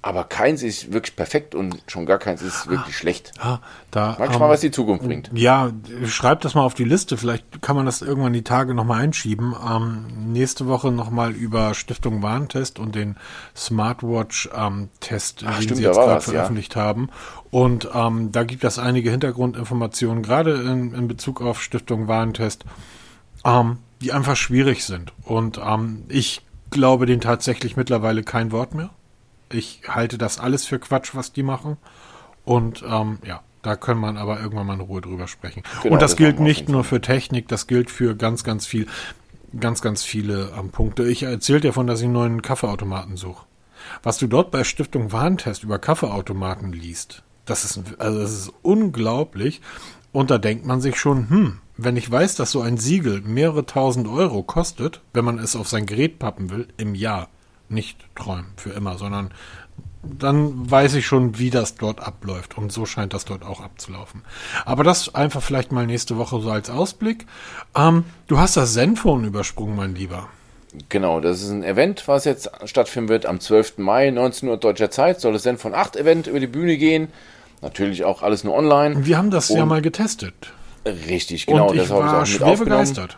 aber 0.05 0.23
keins 0.23 0.61
ist 0.61 0.93
wirklich 0.93 1.15
perfekt 1.15 1.55
und 1.55 1.81
schon 1.87 2.05
gar 2.05 2.19
keins 2.19 2.43
ist 2.43 2.67
wirklich 2.67 2.95
schlecht. 2.95 3.31
Ah, 3.39 3.57
da, 3.89 4.15
Mag 4.19 4.29
ich 4.29 4.35
ähm, 4.35 4.39
mal, 4.39 4.49
was 4.49 4.61
die 4.61 4.69
Zukunft 4.69 5.03
bringt. 5.03 5.31
Ja, 5.33 5.71
schreib 6.05 6.41
das 6.41 6.53
mal 6.53 6.61
auf 6.61 6.75
die 6.75 6.83
Liste. 6.83 7.17
Vielleicht 7.17 7.63
kann 7.63 7.75
man 7.75 7.87
das 7.87 8.03
irgendwann 8.03 8.31
die 8.31 8.43
Tage 8.43 8.75
nochmal 8.75 9.01
einschieben. 9.01 9.55
Ähm, 9.67 10.31
nächste 10.31 10.67
Woche 10.67 10.91
nochmal 10.91 11.31
über 11.31 11.73
Stiftung 11.73 12.21
Warentest 12.21 12.77
und 12.77 12.93
den 12.93 13.15
Smartwatch-Test, 13.55 15.41
ähm, 15.41 15.47
den 15.47 15.61
stimmt, 15.63 15.77
sie 15.77 15.83
jetzt 15.83 15.95
gerade 15.95 16.21
veröffentlicht 16.21 16.75
ja. 16.75 16.83
haben. 16.83 17.09
Und 17.49 17.89
ähm, 17.91 18.31
da 18.31 18.43
gibt 18.43 18.63
es 18.63 18.77
einige 18.77 19.09
Hintergrundinformationen, 19.09 20.21
gerade 20.21 20.53
in, 20.53 20.93
in 20.93 21.07
Bezug 21.07 21.41
auf 21.41 21.63
Stiftung 21.63 22.07
Warentest, 22.07 22.63
ähm, 23.43 23.79
die 24.01 24.13
einfach 24.13 24.35
schwierig 24.35 24.85
sind. 24.85 25.13
Und 25.23 25.59
ähm, 25.65 26.03
ich 26.09 26.43
glaube 26.69 27.07
den 27.07 27.21
tatsächlich 27.21 27.75
mittlerweile 27.75 28.21
kein 28.21 28.51
Wort 28.51 28.75
mehr. 28.75 28.91
Ich 29.51 29.81
halte 29.87 30.17
das 30.17 30.39
alles 30.39 30.65
für 30.65 30.79
Quatsch, 30.79 31.11
was 31.13 31.33
die 31.33 31.43
machen. 31.43 31.77
Und 32.43 32.83
ähm, 32.87 33.19
ja, 33.25 33.41
da 33.61 33.75
können 33.75 33.99
man 33.99 34.17
aber 34.17 34.39
irgendwann 34.39 34.67
mal 34.67 34.75
in 34.75 34.81
Ruhe 34.81 35.01
drüber 35.01 35.27
sprechen. 35.27 35.63
Genau, 35.81 35.95
und 35.95 36.01
das, 36.01 36.11
das 36.11 36.17
gilt 36.17 36.39
nicht 36.39 36.69
nur 36.69 36.83
für 36.83 37.01
Technik, 37.01 37.47
das 37.47 37.67
gilt 37.67 37.89
für 37.89 38.15
ganz, 38.15 38.43
ganz 38.43 38.67
viel, 38.67 38.85
ganz, 39.59 39.81
ganz 39.81 40.03
viele 40.03 40.51
ähm, 40.57 40.69
Punkte. 40.69 41.07
Ich 41.07 41.23
erzählte 41.23 41.67
davon, 41.67 41.87
dass 41.87 41.99
ich 41.99 42.05
einen 42.05 42.13
neuen 42.13 42.41
Kaffeeautomaten 42.41 43.17
suche. 43.17 43.45
Was 44.03 44.17
du 44.17 44.27
dort 44.27 44.51
bei 44.51 44.63
Stiftung 44.63 45.11
Warentest 45.11 45.63
über 45.63 45.79
Kaffeeautomaten 45.79 46.71
liest, 46.71 47.23
das 47.45 47.65
ist, 47.65 47.79
also 47.99 48.19
das 48.19 48.31
ist 48.31 48.53
unglaublich. 48.61 49.61
Und 50.11 50.31
da 50.31 50.37
denkt 50.37 50.65
man 50.65 50.79
sich 50.79 50.97
schon, 50.97 51.29
hm, 51.29 51.59
wenn 51.77 51.97
ich 51.97 52.09
weiß, 52.09 52.35
dass 52.35 52.51
so 52.51 52.61
ein 52.61 52.77
Siegel 52.77 53.21
mehrere 53.21 53.65
tausend 53.65 54.07
Euro 54.07 54.43
kostet, 54.43 55.01
wenn 55.13 55.25
man 55.25 55.39
es 55.39 55.55
auf 55.55 55.67
sein 55.67 55.85
Gerät 55.85 56.19
pappen 56.19 56.49
will, 56.49 56.67
im 56.77 56.95
Jahr, 56.95 57.27
nicht 57.69 57.97
träumen 58.15 58.47
für 58.57 58.71
immer, 58.71 58.97
sondern 58.97 59.31
dann 60.03 60.69
weiß 60.69 60.95
ich 60.95 61.05
schon, 61.05 61.39
wie 61.39 61.49
das 61.49 61.75
dort 61.75 61.99
abläuft. 61.99 62.57
Und 62.57 62.71
so 62.71 62.85
scheint 62.85 63.13
das 63.13 63.25
dort 63.25 63.43
auch 63.43 63.61
abzulaufen. 63.61 64.21
Aber 64.65 64.83
das 64.83 65.13
einfach 65.15 65.41
vielleicht 65.41 65.71
mal 65.71 65.85
nächste 65.85 66.17
Woche 66.17 66.39
so 66.41 66.51
als 66.51 66.69
Ausblick. 66.69 67.25
Ähm, 67.75 68.05
du 68.27 68.37
hast 68.37 68.57
das 68.57 68.73
Zenfone 68.73 69.27
übersprungen, 69.27 69.75
mein 69.75 69.95
Lieber. 69.95 70.29
Genau, 70.89 71.21
das 71.21 71.41
ist 71.41 71.49
ein 71.49 71.63
Event, 71.63 72.07
was 72.07 72.25
jetzt 72.25 72.51
stattfinden 72.65 73.09
wird 73.09 73.25
am 73.25 73.39
12. 73.39 73.77
Mai, 73.77 74.09
19 74.11 74.49
Uhr 74.49 74.57
deutscher 74.57 74.91
Zeit. 74.91 75.21
Soll 75.21 75.33
das 75.33 75.43
Zenfone 75.43 75.75
8 75.75 75.95
Event 75.95 76.27
über 76.27 76.39
die 76.39 76.47
Bühne 76.47 76.77
gehen. 76.77 77.07
Natürlich 77.61 78.03
auch 78.03 78.21
alles 78.21 78.43
nur 78.43 78.53
online. 78.53 79.05
Wir 79.05 79.17
haben 79.17 79.31
das 79.31 79.49
Und 79.49 79.57
ja 79.57 79.65
mal 79.65 79.81
getestet. 79.81 80.53
Richtig, 80.85 81.47
genau. 81.47 81.69
Und 81.69 81.75
ich 81.75 81.81
das 81.81 81.89
war 81.89 82.23
ich 82.23 82.35
schwer 82.35 82.57
begeistert 82.57 83.17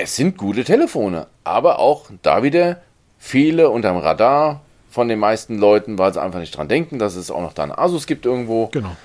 es 0.00 0.16
sind 0.16 0.36
gute 0.36 0.64
Telefone, 0.64 1.26
aber 1.44 1.78
auch 1.78 2.06
da 2.22 2.42
wieder 2.42 2.80
viele 3.18 3.70
unterm 3.70 3.98
Radar 3.98 4.62
von 4.90 5.08
den 5.08 5.18
meisten 5.18 5.58
Leuten, 5.58 5.98
weil 5.98 6.12
sie 6.12 6.20
einfach 6.20 6.40
nicht 6.40 6.56
dran 6.56 6.68
denken, 6.68 6.98
dass 6.98 7.14
es 7.14 7.30
auch 7.30 7.42
noch 7.42 7.52
da 7.52 7.62
einen 7.62 7.72
Asus 7.72 8.06
gibt 8.06 8.26
irgendwo. 8.26 8.68
Genau. 8.68 8.96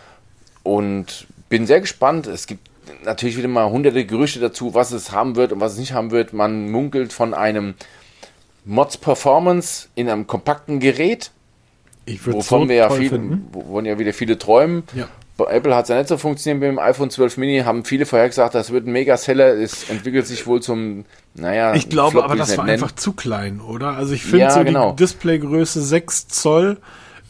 Und 0.63 1.27
bin 1.49 1.67
sehr 1.67 1.81
gespannt. 1.81 2.27
Es 2.27 2.47
gibt 2.47 2.69
natürlich 3.03 3.37
wieder 3.37 3.47
mal 3.47 3.69
hunderte 3.69 4.05
Gerüchte 4.05 4.39
dazu, 4.39 4.73
was 4.73 4.91
es 4.91 5.11
haben 5.11 5.35
wird 5.35 5.51
und 5.51 5.59
was 5.59 5.73
es 5.73 5.79
nicht 5.79 5.93
haben 5.93 6.11
wird. 6.11 6.33
Man 6.33 6.71
munkelt 6.71 7.13
von 7.13 7.33
einem 7.33 7.75
Mods 8.63 8.97
Performance 8.97 9.89
in 9.95 10.09
einem 10.09 10.25
kompakten 10.25 10.79
Gerät. 10.79 11.31
Ich 12.05 12.25
wovon 12.25 12.63
so 12.63 12.69
wir 12.69 12.75
ja 12.75 12.89
viele, 12.89 13.39
wovon 13.51 13.85
ja 13.85 13.99
wieder 13.99 14.13
viele 14.13 14.39
träumen. 14.39 14.83
Ja. 14.95 15.07
Bei 15.38 15.45
Apple 15.45 15.75
hat 15.75 15.83
es 15.83 15.89
ja 15.89 15.97
nicht 15.97 16.07
so 16.07 16.17
funktioniert 16.17 16.61
mit 16.61 16.69
dem 16.69 16.79
iPhone 16.79 17.09
12 17.09 17.38
Mini, 17.38 17.59
haben 17.59 17.83
viele 17.83 18.05
vorher 18.05 18.29
gesagt, 18.29 18.55
das 18.55 18.71
wird 18.71 18.88
ein 18.88 18.93
Mega-Seller, 18.93 19.55
es 19.55 19.89
entwickelt 19.89 20.25
sich 20.27 20.47
wohl 20.47 20.61
zum, 20.61 21.03
naja, 21.33 21.73
Ich 21.75 21.89
glaube 21.89 22.11
Flop, 22.11 22.23
aber, 22.23 22.36
das 22.38 22.57
war 22.57 22.65
nennen. 22.65 22.81
einfach 22.81 22.95
zu 22.95 23.11
klein, 23.11 23.59
oder? 23.59 23.97
Also 23.97 24.13
ich 24.13 24.23
finde 24.23 24.39
ja, 24.39 24.51
so 24.51 24.63
genau. 24.63 24.91
die 24.91 24.97
Displaygröße 24.97 25.81
6 25.81 26.29
Zoll 26.29 26.77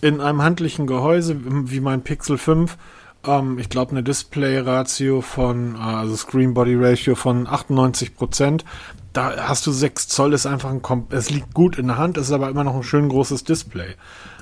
in 0.02 0.22
einem 0.22 0.44
handlichen 0.44 0.86
Gehäuse, 0.86 1.36
wie 1.44 1.80
mein 1.80 2.04
Pixel 2.04 2.38
5, 2.38 2.78
ähm, 3.26 3.58
ich 3.60 3.70
glaube, 3.70 3.92
eine 3.92 4.04
Display-Ratio 4.04 5.22
von, 5.22 5.76
äh, 5.76 5.80
also 5.80 6.16
Screen-Body-Ratio 6.16 7.16
von 7.16 7.48
98 7.48 8.16
Prozent. 8.16 8.66
Da 9.14 9.48
hast 9.48 9.66
du 9.66 9.72
6 9.72 10.08
Zoll, 10.10 10.34
ist 10.34 10.46
einfach 10.46 10.70
ein, 10.70 10.82
Kom 10.82 11.08
es 11.10 11.30
liegt 11.30 11.54
gut 11.54 11.78
in 11.78 11.88
der 11.88 11.98
Hand, 11.98 12.18
ist 12.18 12.32
aber 12.32 12.50
immer 12.50 12.64
noch 12.64 12.76
ein 12.76 12.84
schön 12.84 13.10
großes 13.10 13.46
Display. 13.46 13.96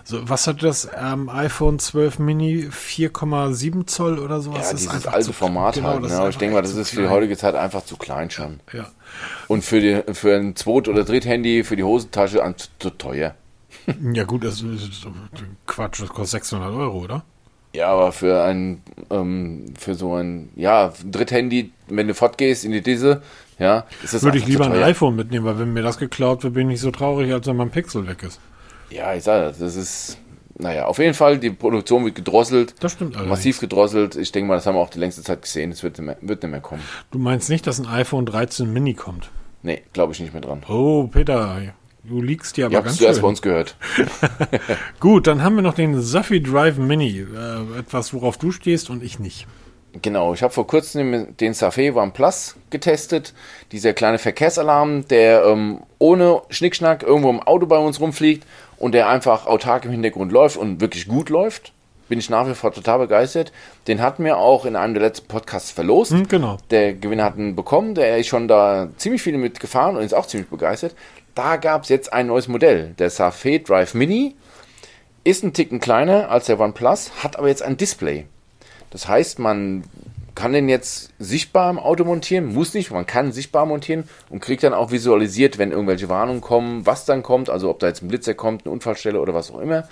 So, 0.05 0.27
was 0.27 0.47
hat 0.47 0.61
das 0.63 0.89
ähm, 1.01 1.29
iPhone 1.29 1.79
12 1.79 2.19
Mini 2.19 2.67
4,7 2.69 3.85
Zoll 3.87 4.19
oder 4.19 4.41
sowas? 4.41 4.57
Ja, 4.57 4.71
Das 4.71 4.73
ist 4.73 4.79
dieses 4.81 4.93
einfach 4.93 5.13
alte 5.13 5.25
zu- 5.27 5.33
Format 5.33 5.75
genau, 5.75 5.89
halt. 5.89 6.01
Ne? 6.01 6.07
ist 6.07 6.13
Aber 6.13 6.29
ich 6.29 6.37
denke 6.37 6.55
mal, 6.55 6.61
das 6.61 6.75
ist 6.75 6.89
für 6.89 7.03
die 7.03 7.07
heutige 7.09 7.37
Zeit 7.37 7.55
einfach 7.55 7.85
zu 7.85 7.95
klein 7.95 8.29
schon. 8.29 8.59
Ja. 8.73 8.87
Und 9.47 9.63
für, 9.63 9.79
die, 9.79 10.13
für 10.13 10.35
ein 10.35 10.55
Zweit- 10.55 10.89
oder 10.89 11.05
Dritthandy, 11.05 11.63
für 11.63 11.75
die 11.77 11.83
Hosentasche 11.83 12.43
an, 12.43 12.57
zu, 12.57 12.67
zu 12.79 12.89
teuer. 12.89 13.35
ja, 14.13 14.23
gut, 14.25 14.43
das 14.43 14.61
ist 14.61 15.07
Quatsch, 15.67 16.01
das 16.01 16.09
kostet 16.09 16.41
600 16.41 16.73
Euro, 16.73 16.99
oder? 16.99 17.23
Ja, 17.73 17.87
aber 17.87 18.11
für 18.11 18.43
ein, 18.43 18.83
ähm, 19.09 19.73
für 19.79 19.95
so 19.95 20.15
ein, 20.15 20.49
ja, 20.55 20.93
Dritthandy, 21.09 21.71
wenn 21.87 22.07
du 22.07 22.13
fortgehst 22.13 22.65
in 22.65 22.71
die 22.71 22.81
Disse, 22.81 23.23
ja, 23.57 23.85
ist 24.03 24.13
das 24.13 24.23
Würde 24.23 24.37
ich 24.37 24.45
lieber 24.45 24.65
ein 24.65 24.83
iPhone 24.83 25.15
mitnehmen, 25.15 25.45
weil 25.45 25.57
wenn 25.59 25.73
mir 25.73 25.81
das 25.81 25.97
geklaut 25.97 26.43
wird, 26.43 26.53
bin 26.53 26.69
ich 26.69 26.81
so 26.81 26.91
traurig, 26.91 27.31
als 27.33 27.47
wenn 27.47 27.55
mein 27.55 27.71
Pixel 27.71 28.05
weg 28.05 28.21
ist. 28.23 28.39
Ja, 28.89 29.13
ich 29.15 29.23
sage, 29.23 29.53
das 29.59 29.75
ist, 29.75 30.17
naja, 30.57 30.85
auf 30.85 30.99
jeden 30.99 31.13
Fall, 31.13 31.39
die 31.39 31.49
Produktion 31.49 32.05
wird 32.05 32.15
gedrosselt, 32.15 32.75
Das 32.79 32.91
stimmt 32.93 33.15
allerdings. 33.15 33.37
massiv 33.37 33.59
gedrosselt. 33.59 34.15
Ich 34.15 34.31
denke 34.31 34.47
mal, 34.49 34.55
das 34.55 34.65
haben 34.67 34.75
wir 34.75 34.81
auch 34.81 34.89
die 34.89 34.99
längste 34.99 35.23
Zeit 35.23 35.41
gesehen. 35.41 35.71
Es 35.71 35.81
wird, 35.83 35.97
nicht 35.97 36.05
mehr- 36.05 36.17
wird 36.21 36.43
nicht 36.43 36.51
mehr 36.51 36.61
kommen. 36.61 36.81
Du 37.11 37.17
meinst 37.19 37.49
nicht, 37.49 37.65
dass 37.67 37.79
ein 37.79 37.87
iPhone 37.87 38.25
13 38.25 38.71
Mini 38.71 38.93
kommt? 38.93 39.29
Nee, 39.63 39.81
glaube 39.93 40.13
ich 40.13 40.19
nicht 40.19 40.33
mehr 40.33 40.41
dran. 40.41 40.61
Oh, 40.67 41.07
Peter, 41.07 41.59
du 42.03 42.21
liegst 42.21 42.57
dir 42.57 42.65
aber 42.65 42.73
Ihr 42.73 42.77
habt 42.77 42.85
ganz 42.87 42.95
es 42.95 43.01
zuerst 43.01 43.19
bei 43.21 43.25
schön. 43.25 43.29
uns 43.29 43.41
gehört. 43.41 43.75
Gut, 44.99 45.27
dann 45.27 45.43
haben 45.43 45.55
wir 45.55 45.61
noch 45.61 45.73
den 45.73 45.99
Safi 46.01 46.41
Drive 46.41 46.77
Mini. 46.77 47.19
Äh, 47.21 47.79
etwas, 47.79 48.13
worauf 48.13 48.37
du 48.37 48.51
stehst 48.51 48.89
und 48.89 49.03
ich 49.03 49.19
nicht. 49.19 49.47
Genau, 50.01 50.33
ich 50.33 50.41
habe 50.41 50.51
vor 50.51 50.65
kurzem 50.65 51.37
den 51.37 51.53
Safé 51.53 51.93
OnePlus 51.93 52.55
getestet. 52.71 53.33
Dieser 53.71 53.93
kleine 53.93 54.17
Verkehrsalarm, 54.17 55.07
der 55.07 55.45
ähm, 55.45 55.81
ohne 55.99 56.41
Schnickschnack 56.49 57.03
irgendwo 57.03 57.29
im 57.29 57.39
Auto 57.39 57.67
bei 57.67 57.77
uns 57.77 57.99
rumfliegt 57.99 58.43
und 58.83 58.91
der 58.91 59.07
einfach 59.07 59.45
autark 59.45 59.85
im 59.85 59.91
Hintergrund 59.91 60.33
läuft 60.33 60.57
und 60.57 60.81
wirklich 60.81 61.07
gut 61.07 61.29
läuft. 61.29 61.71
Bin 62.09 62.19
ich 62.19 62.29
nach 62.29 62.49
wie 62.49 62.53
vor 62.53 62.73
total 62.73 62.99
begeistert. 62.99 63.53
Den 63.87 64.01
hatten 64.01 64.25
wir 64.25 64.37
auch 64.37 64.65
in 64.65 64.75
einem 64.75 64.93
der 64.93 65.03
letzten 65.03 65.29
Podcasts 65.29 65.71
verlost. 65.71 66.11
Hm, 66.11 66.27
genau. 66.27 66.57
Der 66.69 66.93
Gewinner 66.93 67.23
hat 67.23 67.37
ihn 67.37 67.55
bekommen, 67.55 67.95
der 67.95 68.17
ist 68.17 68.27
schon 68.27 68.49
da 68.49 68.89
ziemlich 68.97 69.21
viele 69.21 69.37
mitgefahren 69.37 69.95
und 69.95 70.03
ist 70.03 70.13
auch 70.13 70.25
ziemlich 70.25 70.49
begeistert. 70.49 70.95
Da 71.33 71.55
gab 71.55 71.83
es 71.83 71.89
jetzt 71.89 72.11
ein 72.11 72.27
neues 72.27 72.49
Modell. 72.49 72.93
Der 72.99 73.09
Safé 73.09 73.65
Drive 73.65 73.93
Mini 73.93 74.35
ist 75.23 75.45
ein 75.45 75.53
Ticken 75.53 75.79
kleiner 75.79 76.29
als 76.29 76.47
der 76.47 76.59
OnePlus, 76.59 77.23
hat 77.23 77.37
aber 77.37 77.47
jetzt 77.47 77.63
ein 77.63 77.77
Display. 77.77 78.25
Das 78.89 79.07
heißt, 79.07 79.39
man 79.39 79.85
kann 80.35 80.53
den 80.53 80.69
jetzt 80.69 81.11
sichtbar 81.19 81.69
im 81.69 81.79
Auto 81.79 82.03
montieren, 82.03 82.53
muss 82.53 82.73
nicht, 82.73 82.91
man 82.91 83.05
kann 83.05 83.31
sichtbar 83.31 83.65
montieren 83.65 84.09
und 84.29 84.39
kriegt 84.39 84.63
dann 84.63 84.73
auch 84.73 84.91
visualisiert, 84.91 85.57
wenn 85.57 85.71
irgendwelche 85.71 86.09
Warnungen 86.09 86.41
kommen, 86.41 86.85
was 86.85 87.05
dann 87.05 87.23
kommt, 87.23 87.49
also 87.49 87.69
ob 87.69 87.79
da 87.79 87.87
jetzt 87.87 88.01
ein 88.01 88.07
Blitzer 88.07 88.33
kommt, 88.33 88.65
eine 88.65 88.71
Unfallstelle 88.71 89.19
oder 89.19 89.33
was 89.33 89.51
auch 89.51 89.59
immer. 89.59 89.87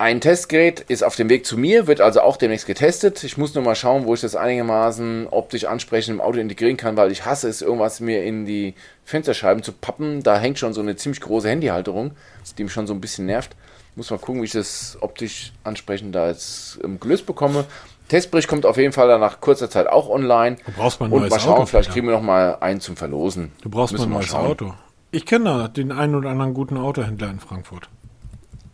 Ein 0.00 0.20
Testgerät 0.20 0.78
ist 0.78 1.02
auf 1.02 1.16
dem 1.16 1.28
Weg 1.28 1.44
zu 1.44 1.58
mir, 1.58 1.88
wird 1.88 2.00
also 2.00 2.20
auch 2.20 2.36
demnächst 2.36 2.68
getestet. 2.68 3.24
Ich 3.24 3.36
muss 3.36 3.54
nur 3.54 3.64
mal 3.64 3.74
schauen, 3.74 4.06
wo 4.06 4.14
ich 4.14 4.20
das 4.20 4.36
einigermaßen 4.36 5.26
optisch 5.28 5.64
ansprechend 5.64 6.14
im 6.14 6.20
Auto 6.20 6.38
integrieren 6.38 6.76
kann, 6.76 6.96
weil 6.96 7.10
ich 7.10 7.24
hasse 7.24 7.48
es, 7.48 7.62
irgendwas 7.62 7.98
mir 7.98 8.22
in 8.22 8.46
die 8.46 8.74
Fensterscheiben 9.04 9.64
zu 9.64 9.72
pappen. 9.72 10.22
Da 10.22 10.38
hängt 10.38 10.60
schon 10.60 10.72
so 10.72 10.80
eine 10.80 10.94
ziemlich 10.94 11.20
große 11.20 11.48
Handyhalterung, 11.48 12.12
die 12.56 12.62
mich 12.62 12.72
schon 12.72 12.86
so 12.86 12.94
ein 12.94 13.00
bisschen 13.00 13.26
nervt. 13.26 13.56
Muss 13.96 14.10
mal 14.10 14.20
gucken, 14.20 14.40
wie 14.40 14.46
ich 14.46 14.52
das 14.52 14.96
optisch 15.00 15.52
ansprechend 15.64 16.14
da 16.14 16.28
jetzt 16.28 16.78
gelöst 17.00 17.26
bekomme. 17.26 17.64
Testbericht 18.08 18.48
kommt 18.48 18.64
auf 18.66 18.76
jeden 18.76 18.92
Fall 18.92 19.06
dann 19.08 19.20
nach 19.20 19.40
kurzer 19.40 19.68
Zeit 19.70 19.86
auch 19.86 20.08
online. 20.08 20.56
Du 20.66 20.72
brauchst 20.72 20.98
mal 21.00 21.06
ein 21.06 21.12
Und 21.12 21.20
neues 21.20 21.30
mal 21.30 21.40
schauen, 21.40 21.54
Auto. 21.58 21.66
vielleicht 21.66 21.90
kriegen 21.92 22.06
wir 22.06 22.14
noch 22.14 22.22
mal 22.22 22.56
einen 22.60 22.80
zum 22.80 22.96
Verlosen. 22.96 23.52
Du 23.62 23.68
brauchst 23.70 23.92
mal 23.92 23.98
Müssen 23.98 24.08
ein 24.10 24.12
wir 24.12 24.18
neues 24.18 24.28
schauen. 24.28 24.46
Auto. 24.46 24.74
Ich 25.10 25.24
kenne 25.26 25.44
da 25.44 25.68
den 25.68 25.92
einen 25.92 26.14
oder 26.14 26.30
anderen 26.30 26.54
guten 26.54 26.76
Autohändler 26.76 27.30
in 27.30 27.38
Frankfurt. 27.40 27.88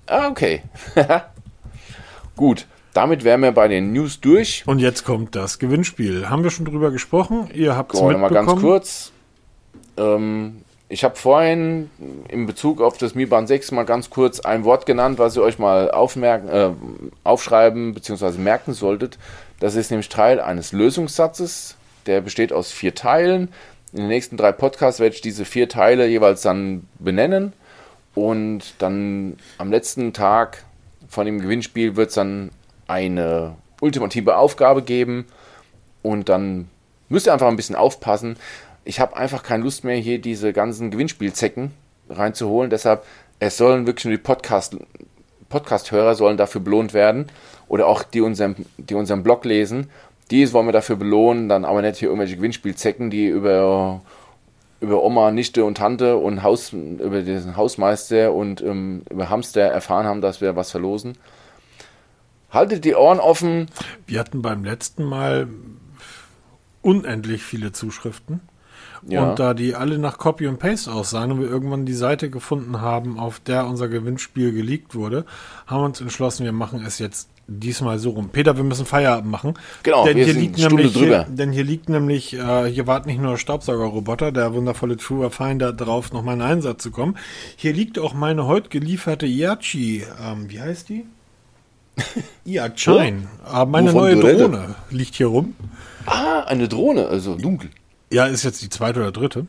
Ah, 0.07 0.29
okay. 0.29 0.63
Gut, 2.37 2.67
damit 2.93 3.25
wären 3.25 3.41
wir 3.43 3.53
bei 3.53 3.69
den 3.69 3.93
News 3.93 4.21
durch. 4.21 4.65
Und 4.67 4.79
jetzt 4.81 5.05
kommt 5.05 5.35
das 5.37 5.59
Gewinnspiel. 5.59 6.29
Haben 6.29 6.43
wir 6.43 6.51
schon 6.51 6.65
drüber 6.65 6.91
gesprochen? 6.91 7.49
Ihr 7.55 7.77
habt 7.77 7.95
es 7.95 8.01
mitbekommen. 8.01 8.35
ganz 8.35 8.61
kurz. 8.61 9.13
Ähm, 9.97 10.64
ich 10.89 11.03
habe 11.03 11.17
vorhin 11.17 11.91
in 12.29 12.47
Bezug 12.47 12.81
auf 12.81 12.99
das 12.99 13.15
Mi 13.15 13.27
Band 13.27 13.49
6 13.49 13.73
mal 13.73 13.85
ganz 13.85 14.11
kurz 14.11 14.41
ein 14.41 14.65
Wort 14.65 14.87
genannt, 14.87 15.19
was 15.19 15.37
ihr 15.37 15.43
euch 15.43 15.59
mal 15.59 15.91
aufmerken, 15.91 16.49
äh, 16.49 16.71
aufschreiben 17.25 17.95
bzw. 17.95 18.39
merken 18.39 18.75
solltet. 18.75 19.19
Das 19.61 19.77
ist 19.77 19.91
nämlich 19.91 20.09
Teil 20.09 20.41
eines 20.41 20.73
Lösungssatzes. 20.73 21.77
Der 22.07 22.21
besteht 22.21 22.53
aus 22.53 22.71
vier 22.71 22.95
Teilen. 22.95 23.49
In 23.93 24.01
den 24.01 24.09
nächsten 24.09 24.37
drei 24.37 24.53
Podcasts 24.53 25.01
werde 25.01 25.15
ich 25.15 25.23
diese 25.23 25.45
vier 25.45 25.69
Teile 25.69 26.07
jeweils 26.07 26.43
dann 26.43 26.87
benennen. 26.99 27.55
Und 28.15 28.75
dann 28.79 29.39
am 29.59 29.71
letzten 29.71 30.13
Tag 30.13 30.65
von 31.09 31.27
dem 31.27 31.41
Gewinnspiel 31.41 31.97
wird 31.97 32.09
es 32.11 32.15
dann 32.15 32.51
eine 32.87 33.55
ultimative 33.81 34.37
Aufgabe 34.37 34.83
geben. 34.83 35.27
Und 36.03 36.29
dann 36.29 36.69
müsst 37.09 37.27
ihr 37.27 37.33
einfach 37.33 37.49
ein 37.49 37.57
bisschen 37.57 37.77
aufpassen. 37.77 38.37
Ich 38.85 39.01
habe 39.01 39.17
einfach 39.17 39.43
keine 39.43 39.65
Lust 39.65 39.85
mehr, 39.85 39.97
hier 39.97 40.21
diese 40.21 40.53
ganzen 40.53 40.91
Gewinnspielzecken 40.91 41.73
reinzuholen. 42.09 42.71
Deshalb, 42.71 43.05
es 43.39 43.57
sollen 43.57 43.87
wirklich 43.87 44.05
nur 44.05 44.13
die 44.13 44.23
Podcast, 44.23 44.77
Podcast-Hörer 45.49 46.15
sollen 46.15 46.37
dafür 46.37 46.61
belohnt 46.61 46.95
werden. 46.95 47.27
Oder 47.69 47.87
auch 47.87 48.03
die 48.03 48.21
unseren, 48.21 48.67
die 48.77 48.95
unseren 48.95 49.23
Blog 49.23 49.45
lesen. 49.45 49.91
Die 50.31 50.53
wollen 50.53 50.67
wir 50.67 50.73
dafür 50.73 50.97
belohnen. 50.97 51.49
Dann 51.49 51.65
aber 51.65 51.83
nicht 51.83 51.97
hier 51.97 52.09
irgendwelche 52.09 52.37
Gewinnspielzecken, 52.37 53.11
die 53.11 53.27
über, 53.27 54.03
über 54.81 55.03
Oma, 55.03 55.31
Nichte 55.31 55.65
und 55.65 55.79
Tante 55.79 56.17
und 56.17 56.43
Haus, 56.43 56.73
über 56.73 57.23
den 57.23 57.57
Hausmeister 57.57 58.33
und 58.33 58.61
ähm, 58.63 59.03
über 59.11 59.31
Hamster 59.31 59.63
erfahren 59.63 60.07
haben, 60.07 60.21
dass 60.21 60.41
wir 60.41 60.57
was 60.57 60.71
verlosen. 60.71 61.17
Haltet 62.51 62.85
die 62.85 62.95
Ohren 62.95 63.19
offen. 63.19 63.69
Wir 64.07 64.21
hatten 64.21 64.43
beim 64.43 64.65
letzten 64.65 65.05
Mal 65.05 65.49
unendlich 66.83 67.43
viele 67.43 67.73
Zuschriften. 67.73 68.41
Ja. 69.07 69.31
Und 69.31 69.39
da 69.39 69.55
die 69.55 69.75
alle 69.75 69.99
nach 69.99 70.19
Copy 70.19 70.47
und 70.47 70.59
Paste 70.59 70.91
aussahen 70.93 71.33
und 71.33 71.41
wir 71.41 71.49
irgendwann 71.49 71.85
die 71.85 71.95
Seite 71.95 72.31
gefunden 72.31 72.81
haben, 72.81 73.19
auf 73.19 73.39
der 73.39 73.67
unser 73.67 73.89
Gewinnspiel 73.89 74.53
geleakt 74.53 74.95
wurde, 74.95 75.27
haben 75.67 75.83
wir 75.83 75.87
uns 75.87 76.01
entschlossen, 76.01 76.45
wir 76.45 76.53
machen 76.53 76.83
es 76.85 76.99
jetzt 76.99 77.29
diesmal 77.47 77.99
so 77.99 78.11
rum. 78.11 78.31
Peter, 78.31 78.57
wir 78.57 78.65
müssen 78.65 78.87
Feierabend 78.87 79.31
machen. 79.31 79.55
Genau, 79.83 80.05
denn 80.07 80.17
wir 80.17 80.25
hier 80.25 80.35
liegt 80.35 80.59
nämlich, 80.59 80.95
drüber. 80.95 81.27
Hier, 81.27 81.27
denn 81.29 81.53
hier 81.53 81.65
liegt 81.65 81.89
nämlich, 81.89 82.35
äh, 82.35 82.65
hier 82.71 82.87
wartet 82.87 83.07
nicht 83.07 83.21
nur 83.21 83.33
der 83.33 83.39
Staubsaugerroboter, 83.39 84.33
der 84.33 84.55
wundervolle 84.55 84.97
Truer 84.97 85.31
Finder 85.31 85.73
drauf, 85.73 86.13
noch 86.13 86.23
mal 86.23 86.35
in 86.35 86.43
Einsatz 86.43 86.83
zu 86.83 86.91
kommen. 86.91 87.19
Hier 87.57 87.73
liegt 87.73 87.99
auch 87.99 88.15
meine 88.15 88.47
heute 88.47 88.71
gelieferte 88.71 89.27
Iachi, 89.27 90.05
ähm, 90.23 90.51
wie 90.51 90.61
heißt 90.61 90.89
die? 90.89 91.05
Iachine. 92.45 93.29
Ah, 93.45 93.67
meine 93.67 93.93
Wovon 93.93 94.19
neue? 94.19 94.37
Drohne 94.37 94.75
liegt 94.91 95.15
hier 95.15 95.27
rum. 95.27 95.55
Ah, 96.07 96.41
eine 96.47 96.69
Drohne, 96.69 97.07
also 97.07 97.35
dunkel. 97.37 97.71
Ja, 98.13 98.27
ist 98.27 98.43
jetzt 98.45 98.63
die 98.63 98.69
zweite 98.69 99.01
oder 99.01 99.13
dritte. 99.13 99.47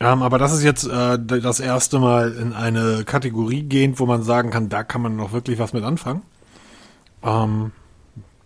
Ähm, 0.00 0.22
aber 0.22 0.38
das 0.38 0.52
ist 0.52 0.62
jetzt 0.62 0.84
äh, 0.86 1.18
das 1.18 1.58
erste 1.60 1.98
Mal 1.98 2.32
in 2.32 2.52
eine 2.52 3.04
Kategorie 3.04 3.62
gehend, 3.64 3.98
wo 3.98 4.06
man 4.06 4.22
sagen 4.22 4.50
kann, 4.50 4.68
da 4.68 4.84
kann 4.84 5.02
man 5.02 5.16
noch 5.16 5.32
wirklich 5.32 5.58
was 5.58 5.72
mit 5.72 5.82
anfangen. 5.82 6.22
Ähm, 7.24 7.72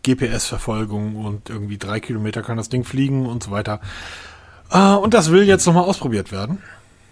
GPS-Verfolgung 0.03 1.17
und 1.25 1.51
irgendwie 1.51 1.79
drei 1.79 2.01
Kilometer 2.01 2.43
kann 2.43 2.57
das 2.57 2.69
Ding 2.71 2.85
fliegen 2.85 3.27
und 3.27 3.43
so 3.43 3.51
weiter. 3.51 3.81
Äh, 4.71 4.95
und 4.95 5.15
das 5.15 5.31
will 5.31 5.43
jetzt 5.45 5.67
nochmal 5.67 5.85
ausprobiert 5.85 6.33
werden. 6.33 6.63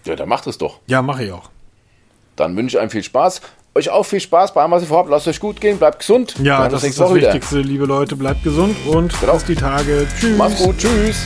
Ja, 0.05 0.15
dann 0.15 0.27
macht 0.27 0.47
es 0.47 0.57
doch. 0.57 0.79
Ja, 0.87 1.01
mache 1.03 1.23
ich 1.25 1.31
auch. 1.31 1.49
Dann 2.35 2.55
wünsche 2.57 2.77
ich 2.77 2.81
einem 2.81 2.89
viel 2.89 3.03
Spaß. 3.03 3.41
Euch 3.75 3.89
auch 3.91 4.03
viel 4.03 4.19
Spaß 4.19 4.53
bei 4.53 4.61
allem, 4.61 4.71
was 4.71 4.81
ihr 4.81 4.87
vorhabt. 4.87 5.09
Lasst 5.09 5.27
euch 5.27 5.39
gut 5.39 5.61
gehen, 5.61 5.77
bleibt 5.77 5.99
gesund. 5.99 6.35
Ja, 6.43 6.67
das 6.67 6.83
ist 6.83 6.99
das 6.99 7.13
wieder. 7.13 7.27
Wichtigste, 7.27 7.59
liebe 7.61 7.85
Leute. 7.85 8.15
Bleibt 8.15 8.43
gesund 8.43 8.75
und 8.87 9.17
Genau. 9.21 9.33
bis 9.33 9.45
die 9.45 9.55
Tage. 9.55 10.07
Tschüss. 10.19 10.37
Macht's 10.37 10.61
gut, 10.61 10.77
tschüss. 10.77 11.25